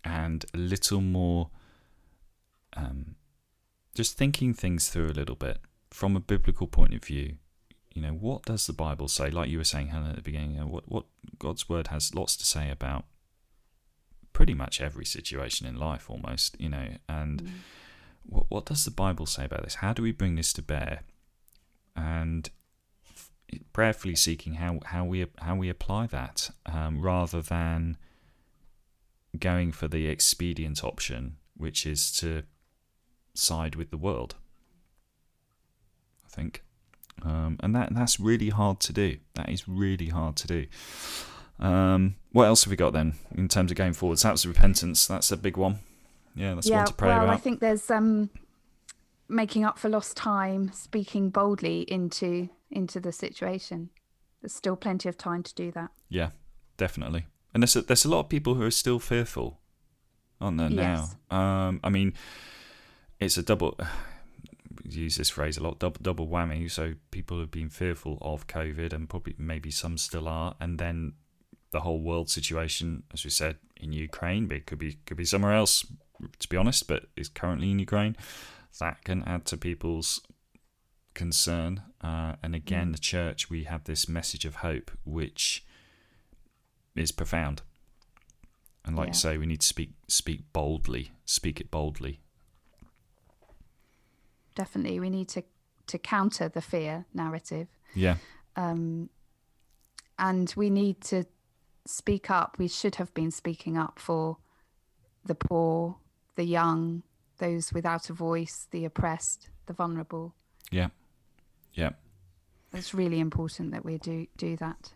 and 0.05 0.45
a 0.53 0.57
little 0.57 1.01
more 1.01 1.49
um, 2.77 3.15
just 3.97 4.17
thinking 4.17 4.53
things 4.53 4.89
through 4.89 5.07
a 5.07 5.17
little 5.17 5.35
bit 5.35 5.57
from 5.89 6.15
a 6.15 6.19
biblical 6.19 6.67
point 6.67 6.93
of 6.93 7.03
view. 7.03 7.37
You 7.93 8.03
know, 8.03 8.11
what 8.11 8.43
does 8.43 8.67
the 8.67 8.73
Bible 8.73 9.07
say? 9.07 9.31
Like 9.31 9.49
you 9.49 9.57
were 9.57 9.63
saying, 9.63 9.87
Helen, 9.87 10.11
at 10.11 10.15
the 10.17 10.21
beginning, 10.21 10.51
you 10.51 10.59
know, 10.59 10.67
what 10.67 10.87
what 10.87 11.05
God's 11.39 11.67
word 11.67 11.87
has 11.87 12.13
lots 12.13 12.37
to 12.37 12.45
say 12.45 12.69
about 12.69 13.05
pretty 14.33 14.53
much 14.53 14.79
every 14.79 15.05
situation 15.05 15.65
in 15.65 15.75
life, 15.75 16.09
almost. 16.09 16.55
You 16.59 16.69
know, 16.69 16.87
and 17.09 17.43
mm. 17.43 17.49
what 18.23 18.45
what 18.49 18.65
does 18.65 18.85
the 18.85 18.91
Bible 18.91 19.25
say 19.25 19.45
about 19.45 19.63
this? 19.63 19.75
How 19.75 19.93
do 19.93 20.03
we 20.03 20.11
bring 20.11 20.35
this 20.35 20.53
to 20.53 20.61
bear? 20.61 21.01
And 21.95 22.47
prayerfully 23.73 24.15
seeking 24.15 24.55
how 24.55 24.79
how 24.85 25.03
we 25.03 25.25
how 25.39 25.55
we 25.55 25.67
apply 25.67 26.05
that, 26.05 26.51
um, 26.67 27.01
rather 27.01 27.41
than 27.41 27.97
going 29.39 29.71
for 29.71 29.87
the 29.87 30.07
expedient 30.07 30.83
option, 30.83 31.37
which 31.55 31.87
is 31.87 32.11
to 32.11 32.43
side 33.37 33.75
with 33.75 33.91
the 33.91 33.97
world. 33.97 34.35
I 36.25 36.29
think, 36.29 36.63
um, 37.23 37.57
and 37.61 37.75
that 37.75 37.93
that's 37.93 38.19
really 38.19 38.49
hard 38.49 38.79
to 38.81 38.93
do. 38.93 39.17
That 39.35 39.49
is 39.49 39.67
really 39.67 40.07
hard 40.07 40.35
to 40.37 40.47
do. 40.47 40.65
Um, 41.59 42.15
what 42.31 42.45
else 42.45 42.63
have 42.65 42.71
we 42.71 42.77
got 42.77 42.93
then 42.93 43.13
in 43.35 43.47
terms 43.47 43.71
of 43.71 43.77
going 43.77 43.93
forwards? 43.93 44.21
That's 44.21 44.45
repentance. 44.45 45.07
That's 45.07 45.31
a 45.31 45.37
big 45.37 45.57
one. 45.57 45.79
Yeah, 46.35 46.53
that's 46.53 46.69
yeah, 46.69 46.77
one 46.77 46.85
to 46.87 46.93
pray 46.93 47.09
well, 47.09 47.23
about. 47.23 47.33
I 47.33 47.37
think 47.37 47.59
there's 47.59 47.89
um, 47.89 48.29
making 49.27 49.65
up 49.65 49.79
for 49.79 49.89
lost 49.89 50.15
time, 50.15 50.71
speaking 50.73 51.29
boldly 51.29 51.81
into 51.81 52.49
into 52.69 52.99
the 52.99 53.11
situation. 53.11 53.89
There's 54.41 54.53
still 54.53 54.75
plenty 54.75 55.09
of 55.09 55.17
time 55.17 55.41
to 55.43 55.55
do 55.55 55.71
that. 55.71 55.89
Yeah, 56.09 56.29
definitely. 56.77 57.25
And 57.53 57.63
there's 57.63 57.75
a, 57.75 57.81
there's 57.81 58.05
a 58.05 58.09
lot 58.09 58.19
of 58.19 58.29
people 58.29 58.53
who 58.53 58.63
are 58.63 58.71
still 58.71 58.99
fearful, 58.99 59.59
aren't 60.39 60.59
there 60.59 60.69
yes. 60.69 61.15
now? 61.31 61.37
Um, 61.37 61.79
I 61.83 61.89
mean, 61.89 62.13
it's 63.19 63.37
a 63.37 63.43
double 63.43 63.77
use 64.83 65.17
this 65.17 65.29
phrase 65.29 65.57
a 65.57 65.63
lot 65.63 65.79
double 65.79 65.99
double 66.01 66.27
whammy. 66.27 66.69
So 66.69 66.93
people 67.11 67.39
have 67.39 67.51
been 67.51 67.69
fearful 67.69 68.17
of 68.21 68.47
covid 68.47 68.93
and 68.93 69.09
probably 69.09 69.35
maybe 69.37 69.71
some 69.71 69.97
still 69.97 70.27
are. 70.27 70.55
And 70.59 70.79
then 70.79 71.13
the 71.71 71.81
whole 71.81 72.01
world 72.01 72.29
situation 72.29 73.03
as 73.13 73.23
we 73.23 73.29
said 73.29 73.57
in 73.75 73.91
ukraine 73.91 74.47
but 74.47 74.57
it 74.57 74.65
could 74.65 74.79
be 74.79 74.97
could 75.05 75.17
be 75.17 75.25
somewhere 75.25 75.53
else 75.53 75.85
to 76.39 76.47
be 76.47 76.57
honest 76.57 76.87
but 76.87 77.07
is 77.15 77.29
currently 77.29 77.71
in 77.71 77.79
ukraine. 77.79 78.15
That 78.79 79.03
can 79.03 79.23
add 79.23 79.45
to 79.45 79.57
people's 79.57 80.21
concern. 81.13 81.81
Uh, 81.99 82.35
and 82.43 82.53
again 82.55 82.89
mm. 82.89 82.91
the 82.93 82.99
church 82.99 83.49
we 83.49 83.63
have 83.63 83.83
this 83.85 84.07
message 84.07 84.45
of 84.45 84.57
hope 84.57 84.91
which 85.03 85.65
is 86.95 87.11
profound. 87.11 87.61
And 88.85 88.95
like 88.95 89.07
yeah. 89.07 89.11
you 89.11 89.19
say 89.19 89.37
we 89.37 89.45
need 89.47 89.61
to 89.61 89.67
speak 89.67 89.91
speak 90.07 90.43
boldly 90.53 91.11
speak 91.25 91.59
it 91.59 91.69
boldly 91.69 92.21
definitely 94.57 94.99
we 94.99 95.09
need 95.09 95.29
to 95.29 95.43
to 95.85 95.97
counter 95.97 96.49
the 96.49 96.61
fear 96.61 97.05
narrative. 97.13 97.67
Yeah. 97.95 98.17
Um, 98.57 99.09
and 100.19 100.53
we 100.57 100.69
need 100.69 100.99
to 101.01 101.23
speak 101.85 102.29
up. 102.29 102.57
We 102.57 102.67
should 102.67 102.95
have 102.95 103.13
been 103.13 103.31
speaking 103.31 103.77
up 103.77 103.99
for 103.99 104.37
the 105.23 105.35
poor, 105.35 105.95
the 106.35 106.43
young, 106.43 107.03
those 107.37 107.71
without 107.71 108.09
a 108.09 108.13
voice, 108.13 108.67
the 108.71 108.83
oppressed, 108.83 109.49
the 109.67 109.73
vulnerable. 109.73 110.33
Yeah. 110.71 110.89
Yeah. 111.73 111.91
It's 112.73 112.93
really 112.93 113.19
important 113.19 113.71
that 113.71 113.85
we 113.85 113.97
do 113.97 114.27
do 114.35 114.57
that. 114.57 114.93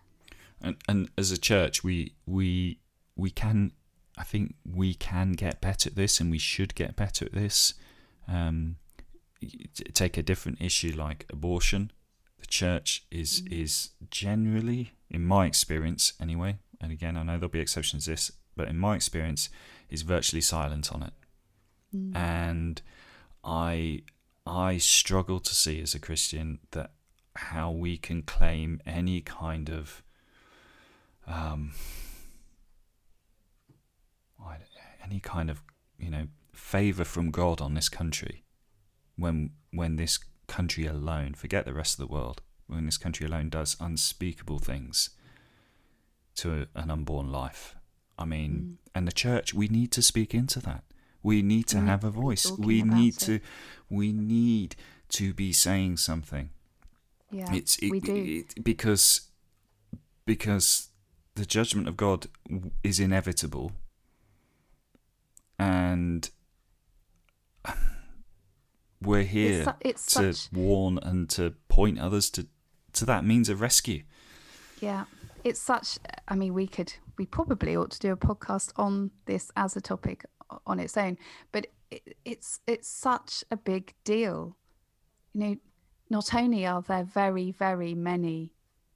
And 0.60 0.76
and 0.90 1.10
as 1.18 1.32
a 1.32 1.38
church, 1.38 1.84
we 1.84 2.16
we 2.26 2.80
we 3.16 3.30
can 3.30 3.72
I 4.18 4.24
think 4.24 4.56
we 4.66 4.94
can 4.94 5.32
get 5.34 5.62
better 5.62 5.90
at 5.90 5.96
this, 5.96 6.20
and 6.20 6.30
we 6.32 6.38
should 6.38 6.76
get 6.76 6.96
better 6.96 7.26
at 7.26 7.34
this. 7.34 7.76
Um, 8.28 8.76
take 9.94 10.18
a 10.18 10.24
different 10.24 10.62
issue 10.62 10.94
like 10.96 11.26
abortion, 11.30 11.92
the 12.40 12.48
church 12.48 13.06
is 13.12 13.42
mm. 13.42 13.52
is 13.52 13.92
generally, 14.10 14.94
in 15.10 15.26
my 15.26 15.46
experience 15.46 16.14
anyway, 16.20 16.58
and 16.80 16.92
again 16.92 17.18
I 17.18 17.24
know 17.24 17.34
there'll 17.34 17.50
be 17.50 17.60
exceptions 17.60 18.06
to 18.06 18.12
this, 18.12 18.32
but 18.56 18.68
in 18.68 18.78
my 18.78 18.96
experience, 18.96 19.50
is 19.90 20.02
virtually 20.04 20.42
silent 20.42 20.92
on 20.92 21.04
it, 21.04 21.14
mm. 21.96 22.16
and 22.16 22.82
I 23.44 24.04
I 24.46 24.78
struggle 24.78 25.40
to 25.40 25.56
see 25.56 25.82
as 25.82 25.94
a 25.94 26.00
Christian 26.00 26.60
that 26.72 26.92
how 27.36 27.72
we 27.72 27.98
can 27.98 28.24
claim 28.24 28.82
any 28.86 29.22
kind 29.22 29.70
of 29.70 30.04
um, 31.28 31.74
any 35.12 35.20
kind 35.20 35.50
of 35.50 35.62
you 36.00 36.10
know 36.10 36.28
favor 36.54 37.04
from 37.04 37.32
God 37.32 37.62
on 37.62 37.74
this 37.74 37.90
country 37.90 38.44
when 39.18 39.52
when 39.72 39.96
this 39.96 40.20
country 40.48 40.86
alone, 40.86 41.34
forget 41.34 41.66
the 41.66 41.74
rest 41.74 42.00
of 42.00 42.08
the 42.08 42.14
world, 42.14 42.42
when 42.68 42.86
this 42.86 42.98
country 42.98 43.26
alone 43.26 43.50
does 43.50 43.78
unspeakable 43.80 44.60
things 44.60 45.12
to 46.36 46.68
an 46.76 46.92
unborn 46.92 47.32
life. 47.32 47.76
I 48.18 48.26
mean, 48.26 48.52
mm. 48.52 48.90
and 48.94 49.08
the 49.08 49.12
church, 49.12 49.54
we 49.54 49.68
need 49.68 49.92
to 49.94 50.02
speak 50.02 50.34
into 50.34 50.60
that. 50.62 50.84
We 51.24 51.42
need 51.42 51.68
to 51.68 51.78
mm. 51.78 51.86
have 51.86 52.04
a 52.04 52.10
voice. 52.10 52.52
We 52.58 52.82
need 52.82 53.18
to, 53.20 53.40
we 53.90 54.12
need 54.12 54.76
to 55.10 55.34
be 55.34 55.54
saying 55.54 55.98
something. 55.98 56.50
Yeah, 57.32 57.54
it's 57.54 57.78
it, 57.78 57.92
we 57.92 58.00
do 58.00 58.16
it, 58.16 58.64
because 58.64 59.30
because 60.26 60.90
the 61.36 61.46
judgment 61.46 61.88
of 61.88 61.96
God 61.96 62.28
is 62.84 63.00
inevitable, 63.00 63.72
and 65.58 66.30
we're 69.02 69.24
here 69.24 69.64
su- 69.64 69.72
it's 69.82 70.06
to 70.14 70.34
such- 70.34 70.52
warn 70.54 70.98
and 71.00 71.30
to 71.32 71.52
point 71.68 72.00
others 72.00 72.30
to 72.32 72.48
to 72.94 73.06
that 73.06 73.24
means 73.26 73.50
of 73.50 73.62
rescue. 73.62 74.04
Yeah, 74.82 75.06
it's 75.44 75.62
such. 75.62 75.98
I 76.28 76.36
mean, 76.36 76.54
we 76.54 76.68
could, 76.68 76.94
we 77.18 77.26
probably 77.26 77.76
ought 77.76 77.92
to 77.92 78.00
do 78.00 78.12
a 78.12 78.18
podcast 78.18 78.74
on 78.76 79.12
this 79.26 79.52
as 79.56 79.76
a 79.76 79.82
topic 79.82 80.26
on 80.66 80.80
its 80.80 80.98
own. 80.98 81.18
But 81.52 81.68
it, 81.90 82.18
it's 82.26 82.60
it's 82.68 82.88
such 82.88 83.44
a 83.52 83.58
big 83.58 83.94
deal. 84.04 84.58
You 85.34 85.40
know, 85.40 85.56
not 86.10 86.34
only 86.34 86.66
are 86.66 86.82
there 86.82 87.04
very 87.04 87.52
very 87.52 87.94
many 87.94 88.54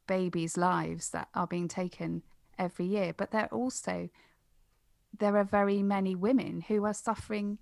babies' 0.07 0.57
lives 0.57 1.09
that 1.11 1.29
are 1.33 1.47
being 1.47 1.67
taken 1.67 2.23
every 2.59 2.85
year, 2.85 3.13
but 3.15 3.31
there 3.31 3.47
also 3.51 4.09
there 5.17 5.37
are 5.37 5.43
very 5.45 5.81
many 5.81 6.13
women 6.15 6.61
who 6.67 6.83
are 6.83 6.93
suffering 6.93 7.57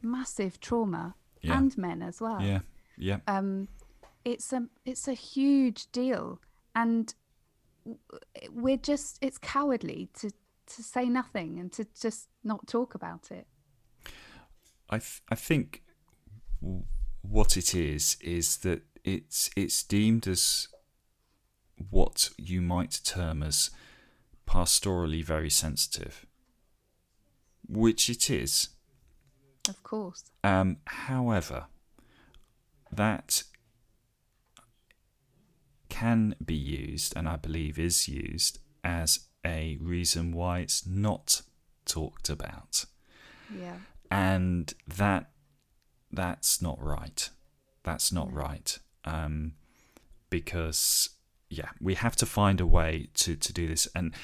massive 0.00 0.60
trauma 0.60 1.14
Yeah. 1.42 1.58
and 1.58 1.76
men 1.78 2.02
as 2.02 2.20
well 2.20 2.40
Yeah, 2.42 2.60
yeah, 2.96 3.18
um, 3.26 3.68
it's 4.24 4.52
a 4.52 4.66
it's 4.84 5.08
a 5.08 5.14
huge 5.14 5.90
deal, 5.92 6.40
and 6.74 7.14
we're 8.50 8.76
just 8.76 9.18
it's 9.22 9.38
cowardly 9.38 10.08
to 10.20 10.30
to 10.66 10.82
say 10.82 11.06
nothing 11.06 11.58
and 11.58 11.72
to 11.72 11.86
just 12.00 12.28
not 12.44 12.66
talk 12.66 12.94
about 12.94 13.30
it. 13.30 13.46
I 14.90 14.98
th- 14.98 15.22
I 15.30 15.34
think 15.34 15.82
w- 16.60 16.84
what 17.22 17.56
it 17.56 17.74
is 17.74 18.16
is 18.20 18.58
that 18.58 18.82
it's 19.04 19.50
it's 19.56 19.82
deemed 19.82 20.26
as 20.26 20.68
what 21.90 22.30
you 22.36 22.60
might 22.60 23.00
term 23.04 23.42
as 23.42 23.70
pastorally 24.46 25.24
very 25.24 25.50
sensitive, 25.50 26.26
which 27.66 28.10
it 28.10 28.30
is. 28.30 28.68
Of 29.68 29.82
course, 29.82 30.24
Um, 30.42 30.78
however, 30.86 31.66
that 32.92 33.42
can 35.88 36.34
be 36.44 36.54
used, 36.54 37.16
and 37.16 37.28
I 37.28 37.36
believe 37.36 37.78
is 37.78 38.08
used, 38.08 38.58
as 38.84 39.20
a 39.44 39.76
reason 39.80 40.32
why 40.32 40.60
it's 40.60 40.86
not 40.86 41.42
talked 41.84 42.28
about. 42.28 42.84
yeah, 43.54 43.76
And 44.10 44.72
that 44.86 45.30
that's 46.10 46.60
not 46.62 46.82
right. 46.82 47.28
That's 47.82 48.12
not 48.12 48.28
No. 48.28 48.34
right. 48.34 48.78
Um, 49.04 49.54
because 50.30 51.10
yeah, 51.50 51.70
we 51.80 51.94
have 51.94 52.14
to 52.16 52.26
find 52.26 52.60
a 52.60 52.66
way 52.66 53.08
to, 53.14 53.36
to 53.36 53.52
do 53.52 53.66
this. 53.66 53.88
And 53.94 54.14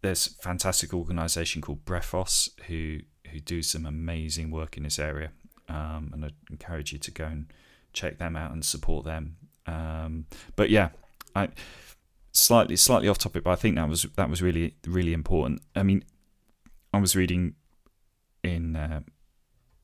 there's 0.00 0.26
a 0.26 0.42
fantastic 0.42 0.94
organisation 0.94 1.60
called 1.60 1.84
Brephos 1.84 2.48
who 2.66 3.00
who 3.32 3.40
do 3.40 3.62
some 3.62 3.86
amazing 3.86 4.50
work 4.50 4.76
in 4.76 4.82
this 4.82 4.98
area. 4.98 5.30
Um, 5.68 6.10
and 6.12 6.24
I 6.24 6.30
encourage 6.50 6.92
you 6.92 6.98
to 6.98 7.10
go 7.10 7.24
and 7.24 7.46
check 7.92 8.18
them 8.18 8.36
out 8.36 8.52
and 8.52 8.64
support 8.64 9.04
them. 9.04 9.36
Um, 9.66 10.26
but 10.56 10.70
yeah, 10.70 10.90
I 11.34 11.48
slightly 12.32 12.76
slightly 12.76 13.08
off 13.08 13.18
topic, 13.18 13.44
but 13.44 13.50
I 13.50 13.56
think 13.56 13.76
that 13.76 13.88
was 13.88 14.06
that 14.16 14.28
was 14.28 14.42
really 14.42 14.76
really 14.86 15.12
important. 15.12 15.62
I 15.74 15.82
mean, 15.82 16.04
I 16.92 16.98
was 16.98 17.14
reading 17.14 17.54
in 18.42 18.76
uh, 18.76 19.00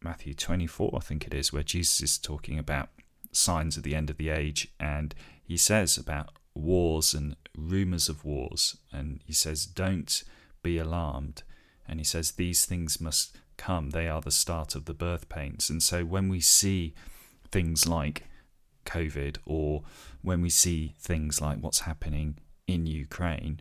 Matthew 0.02 0.34
24, 0.34 0.92
I 0.96 1.00
think 1.00 1.26
it 1.26 1.34
is, 1.34 1.52
where 1.52 1.62
Jesus 1.62 2.00
is 2.00 2.18
talking 2.18 2.58
about 2.58 2.88
signs 3.32 3.76
of 3.76 3.82
the 3.82 3.94
end 3.94 4.10
of 4.10 4.16
the 4.16 4.30
age, 4.30 4.68
and 4.80 5.14
he 5.42 5.56
says 5.56 5.96
about 5.96 6.30
wars 6.54 7.14
and 7.14 7.36
rumors 7.56 8.08
of 8.08 8.24
wars, 8.24 8.76
and 8.92 9.20
he 9.24 9.32
says, 9.32 9.66
Don't 9.66 10.22
be 10.62 10.78
alarmed. 10.78 11.42
And 11.88 11.98
he 11.98 12.04
says, 12.04 12.32
These 12.32 12.64
things 12.64 13.00
must 13.00 13.36
come, 13.56 13.90
they 13.90 14.08
are 14.08 14.20
the 14.20 14.30
start 14.30 14.74
of 14.74 14.84
the 14.84 14.94
birth 14.94 15.28
pains. 15.28 15.70
And 15.70 15.82
so 15.82 16.04
when 16.04 16.28
we 16.28 16.40
see 16.40 16.94
things 17.50 17.88
like 17.88 18.24
COVID, 18.84 19.38
or 19.44 19.82
when 20.22 20.40
we 20.40 20.50
see 20.50 20.94
things 20.98 21.40
like 21.40 21.58
what's 21.58 21.80
happening 21.80 22.38
in 22.66 22.86
Ukraine, 22.86 23.60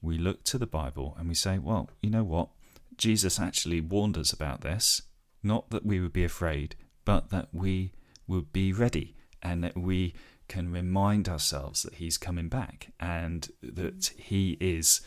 we 0.00 0.18
look 0.18 0.44
to 0.44 0.58
the 0.58 0.66
Bible 0.66 1.16
and 1.18 1.28
we 1.28 1.34
say, 1.34 1.58
Well, 1.58 1.90
you 2.02 2.10
know 2.10 2.24
what? 2.24 2.48
Jesus 2.96 3.40
actually 3.40 3.80
warned 3.80 4.18
us 4.18 4.32
about 4.32 4.60
this. 4.60 5.02
Not 5.42 5.70
that 5.70 5.86
we 5.86 6.00
would 6.00 6.12
be 6.12 6.24
afraid, 6.24 6.76
but 7.04 7.30
that 7.30 7.48
we 7.52 7.92
would 8.26 8.52
be 8.52 8.72
ready 8.72 9.16
and 9.42 9.64
that 9.64 9.76
we 9.76 10.14
can 10.48 10.70
remind 10.70 11.28
ourselves 11.28 11.82
that 11.82 11.94
He's 11.94 12.18
coming 12.18 12.48
back 12.48 12.92
and 13.00 13.48
that 13.62 14.12
He 14.16 14.56
is 14.60 15.00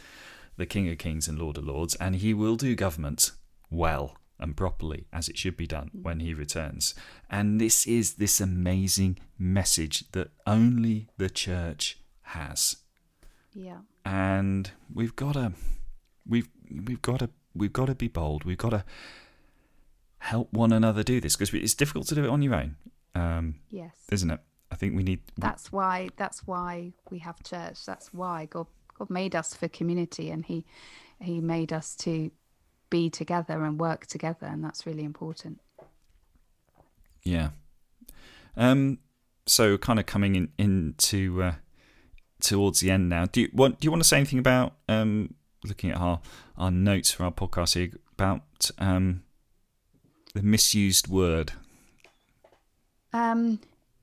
the 0.58 0.66
King 0.66 0.90
of 0.90 0.98
Kings 0.98 1.28
and 1.28 1.38
Lord 1.40 1.58
of 1.58 1.66
Lords 1.66 1.96
and 1.96 2.16
He 2.16 2.34
will 2.34 2.56
do 2.56 2.76
government 2.76 3.32
well 3.70 4.18
and 4.40 4.56
properly 4.56 5.08
as 5.14 5.30
it 5.30 5.38
should 5.38 5.56
be 5.56 5.68
done 5.68 5.92
when 5.94 6.20
He 6.20 6.34
returns. 6.34 6.94
And 7.30 7.60
this 7.60 7.88
is 7.88 8.16
this 8.16 8.42
amazing 8.42 9.20
message 9.38 10.12
that 10.12 10.30
only 10.46 11.08
the 11.18 11.30
church 11.30 12.00
has 12.22 12.78
yeah, 13.56 13.78
and 14.04 14.70
we've 14.94 15.16
got 15.16 15.34
to 15.34 15.54
we've 16.28 16.50
we've 16.70 17.02
got 17.02 17.20
to 17.20 17.30
we've 17.56 17.72
got 17.72 17.86
to 17.86 17.96
be 17.96 18.10
bold 18.10 18.44
we've 18.44 18.58
got 18.58 18.72
to 18.72 18.84
help 20.18 20.52
one 20.52 20.74
another 20.74 21.04
do 21.04 21.22
this 21.22 21.38
because 21.38 21.54
it's 21.54 21.74
difficult 21.74 22.06
to 22.08 22.16
do 22.16 22.26
it 22.26 22.30
on 22.30 22.42
your 22.42 22.54
own 22.54 22.76
um, 23.16 23.56
yes. 23.70 23.96
isn't 24.12 24.30
it 24.30 24.42
i 24.72 24.76
think 24.76 24.94
we 24.96 25.04
need 25.04 25.22
That's 25.38 25.72
why 25.72 26.10
that's 26.18 26.46
why 26.46 26.92
we 27.10 27.20
have 27.20 27.42
church. 27.44 27.86
That's 27.86 28.14
why 28.14 28.48
God 28.50 28.68
God 28.98 29.10
made 29.10 29.36
us 29.36 29.54
for 29.54 29.68
community, 29.68 30.30
and 30.32 30.46
He 30.46 30.66
He 31.20 31.42
made 31.42 31.72
us 31.74 31.96
to 31.98 32.32
be 32.90 33.10
together 33.10 33.64
and 33.64 33.80
work 33.80 34.06
together, 34.06 34.46
and 34.48 34.64
that's 34.64 34.86
really 34.86 35.04
important. 35.04 35.60
yeah 37.24 37.50
um 38.58 39.00
so 39.48 39.78
kind 39.78 40.00
of 40.00 40.06
coming 40.06 40.36
in 40.36 40.50
into 40.58 41.42
uh, 41.44 41.54
towards 42.40 42.80
the 42.82 42.92
end 42.92 43.10
now 43.10 43.26
do 43.26 43.42
you 43.42 43.50
want 43.54 43.80
do 43.80 43.86
you 43.86 43.92
want 43.92 44.02
to 44.04 44.08
say 44.08 44.18
anything 44.18 44.40
about 44.40 44.74
um 44.88 45.34
looking 45.64 45.90
at 45.90 45.98
our 45.98 46.22
our 46.58 46.70
notes 46.72 47.12
for 47.12 47.24
our 47.24 47.32
podcast 47.32 47.74
here 47.74 47.90
about 48.14 48.70
um 48.78 49.24
the 50.36 50.44
misused 50.44 51.08
word 51.08 51.54
Um, 53.14 53.60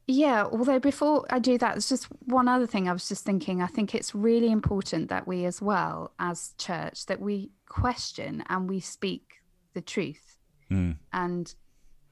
yeah, 0.07 0.45
although 0.45 0.79
before 0.79 1.25
I 1.31 1.39
do 1.39 1.59
that, 1.59 1.73
there's 1.73 1.89
just 1.89 2.07
one 2.25 2.49
other 2.49 2.67
thing 2.67 2.89
I 2.89 2.93
was 2.93 3.09
just 3.09 3.25
thinking. 3.25 3.63
I 3.63 3.67
think 3.67 3.95
it's 3.95 4.15
really 4.15 4.51
important 4.51 5.09
that 5.11 5.27
we, 5.27 5.45
as 5.45 5.63
well 5.63 6.13
as 6.19 6.55
church, 6.59 7.07
that 7.07 7.21
we 7.21 7.51
question 7.69 8.43
and 8.49 8.69
we 8.69 8.81
speak 8.81 9.43
the 9.75 9.81
truth. 9.81 10.39
Mm, 10.71 10.97
And 11.13 11.55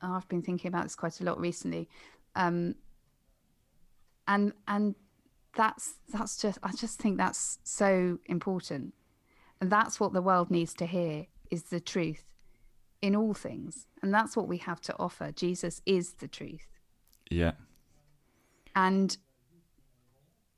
I've 0.01 0.29
been 0.29 0.43
thinking 0.43 0.69
about 0.69 0.85
this 0.85 0.95
quite 0.95 1.21
a 1.21 1.25
lot 1.25 1.41
recently. 1.41 1.89
Um, 2.37 2.77
and 4.29 4.53
and 4.69 4.95
that's 5.57 5.95
that's 6.13 6.37
just 6.41 6.59
I 6.63 6.71
just 6.73 7.01
think 7.01 7.17
that's 7.19 7.59
so 7.65 8.19
important, 8.27 8.95
and 9.61 9.71
that's 9.71 9.99
what 9.99 10.13
the 10.13 10.23
world 10.23 10.51
needs 10.51 10.73
to 10.75 10.87
hear 10.87 11.27
is 11.51 11.65
the 11.65 11.81
truth 11.81 12.35
in 13.03 13.17
all 13.17 13.35
things, 13.35 13.87
and 14.01 14.15
that's 14.15 14.37
what 14.37 14.47
we 14.47 14.59
have 14.59 14.81
to 14.83 14.97
offer. 14.99 15.33
Jesus 15.33 15.83
is 15.87 16.13
the 16.15 16.29
truth 16.29 16.69
yeah 17.31 17.53
and 18.75 19.17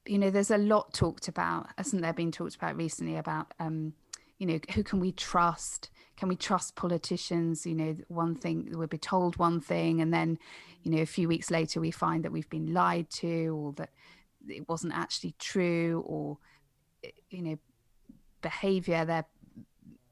you 0.06 0.18
know 0.18 0.30
there's 0.30 0.50
a 0.50 0.58
lot 0.58 0.92
talked 0.92 1.28
about 1.28 1.68
hasn't 1.78 2.02
there 2.02 2.12
been 2.12 2.32
talked 2.32 2.56
about 2.56 2.76
recently 2.76 3.16
about 3.16 3.52
um 3.60 3.92
you 4.42 4.48
know 4.48 4.58
who 4.74 4.82
can 4.82 4.98
we 4.98 5.12
trust? 5.12 5.88
Can 6.16 6.28
we 6.28 6.34
trust 6.34 6.74
politicians? 6.74 7.64
You 7.64 7.76
know 7.76 7.96
one 8.08 8.34
thing 8.34 8.68
we'll 8.72 8.88
be 8.88 8.98
told 8.98 9.36
one 9.36 9.60
thing 9.60 10.00
and 10.00 10.12
then 10.12 10.36
you 10.82 10.90
know 10.90 11.00
a 11.00 11.06
few 11.06 11.28
weeks 11.28 11.48
later 11.48 11.80
we 11.80 11.92
find 11.92 12.24
that 12.24 12.32
we've 12.32 12.50
been 12.50 12.74
lied 12.74 13.08
to 13.10 13.56
or 13.56 13.72
that 13.74 13.90
it 14.48 14.68
wasn't 14.68 14.94
actually 14.96 15.36
true 15.38 16.02
or 16.04 16.38
you 17.30 17.42
know 17.42 17.56
behavior 18.40 19.04
there 19.04 19.26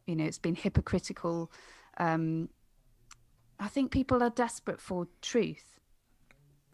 you 0.07 0.15
know 0.15 0.25
it's 0.25 0.39
been 0.39 0.55
hypocritical. 0.55 1.51
Um 1.99 2.51
i 3.59 3.67
think 3.67 3.91
people 3.91 4.23
are 4.23 4.31
desperate 4.31 4.81
for 4.81 5.09
truth. 5.21 5.81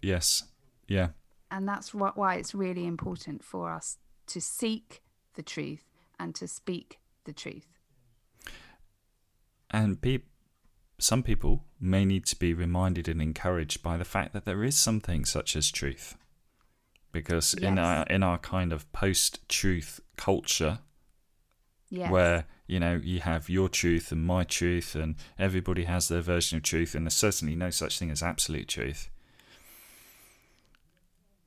Yes 0.03 0.45
yeah 0.89 1.09
and 1.51 1.69
that's 1.69 1.91
wh- 1.91 2.17
why 2.17 2.35
it's 2.37 2.55
really 2.55 2.87
important 2.87 3.43
for 3.45 3.71
us 3.73 3.99
to 4.27 4.41
seek 4.41 5.03
the 5.35 5.43
truth 5.43 5.85
and 6.19 6.35
to 6.35 6.49
speak 6.49 6.99
the 7.25 7.33
truth. 7.33 7.67
And 9.71 10.01
pe- 10.01 10.21
some 10.99 11.23
people 11.23 11.65
may 11.81 12.05
need 12.05 12.27
to 12.27 12.37
be 12.37 12.55
reminded 12.55 13.09
and 13.09 13.21
encouraged 13.21 13.83
by 13.83 13.97
the 13.97 14.05
fact 14.05 14.33
that 14.33 14.45
there 14.45 14.65
is 14.65 14.77
something 14.77 15.25
such 15.25 15.57
as 15.57 15.71
truth. 15.71 16.17
Because 17.13 17.55
in 17.55 17.79
our 17.79 18.05
in 18.07 18.23
our 18.23 18.39
kind 18.39 18.73
of 18.73 18.91
post-truth 18.93 20.01
culture, 20.17 20.81
Yes. 21.89 22.11
where 22.11 22.47
you 22.67 22.81
know 22.81 23.01
you 23.03 23.21
have 23.21 23.49
your 23.49 23.69
truth 23.69 24.11
and 24.13 24.25
my 24.27 24.43
truth, 24.45 24.95
and 24.95 25.15
everybody 25.39 25.85
has 25.85 26.09
their 26.09 26.21
version 26.21 26.57
of 26.57 26.63
truth, 26.65 26.95
and 26.95 27.07
there's 27.07 27.15
certainly 27.15 27.55
no 27.55 27.71
such 27.71 27.99
thing 27.99 28.11
as 28.11 28.23
absolute 28.23 28.69
truth. 28.69 29.09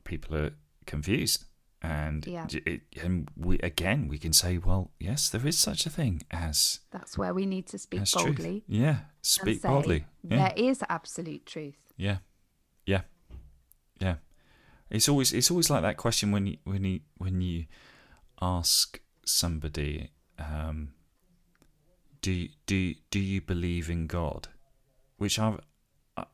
People 0.10 0.36
are 0.38 0.52
confused, 0.86 1.46
and 1.82 2.26
Yeah. 2.26 2.48
it, 2.66 2.82
and 3.04 3.30
we 3.38 3.60
again 3.60 4.08
we 4.10 4.18
can 4.18 4.34
say, 4.34 4.58
well, 4.58 4.92
yes, 5.00 5.30
there 5.30 5.48
is 5.48 5.58
such 5.60 5.86
a 5.86 5.90
thing 5.90 6.24
as 6.32 6.80
That's 6.92 7.16
where 7.18 7.34
we 7.34 7.46
need 7.46 7.68
to 7.68 7.78
speak 7.78 8.02
boldly 8.14 8.34
truth. 8.36 8.64
Yeah, 8.68 8.98
speak 9.22 9.62
say 9.62 9.68
boldly. 9.70 10.06
Yeah, 10.24 10.38
there 10.38 10.54
is 10.70 10.84
absolute 10.90 11.46
truth. 11.46 11.78
yeah, 11.98 12.18
Yeah, 12.86 13.04
yeah. 14.02 14.16
It's 14.90 15.08
always 15.08 15.32
it's 15.34 15.52
always 15.52 15.70
like 15.70 15.84
that 15.84 15.98
question 15.98 16.32
when 16.32 16.48
you 16.48 16.58
when 16.64 16.84
you 16.84 17.00
when 17.18 17.42
you 17.42 17.66
ask 18.42 19.00
somebody, 19.26 20.10
um, 20.40 20.94
do 22.22 22.48
do 22.66 22.96
do 23.12 23.20
you 23.20 23.42
believe 23.42 23.90
in 23.92 24.08
God? 24.08 24.48
Which 25.18 25.38
I've, 25.38 25.60
I 26.18 26.26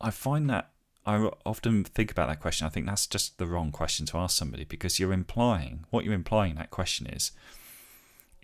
I 0.00 0.10
find 0.10 0.48
that 0.50 0.70
I 1.04 1.30
often 1.44 1.84
think 1.84 2.10
about 2.12 2.28
that 2.28 2.40
question. 2.40 2.66
I 2.66 2.70
think 2.70 2.86
that's 2.86 3.06
just 3.06 3.38
the 3.38 3.46
wrong 3.46 3.72
question 3.72 4.06
to 4.06 4.18
ask 4.18 4.36
somebody 4.36 4.64
because 4.64 5.00
you're 5.00 5.12
implying 5.12 5.84
what 5.90 6.04
you're 6.04 6.14
implying 6.14 6.54
that 6.54 6.70
question 6.70 7.06
is 7.06 7.32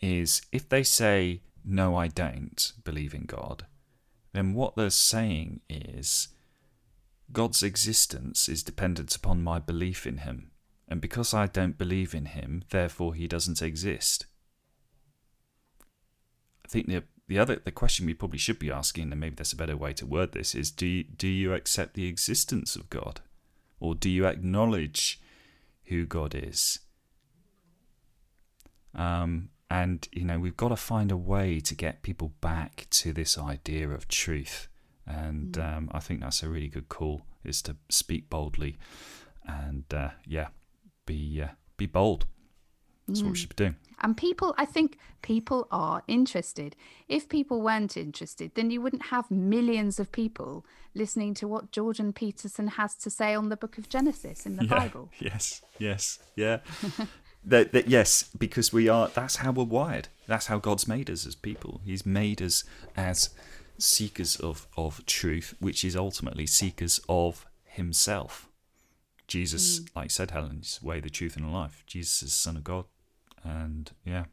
is 0.00 0.42
if 0.52 0.68
they 0.68 0.82
say 0.82 1.40
no, 1.64 1.96
I 1.96 2.08
don't 2.08 2.72
believe 2.84 3.14
in 3.14 3.24
God, 3.24 3.66
then 4.32 4.54
what 4.54 4.76
they're 4.76 4.90
saying 4.90 5.60
is 5.68 6.28
God's 7.32 7.62
existence 7.62 8.48
is 8.48 8.62
dependent 8.62 9.14
upon 9.14 9.42
my 9.42 9.58
belief 9.58 10.06
in 10.06 10.18
Him. 10.18 10.50
And 10.88 11.00
because 11.00 11.34
I 11.34 11.46
don't 11.46 11.76
believe 11.76 12.14
in 12.14 12.26
Him, 12.26 12.62
therefore 12.70 13.14
He 13.14 13.26
doesn't 13.26 13.60
exist. 13.60 14.26
I 16.64 16.68
think 16.68 16.86
the 16.86 17.02
the 17.28 17.38
other 17.38 17.56
the 17.56 17.70
question 17.70 18.06
we 18.06 18.14
probably 18.14 18.38
should 18.38 18.58
be 18.58 18.70
asking, 18.70 19.12
and 19.12 19.20
maybe 19.20 19.36
there's 19.36 19.52
a 19.52 19.56
better 19.56 19.76
way 19.76 19.92
to 19.94 20.06
word 20.06 20.32
this, 20.32 20.54
is 20.54 20.70
do 20.70 20.86
you, 20.86 21.04
do 21.04 21.28
you 21.28 21.54
accept 21.54 21.94
the 21.94 22.08
existence 22.08 22.74
of 22.74 22.90
God, 22.90 23.20
or 23.78 23.94
do 23.94 24.10
you 24.10 24.26
acknowledge 24.26 25.20
who 25.84 26.04
God 26.04 26.34
is? 26.34 26.80
Um, 28.94 29.50
and 29.70 30.08
you 30.12 30.24
know 30.24 30.38
we've 30.38 30.56
got 30.56 30.68
to 30.68 30.76
find 30.76 31.12
a 31.12 31.16
way 31.16 31.60
to 31.60 31.74
get 31.74 32.02
people 32.02 32.32
back 32.40 32.86
to 32.90 33.12
this 33.12 33.36
idea 33.36 33.88
of 33.88 34.08
truth 34.08 34.68
and 35.06 35.52
mm. 35.52 35.76
um, 35.76 35.90
I 35.92 36.00
think 36.00 36.20
that's 36.20 36.42
a 36.42 36.48
really 36.48 36.68
good 36.68 36.88
call 36.88 37.22
is 37.44 37.62
to 37.62 37.76
speak 37.88 38.30
boldly 38.30 38.78
and 39.46 39.84
uh, 39.92 40.10
yeah 40.26 40.48
be 41.06 41.42
uh, 41.42 41.48
be 41.76 41.86
bold 41.86 42.26
that's 43.08 43.20
mm. 43.20 43.24
what 43.24 43.30
we 43.32 43.36
mm. 43.36 43.40
should 43.40 43.56
be 43.56 43.64
doing 43.64 43.76
and 44.00 44.16
people 44.16 44.54
I 44.56 44.64
think 44.64 44.98
people 45.22 45.66
are 45.72 46.02
interested 46.06 46.76
if 47.08 47.28
people 47.28 47.60
weren't 47.60 47.96
interested 47.96 48.52
then 48.54 48.70
you 48.70 48.80
wouldn't 48.80 49.06
have 49.06 49.30
millions 49.30 49.98
of 49.98 50.12
people 50.12 50.64
listening 50.94 51.34
to 51.34 51.48
what 51.48 51.72
Jordan 51.72 52.12
Peterson 52.12 52.68
has 52.68 52.94
to 52.96 53.10
say 53.10 53.34
on 53.34 53.48
the 53.48 53.56
book 53.56 53.78
of 53.78 53.88
Genesis 53.88 54.46
in 54.46 54.56
the 54.56 54.64
yeah. 54.64 54.78
Bible 54.78 55.10
yes 55.18 55.62
yes 55.78 56.20
yeah 56.36 56.58
that, 57.44 57.72
that 57.72 57.88
yes 57.88 58.30
because 58.38 58.72
we 58.72 58.88
are 58.88 59.08
that's 59.08 59.36
how 59.36 59.50
we're 59.50 59.64
wired 59.64 60.08
that's 60.28 60.46
how 60.46 60.58
God's 60.58 60.86
made 60.86 61.10
us 61.10 61.26
as 61.26 61.34
people 61.34 61.80
he's 61.84 62.06
made 62.06 62.40
us 62.40 62.62
as 62.96 63.30
seekers 63.78 64.36
of, 64.36 64.66
of 64.76 65.04
truth, 65.06 65.54
which 65.60 65.84
is 65.84 65.96
ultimately 65.96 66.46
seekers 66.46 67.00
of 67.08 67.46
himself. 67.64 68.48
Jesus, 69.26 69.80
mm. 69.80 69.88
like 69.94 70.10
said 70.10 70.32
Helen, 70.32 70.60
is 70.62 70.78
the 70.82 70.86
way, 70.86 71.00
the 71.00 71.10
truth, 71.10 71.36
and 71.36 71.46
the 71.46 71.50
life. 71.50 71.82
Jesus 71.86 72.22
is 72.22 72.30
the 72.30 72.40
Son 72.40 72.56
of 72.56 72.64
God. 72.64 72.84
And 73.44 73.90
yeah. 74.04 74.24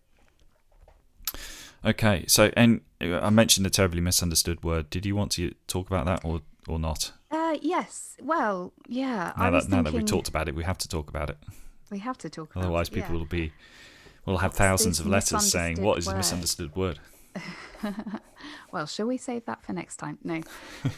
Okay, 1.84 2.26
so 2.28 2.52
and 2.58 2.82
I 3.00 3.30
mentioned 3.30 3.66
the 3.66 3.70
terribly 3.70 4.02
misunderstood 4.02 4.64
word. 4.64 4.90
Did 4.90 5.06
you 5.06 5.16
want 5.16 5.32
to 5.34 5.54
talk 5.68 5.88
about 5.88 6.06
that 6.06 6.26
or 6.26 6.42
or 6.68 6.80
not? 6.80 7.12
Uh, 7.30 7.58
yes. 7.62 8.18
Well, 8.22 8.74
yeah. 8.88 9.34
Now, 9.38 9.52
that, 9.52 9.70
now 9.70 9.82
that 9.84 9.94
we 9.94 10.04
talked 10.04 10.28
about 10.28 10.48
it, 10.48 10.56
we 10.56 10.64
have 10.64 10.78
to 10.80 10.88
talk 10.88 11.10
about 11.10 11.30
it. 11.30 11.38
We 11.92 12.00
have 12.00 12.18
to 12.20 12.30
talk. 12.30 12.52
About 12.52 12.62
it. 12.62 12.66
Otherwise, 12.66 12.90
people 12.90 13.14
yeah. 13.14 13.20
will 13.20 13.26
be 13.26 13.54
will 14.26 14.40
have 14.40 14.54
thousands 14.54 15.00
of 15.00 15.06
letters 15.06 15.52
saying, 15.52 15.82
"What 15.82 16.00
is 16.00 16.08
word? 16.08 16.14
a 16.14 16.18
misunderstood 16.18 16.76
word?" 16.76 17.00
well, 18.72 18.88
shall 18.88 19.08
we 19.08 19.18
save 19.18 19.46
that 19.46 19.64
for 19.64 19.74
next 19.74 19.98
time? 19.98 20.18
No. 20.24 20.42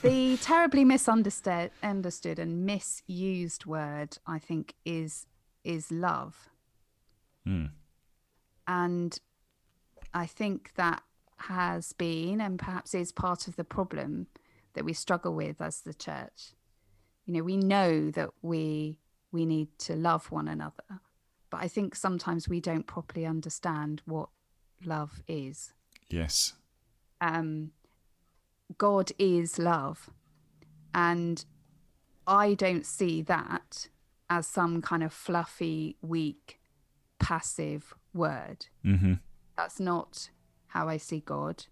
the 0.01 0.37
terribly 0.41 0.85
misunderstood 0.85 1.71
understood 1.83 2.39
and 2.39 2.65
misused 2.65 3.65
word, 3.65 4.17
I 4.25 4.39
think, 4.39 4.75
is 4.85 5.25
is 5.63 5.91
love. 5.91 6.49
Mm. 7.47 7.71
And 8.67 9.17
I 10.13 10.25
think 10.25 10.73
that 10.75 11.03
has 11.37 11.93
been 11.93 12.41
and 12.41 12.59
perhaps 12.59 12.93
is 12.93 13.11
part 13.11 13.47
of 13.47 13.55
the 13.55 13.63
problem 13.63 14.27
that 14.73 14.85
we 14.85 14.93
struggle 14.93 15.33
with 15.33 15.61
as 15.61 15.81
the 15.81 15.93
church. 15.93 16.53
You 17.25 17.33
know, 17.33 17.43
we 17.43 17.57
know 17.57 18.09
that 18.11 18.29
we 18.41 18.99
we 19.31 19.45
need 19.45 19.67
to 19.79 19.95
love 19.95 20.31
one 20.31 20.47
another, 20.47 21.01
but 21.49 21.61
I 21.61 21.67
think 21.67 21.95
sometimes 21.95 22.47
we 22.47 22.61
don't 22.61 22.87
properly 22.87 23.25
understand 23.25 24.01
what 24.05 24.29
love 24.85 25.21
is. 25.27 25.73
Yes. 26.09 26.53
Um, 27.19 27.71
God 28.77 29.11
is 29.19 29.59
love. 29.59 30.09
And 30.93 31.43
I 32.25 32.53
don't 32.53 32.85
see 32.85 33.21
that 33.23 33.89
as 34.29 34.47
some 34.47 34.81
kind 34.81 35.03
of 35.03 35.13
fluffy, 35.13 35.97
weak, 36.01 36.59
passive 37.19 37.93
word. 38.13 38.67
Mm-hmm. 38.85 39.13
That's 39.55 39.79
not 39.79 40.29
how 40.67 40.87
I 40.87 40.97
see 40.97 41.19
God. 41.19 41.65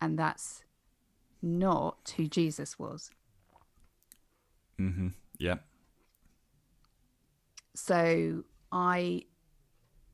And 0.00 0.18
that's 0.18 0.64
not 1.42 2.14
who 2.16 2.26
Jesus 2.26 2.78
was. 2.78 3.10
Mm-hmm. 4.78 5.08
Yeah. 5.38 5.56
So 7.74 8.44
I 8.72 9.24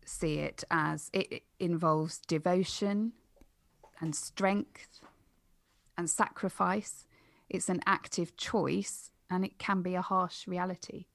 see 0.05 0.39
it 0.39 0.65
as 0.71 1.11
it 1.13 1.43
involves 1.59 2.19
devotion 2.19 3.13
and 4.01 4.15
strength 4.15 5.01
and 5.97 6.11
sacrifice. 6.11 7.07
It's 7.49 7.69
an 7.69 7.81
active 7.87 8.37
choice 8.37 9.11
and 9.31 9.45
it 9.45 9.59
can 9.59 9.83
be 9.83 9.95
a 9.95 10.03
harsh 10.03 10.47
reality. 10.47 11.07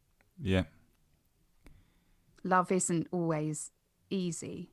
Yeah. 0.41 0.63
Love 2.43 2.71
isn't 2.71 3.07
always 3.11 3.71
easy. 4.09 4.69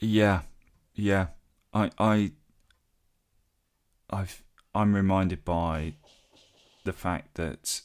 Yeah. 0.00 0.42
Yeah. 0.94 1.28
I 1.72 1.90
I 1.98 2.32
I've 4.10 4.42
I'm 4.74 4.94
reminded 4.94 5.44
by 5.44 5.94
the 6.84 6.92
fact 6.92 7.34
that 7.34 7.80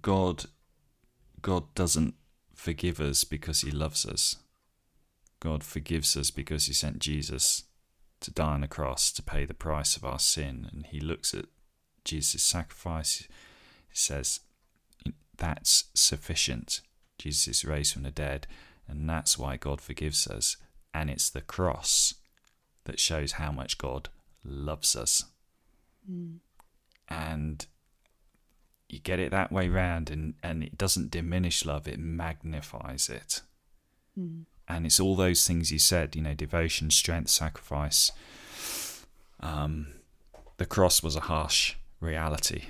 God 0.00 0.44
God 1.42 1.74
doesn't 1.74 2.14
forgive 2.54 3.00
us 3.00 3.24
because 3.24 3.60
he 3.60 3.70
loves 3.70 4.06
us. 4.06 4.36
God 5.44 5.62
forgives 5.62 6.16
us 6.16 6.30
because 6.30 6.64
He 6.66 6.72
sent 6.72 7.00
Jesus 7.00 7.64
to 8.20 8.30
die 8.30 8.54
on 8.54 8.62
the 8.62 8.66
cross 8.66 9.12
to 9.12 9.22
pay 9.22 9.44
the 9.44 9.52
price 9.52 9.94
of 9.94 10.02
our 10.02 10.18
sin. 10.18 10.70
And 10.72 10.86
He 10.86 11.00
looks 11.00 11.34
at 11.34 11.44
Jesus' 12.02 12.42
sacrifice, 12.42 13.28
He 13.90 13.96
says, 13.96 14.40
That's 15.36 15.84
sufficient. 15.94 16.80
Jesus 17.18 17.48
is 17.48 17.64
raised 17.64 17.92
from 17.92 18.02
the 18.02 18.10
dead, 18.10 18.46
and 18.88 19.08
that's 19.08 19.38
why 19.38 19.56
God 19.56 19.80
forgives 19.80 20.26
us. 20.26 20.56
And 20.92 21.10
it's 21.10 21.30
the 21.30 21.40
cross 21.40 22.14
that 22.84 23.00
shows 23.00 23.32
how 23.32 23.50
much 23.50 23.78
God 23.78 24.08
loves 24.44 24.94
us. 24.94 25.24
Mm. 26.10 26.38
And 27.08 27.66
you 28.88 29.00
get 29.00 29.18
it 29.18 29.30
that 29.30 29.50
way 29.50 29.68
round, 29.68 30.10
and, 30.10 30.34
and 30.42 30.62
it 30.62 30.78
doesn't 30.78 31.10
diminish 31.10 31.64
love, 31.64 31.88
it 31.88 31.98
magnifies 31.98 33.08
it. 33.08 33.42
Mm 34.18 34.44
and 34.68 34.86
it's 34.86 35.00
all 35.00 35.16
those 35.16 35.46
things 35.46 35.70
you 35.70 35.78
said 35.78 36.16
you 36.16 36.22
know 36.22 36.34
devotion 36.34 36.90
strength 36.90 37.30
sacrifice 37.30 38.12
um, 39.40 39.88
the 40.56 40.66
cross 40.66 41.02
was 41.02 41.16
a 41.16 41.20
harsh 41.20 41.74
reality 42.00 42.64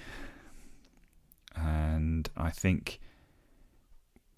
and 1.57 2.31
i 2.37 2.51
think 2.51 3.01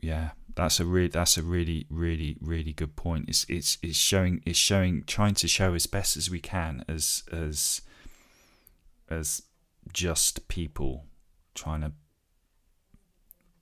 yeah 0.01 0.31
that's 0.55 0.81
a 0.81 0.85
really 0.85 1.09
that's 1.09 1.37
a 1.37 1.43
really 1.43 1.87
really 1.91 2.37
really 2.41 2.73
good 2.73 2.97
point 2.97 3.29
it's 3.29 3.45
it's 3.49 3.79
it's 3.83 3.97
showing 3.97 4.43
it's 4.45 4.59
showing 4.59 5.03
trying 5.07 5.35
to 5.35 5.49
show 5.49 5.75
as 5.75 5.87
best 5.87 6.17
as 6.17 6.31
we 6.31 6.41
can 6.41 6.85
as 6.89 7.23
as 7.33 7.83
as 9.09 9.43
just 9.93 10.49
people 10.49 11.05
trying 11.55 11.81
to 11.81 11.93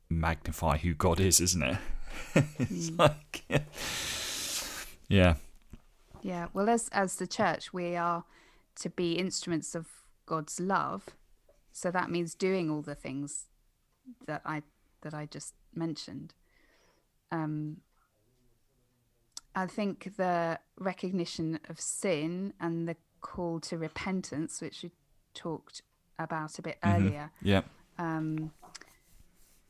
magnify 0.09 0.77
who 0.79 0.95
god 0.95 1.21
is 1.21 1.41
isn't 1.41 1.63
it 1.63 1.79
it's 2.35 2.91
mm. 2.91 2.99
like, 2.99 3.45
yeah. 5.09 5.35
Yeah. 6.23 6.49
Well, 6.53 6.69
as 6.69 6.89
as 6.93 7.17
the 7.17 7.27
church, 7.27 7.73
we 7.73 7.97
are 7.97 8.25
to 8.77 8.91
be 8.91 9.15
instruments 9.15 9.75
of 9.75 9.87
God's 10.27 10.61
love. 10.61 11.11
So 11.75 11.91
that 11.91 12.09
means 12.09 12.37
doing 12.37 12.71
all 12.71 12.83
the 12.83 12.95
things 12.95 13.47
that 14.27 14.43
I 14.47 14.63
that 15.03 15.13
I 15.13 15.27
just 15.27 15.55
mentioned. 15.75 16.33
Um, 17.33 17.79
I 19.57 19.67
think 19.67 20.17
the 20.17 20.61
recognition 20.79 21.59
of 21.69 21.81
sin 21.81 22.55
and 22.61 22.89
the 22.89 22.97
call 23.21 23.59
to 23.61 23.77
repentance, 23.77 24.61
which 24.61 24.85
we 24.85 24.93
talked 25.35 25.83
about 26.17 26.59
a 26.61 26.63
bit 26.63 26.79
mm-hmm. 26.81 26.97
earlier, 26.97 27.31
yeah, 27.43 27.63
um, 27.99 28.53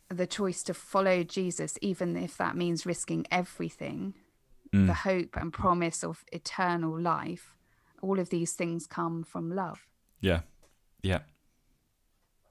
the 0.08 0.26
choice 0.26 0.62
to 0.64 0.74
follow 0.74 1.24
Jesus, 1.24 1.78
even 1.80 2.16
if 2.18 2.36
that 2.36 2.54
means 2.54 2.84
risking 2.84 3.26
everything, 3.30 4.12
mm. 4.74 4.86
the 4.86 4.94
hope 4.94 5.36
and 5.36 5.54
promise 5.54 6.04
of 6.04 6.22
eternal 6.32 7.00
life, 7.00 7.56
all 8.02 8.20
of 8.20 8.28
these 8.28 8.52
things 8.52 8.86
come 8.86 9.24
from 9.24 9.50
love. 9.50 9.86
Yeah, 10.20 10.40
yeah, 11.02 11.20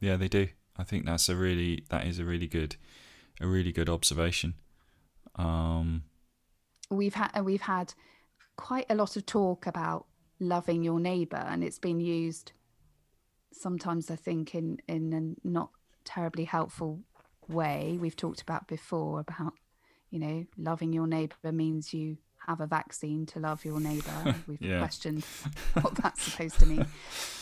yeah. 0.04 0.18
They 0.18 0.28
do. 0.28 0.48
I 0.78 0.84
think 0.84 1.06
that's 1.06 1.30
a 1.30 1.36
really 1.36 1.86
that 1.90 2.06
is 2.06 2.20
a 2.20 2.26
really 2.26 2.48
good 2.48 2.76
a 3.40 3.48
really 3.48 3.72
good 3.72 3.90
observation. 3.90 4.56
Um, 5.36 6.04
we've 6.90 7.14
had 7.14 7.42
we've 7.42 7.62
had 7.62 7.94
quite 8.58 8.86
a 8.90 8.96
lot 8.96 9.16
of 9.16 9.26
talk 9.26 9.66
about 9.66 10.06
loving 10.40 10.84
your 10.84 11.00
neighbor, 11.00 11.44
and 11.48 11.64
it's 11.64 11.80
been 11.80 12.00
used 12.00 12.52
sometimes 13.52 14.12
I 14.12 14.16
think 14.16 14.56
in 14.56 14.80
in 14.88 15.14
a 15.14 15.48
not 15.48 15.70
terribly 16.04 16.46
helpful 16.46 17.00
way. 17.48 17.98
We've 18.00 18.16
talked 18.16 18.42
about 18.42 18.68
before 18.68 19.22
about 19.22 19.54
you 20.10 20.20
know 20.20 20.46
loving 20.58 20.92
your 20.92 21.08
neighbor 21.08 21.52
means 21.52 21.94
you 21.94 22.18
have 22.48 22.60
a 22.60 22.68
vaccine 22.68 23.26
to 23.28 23.40
love 23.40 23.66
your 23.66 23.80
neighbor. 23.80 24.36
We've 24.48 24.62
yeah. 24.62 24.80
questioned 24.80 25.24
what 25.82 25.96
that's 25.96 26.24
supposed 26.24 26.60
to 26.60 26.66
mean. 26.66 26.86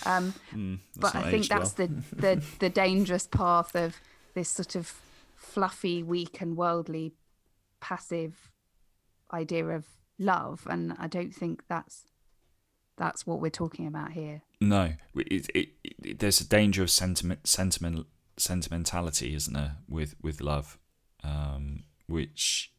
Um, 0.05 0.33
mm, 0.53 0.79
but 0.97 1.15
I 1.15 1.29
think 1.31 1.47
that's 1.47 1.77
well. 1.77 1.87
the, 1.87 2.15
the 2.15 2.43
the 2.59 2.69
dangerous 2.69 3.27
path 3.27 3.75
of 3.75 3.97
this 4.33 4.49
sort 4.49 4.75
of 4.75 4.95
fluffy, 5.35 6.03
weak, 6.03 6.41
and 6.41 6.55
worldly, 6.55 7.13
passive 7.79 8.51
idea 9.33 9.65
of 9.67 9.85
love, 10.19 10.67
and 10.69 10.95
I 10.99 11.07
don't 11.07 11.33
think 11.33 11.63
that's 11.67 12.03
that's 12.97 13.25
what 13.25 13.41
we're 13.41 13.49
talking 13.49 13.87
about 13.87 14.11
here. 14.11 14.43
No, 14.59 14.93
it, 15.15 15.49
it, 15.55 15.69
it, 15.83 16.19
there's 16.19 16.39
a 16.39 16.47
danger 16.47 16.83
of 16.83 16.91
sentiment, 16.91 17.47
sentiment, 17.47 18.05
sentimentality, 18.37 19.33
isn't 19.33 19.53
there, 19.53 19.77
with 19.89 20.15
with 20.21 20.39
love, 20.39 20.77
um, 21.23 21.83
which, 22.07 22.71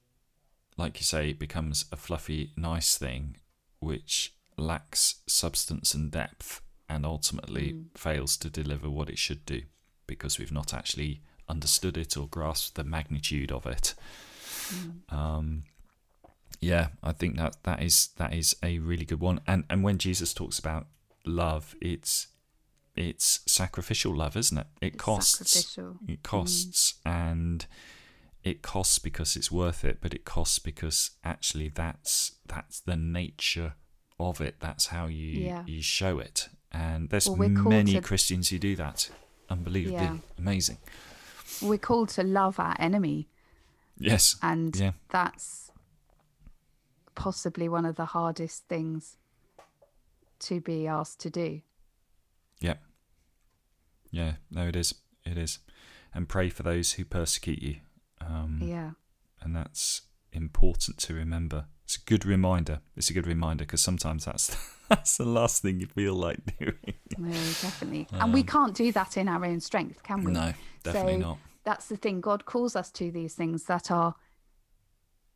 like 0.77 0.99
you 0.99 1.05
say, 1.05 1.31
it 1.31 1.39
becomes 1.39 1.85
a 1.93 1.97
fluffy, 1.97 2.53
nice 2.57 2.97
thing, 2.97 3.37
which 3.81 4.35
lacks 4.57 5.17
substance 5.27 5.95
and 5.95 6.11
depth, 6.11 6.61
and 6.89 7.05
ultimately 7.07 7.73
mm. 7.73 7.85
fails 7.97 8.37
to 8.39 8.51
deliver 8.51 8.89
what 8.91 9.09
it 9.09 9.19
should 9.19 9.45
do, 9.47 9.63
because 10.07 10.39
we've 10.39 10.53
not 10.53 10.75
actually 10.75 11.23
understood 11.49 11.97
it 11.97 12.17
or 12.17 12.27
grasped 12.29 12.77
the 12.77 12.85
magnitude 12.85 13.53
of 13.53 13.67
it. 13.67 13.95
Mm. 14.69 15.13
Um, 15.13 15.63
yeah, 16.61 16.89
I 17.03 17.13
think 17.13 17.37
that 17.37 17.57
that 17.65 17.83
is 17.83 18.11
that 18.17 18.33
is 18.33 18.55
a 18.63 18.79
really 18.79 19.05
good 19.05 19.21
one. 19.21 19.41
And 19.47 19.65
and 19.69 19.83
when 19.83 19.99
Jesus 19.99 20.33
talks 20.33 20.59
about 20.59 20.87
love, 21.27 21.75
it's 21.81 22.29
it's 22.95 23.41
sacrificial 23.47 24.15
love, 24.15 24.37
isn't 24.37 24.59
it? 24.59 24.67
It 24.81 24.99
costs. 24.99 25.79
It 26.09 26.23
costs, 26.23 26.95
mm. 27.05 27.11
and 27.11 27.67
it 28.45 28.63
costs 28.63 28.99
because 28.99 29.37
it's 29.37 29.51
worth 29.51 29.85
it, 29.85 29.99
but 30.01 30.15
it 30.15 30.25
costs 30.25 30.59
because 30.59 31.13
actually 31.25 31.69
that's 31.69 32.33
that's 32.47 32.81
the 32.81 32.97
nature 32.97 33.75
of 34.19 34.41
it. 34.41 34.57
That's 34.61 34.87
how 34.87 35.07
you 35.07 35.41
yeah. 35.41 35.65
you 35.67 35.83
show 35.83 36.19
it. 36.19 36.49
And 36.71 37.11
there's 37.11 37.29
well, 37.29 37.49
many 37.49 37.93
to... 37.95 38.01
Christians 38.01 38.49
who 38.49 38.59
do 38.59 38.77
that. 38.77 39.11
Unbelievably 39.51 39.97
yeah. 39.97 40.17
amazing. 40.39 40.79
We're 41.61 41.79
called 41.79 42.09
to 42.11 42.23
love 42.23 42.59
our 42.59 42.75
enemy. 42.79 43.29
Yes. 43.99 44.37
And 44.43 44.75
yeah. 44.75 44.93
that's 45.11 45.71
possibly 47.15 47.69
one 47.69 47.85
of 47.85 47.97
the 47.97 48.07
hardest 48.07 48.67
things 48.69 49.19
to 50.41 50.61
be 50.61 50.87
asked 50.87 51.21
to 51.21 51.31
do. 51.31 51.61
Yeah. 52.61 52.75
Yeah, 54.11 54.35
no, 54.51 54.67
it 54.67 54.77
is. 54.77 54.95
It 55.25 55.39
is. 55.39 55.59
And 56.15 56.29
pray 56.29 56.49
for 56.49 56.63
those 56.63 56.93
who 56.93 57.05
persecute 57.05 57.63
you. 57.63 57.77
Um, 58.27 58.61
yeah. 58.63 58.91
And 59.41 59.55
that's 59.57 60.03
important 60.33 60.99
to 60.99 61.15
remember. 61.15 61.67
It's 61.85 61.97
a 61.97 62.01
good 62.01 62.25
reminder. 62.25 62.81
It's 62.97 63.11
a 63.11 63.13
good 63.13 63.27
reminder 63.27 63.65
because 63.65 63.83
sometimes 63.83 64.25
that's 64.25 64.57
that's 64.89 65.17
the 65.17 65.25
last 65.25 65.63
thing 65.63 65.81
you 65.81 65.87
feel 65.87 66.15
like 66.15 66.39
doing. 66.59 66.95
No, 67.19 67.31
definitely. 67.31 68.09
Um, 68.13 68.21
and 68.21 68.35
we 68.35 68.41
um, 68.41 68.47
can't 68.47 68.75
do 68.75 68.93
that 68.93 69.17
in 69.17 69.29
our 69.29 69.45
own 69.45 69.61
strength, 69.61 70.03
can 70.03 70.25
we? 70.25 70.33
No, 70.33 70.53
definitely 70.83 71.15
so 71.15 71.19
not. 71.19 71.39
That's 71.65 71.87
the 71.87 71.97
thing. 71.97 72.21
God 72.21 72.45
calls 72.45 72.75
us 72.75 72.91
to 72.93 73.11
these 73.11 73.35
things 73.35 73.65
that 73.65 73.91
are 73.91 74.15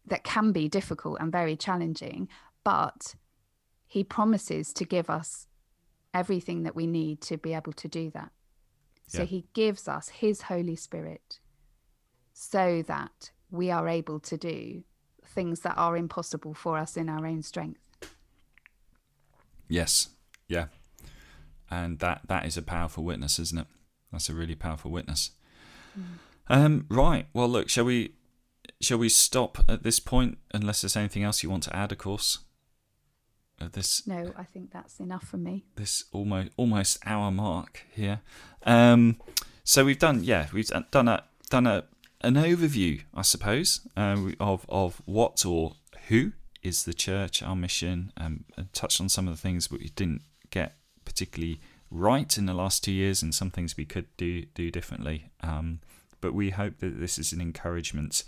that 0.06 0.24
can 0.24 0.52
be 0.52 0.68
difficult 0.68 1.18
and 1.20 1.32
very 1.32 1.56
challenging, 1.56 2.28
but 2.64 3.14
he 3.86 4.04
promises 4.04 4.72
to 4.74 4.84
give 4.84 5.10
us 5.10 5.46
everything 6.14 6.62
that 6.62 6.74
we 6.74 6.86
need 6.86 7.20
to 7.20 7.36
be 7.36 7.52
able 7.52 7.72
to 7.72 7.88
do 7.88 8.10
that. 8.10 8.30
So 9.08 9.18
yeah. 9.22 9.26
he 9.26 9.46
gives 9.52 9.86
us 9.88 10.08
his 10.08 10.42
Holy 10.42 10.76
Spirit 10.76 11.38
so 12.38 12.82
that 12.82 13.30
we 13.50 13.70
are 13.70 13.88
able 13.88 14.20
to 14.20 14.36
do 14.36 14.84
things 15.24 15.60
that 15.60 15.72
are 15.78 15.96
impossible 15.96 16.52
for 16.52 16.76
us 16.76 16.94
in 16.94 17.08
our 17.08 17.26
own 17.26 17.42
strength. 17.42 17.80
Yes. 19.68 20.10
Yeah. 20.46 20.66
And 21.70 21.98
that 22.00 22.28
that 22.28 22.44
is 22.44 22.58
a 22.58 22.62
powerful 22.62 23.04
witness, 23.04 23.38
isn't 23.38 23.58
it? 23.58 23.66
That's 24.12 24.28
a 24.28 24.34
really 24.34 24.54
powerful 24.54 24.90
witness. 24.90 25.30
Mm. 25.98 26.04
Um, 26.48 26.86
right. 26.90 27.26
Well, 27.32 27.48
look, 27.48 27.70
shall 27.70 27.86
we 27.86 28.12
shall 28.82 28.98
we 28.98 29.08
stop 29.08 29.64
at 29.66 29.82
this 29.82 29.98
point? 29.98 30.36
Unless 30.52 30.82
there's 30.82 30.96
anything 30.96 31.22
else 31.22 31.42
you 31.42 31.48
want 31.48 31.62
to 31.64 31.74
add, 31.74 31.90
of 31.90 31.98
course. 31.98 32.40
Uh, 33.58 33.68
this 33.72 34.06
no, 34.06 34.34
I 34.36 34.44
think 34.44 34.72
that's 34.72 35.00
enough 35.00 35.24
for 35.24 35.38
me. 35.38 35.64
This 35.76 36.04
almost 36.12 36.50
almost 36.58 36.98
hour 37.06 37.30
mark 37.30 37.86
here. 37.90 38.20
Um, 38.64 39.16
so 39.64 39.86
we've 39.86 39.98
done 39.98 40.22
yeah 40.22 40.48
we've 40.52 40.70
done 40.90 41.08
a 41.08 41.24
done 41.48 41.66
a 41.66 41.84
an 42.26 42.34
overview 42.34 43.02
I 43.14 43.22
suppose 43.22 43.86
uh, 43.96 44.16
of 44.40 44.66
of 44.68 45.00
what 45.04 45.44
or 45.46 45.74
who 46.08 46.32
is 46.62 46.84
the 46.84 46.94
church, 46.94 47.42
our 47.42 47.56
mission, 47.56 48.12
um, 48.16 48.44
and 48.56 48.72
touched 48.72 49.00
on 49.00 49.08
some 49.08 49.28
of 49.28 49.34
the 49.34 49.40
things 49.40 49.70
we 49.70 49.90
didn't 49.94 50.22
get 50.50 50.76
particularly 51.04 51.60
right 51.90 52.36
in 52.36 52.46
the 52.46 52.54
last 52.54 52.82
two 52.82 52.92
years, 52.92 53.22
and 53.22 53.34
some 53.34 53.50
things 53.50 53.76
we 53.76 53.84
could 53.84 54.06
do 54.16 54.44
do 54.54 54.70
differently. 54.70 55.30
Um, 55.42 55.80
but 56.20 56.34
we 56.34 56.50
hope 56.50 56.78
that 56.78 56.98
this 57.00 57.18
is 57.18 57.32
an 57.32 57.40
encouragement 57.40 58.24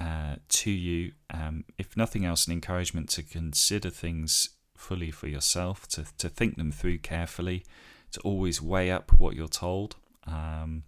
uh, 0.00 0.36
to 0.48 0.70
you. 0.70 1.12
Um, 1.32 1.64
if 1.78 1.96
nothing 1.96 2.24
else, 2.24 2.46
an 2.46 2.52
encouragement 2.52 3.08
to 3.10 3.22
consider 3.22 3.90
things 3.90 4.50
fully 4.76 5.10
for 5.10 5.28
yourself, 5.28 5.88
to, 5.88 6.04
to 6.18 6.28
think 6.28 6.56
them 6.56 6.72
through 6.72 6.98
carefully, 6.98 7.64
to 8.12 8.20
always 8.20 8.60
weigh 8.60 8.90
up 8.90 9.12
what 9.18 9.34
you're 9.34 9.48
told. 9.48 9.96
Um, 10.26 10.82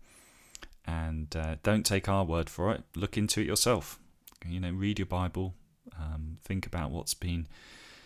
and 0.87 1.35
uh, 1.37 1.57
don't 1.63 1.85
take 1.85 2.09
our 2.09 2.25
word 2.25 2.49
for 2.49 2.73
it. 2.73 2.85
Look 2.95 3.19
into 3.19 3.41
it 3.41 3.47
yourself. 3.47 3.99
You 4.47 4.61
know, 4.61 4.71
read 4.71 4.99
your 4.99 5.07
Bible. 5.07 5.55
Um, 5.99 6.39
think 6.43 6.67
about 6.67 6.91
what's 6.91 7.15
been 7.15 7.47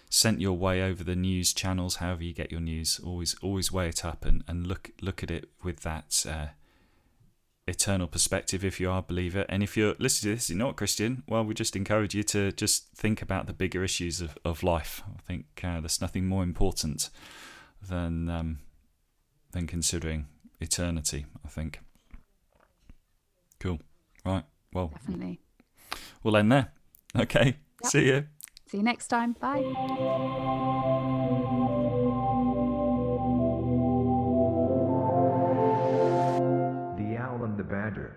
sent 0.09 0.41
your 0.41 0.57
way 0.57 0.83
over 0.83 1.05
the 1.05 1.17
news 1.17 1.53
channels, 1.53 1.97
however 1.97 2.25
you 2.25 2.33
get 2.35 2.51
your 2.51 2.61
news. 2.61 3.01
Always, 3.05 3.37
always 3.43 3.71
weigh 3.71 3.89
it 3.89 4.05
up 4.05 4.25
and, 4.25 4.43
and 4.49 4.67
look 4.67 4.91
look 5.01 5.23
at 5.23 5.31
it 5.31 5.49
with 5.63 5.81
that 5.81 6.25
uh, 6.29 6.49
eternal 7.67 8.07
perspective 8.07 8.65
if 8.65 8.81
you 8.81 8.91
are 8.91 8.99
a 8.99 9.03
believer. 9.03 9.45
And 9.49 9.63
if 9.63 9.77
you're 9.77 9.95
listening 9.99 10.33
to 10.33 10.37
this, 10.37 10.51
you're 10.51 10.59
not 10.59 10.77
Christian, 10.77 11.23
well, 11.29 11.45
we 11.45 11.55
just 11.55 11.77
encourage 11.77 12.15
you 12.15 12.23
to 12.25 12.53
just 12.53 12.89
think 12.95 13.23
about 13.23 13.47
the 13.47 13.53
bigger 13.53 13.85
issues 13.85 14.21
of, 14.21 14.37
of 14.45 14.63
life. 14.63 15.03
I 15.07 15.21
think 15.21 15.47
uh, 15.63 15.81
there's 15.81 16.01
nothing 16.01 16.27
more 16.27 16.43
important 16.43 17.11
than 17.87 18.29
um, 18.29 18.59
than 19.53 19.67
considering 19.67 20.27
eternity. 20.61 21.27
I 21.45 21.49
think. 21.49 21.81
Cool. 23.61 23.79
Right. 24.25 24.45
Well, 24.73 24.89
definitely. 24.89 25.41
We'll 26.23 26.37
end 26.37 26.51
there. 26.51 26.73
Okay. 27.17 27.57
Yep. 27.83 27.91
See 27.93 28.07
you. 28.07 28.27
See 28.67 28.79
you 28.79 28.83
next 28.83 29.09
time. 29.09 29.35
Bye. 29.35 29.61
The 36.97 37.17
owl 37.19 37.45
and 37.45 37.59
the 37.59 37.65
Badger. 37.65 38.17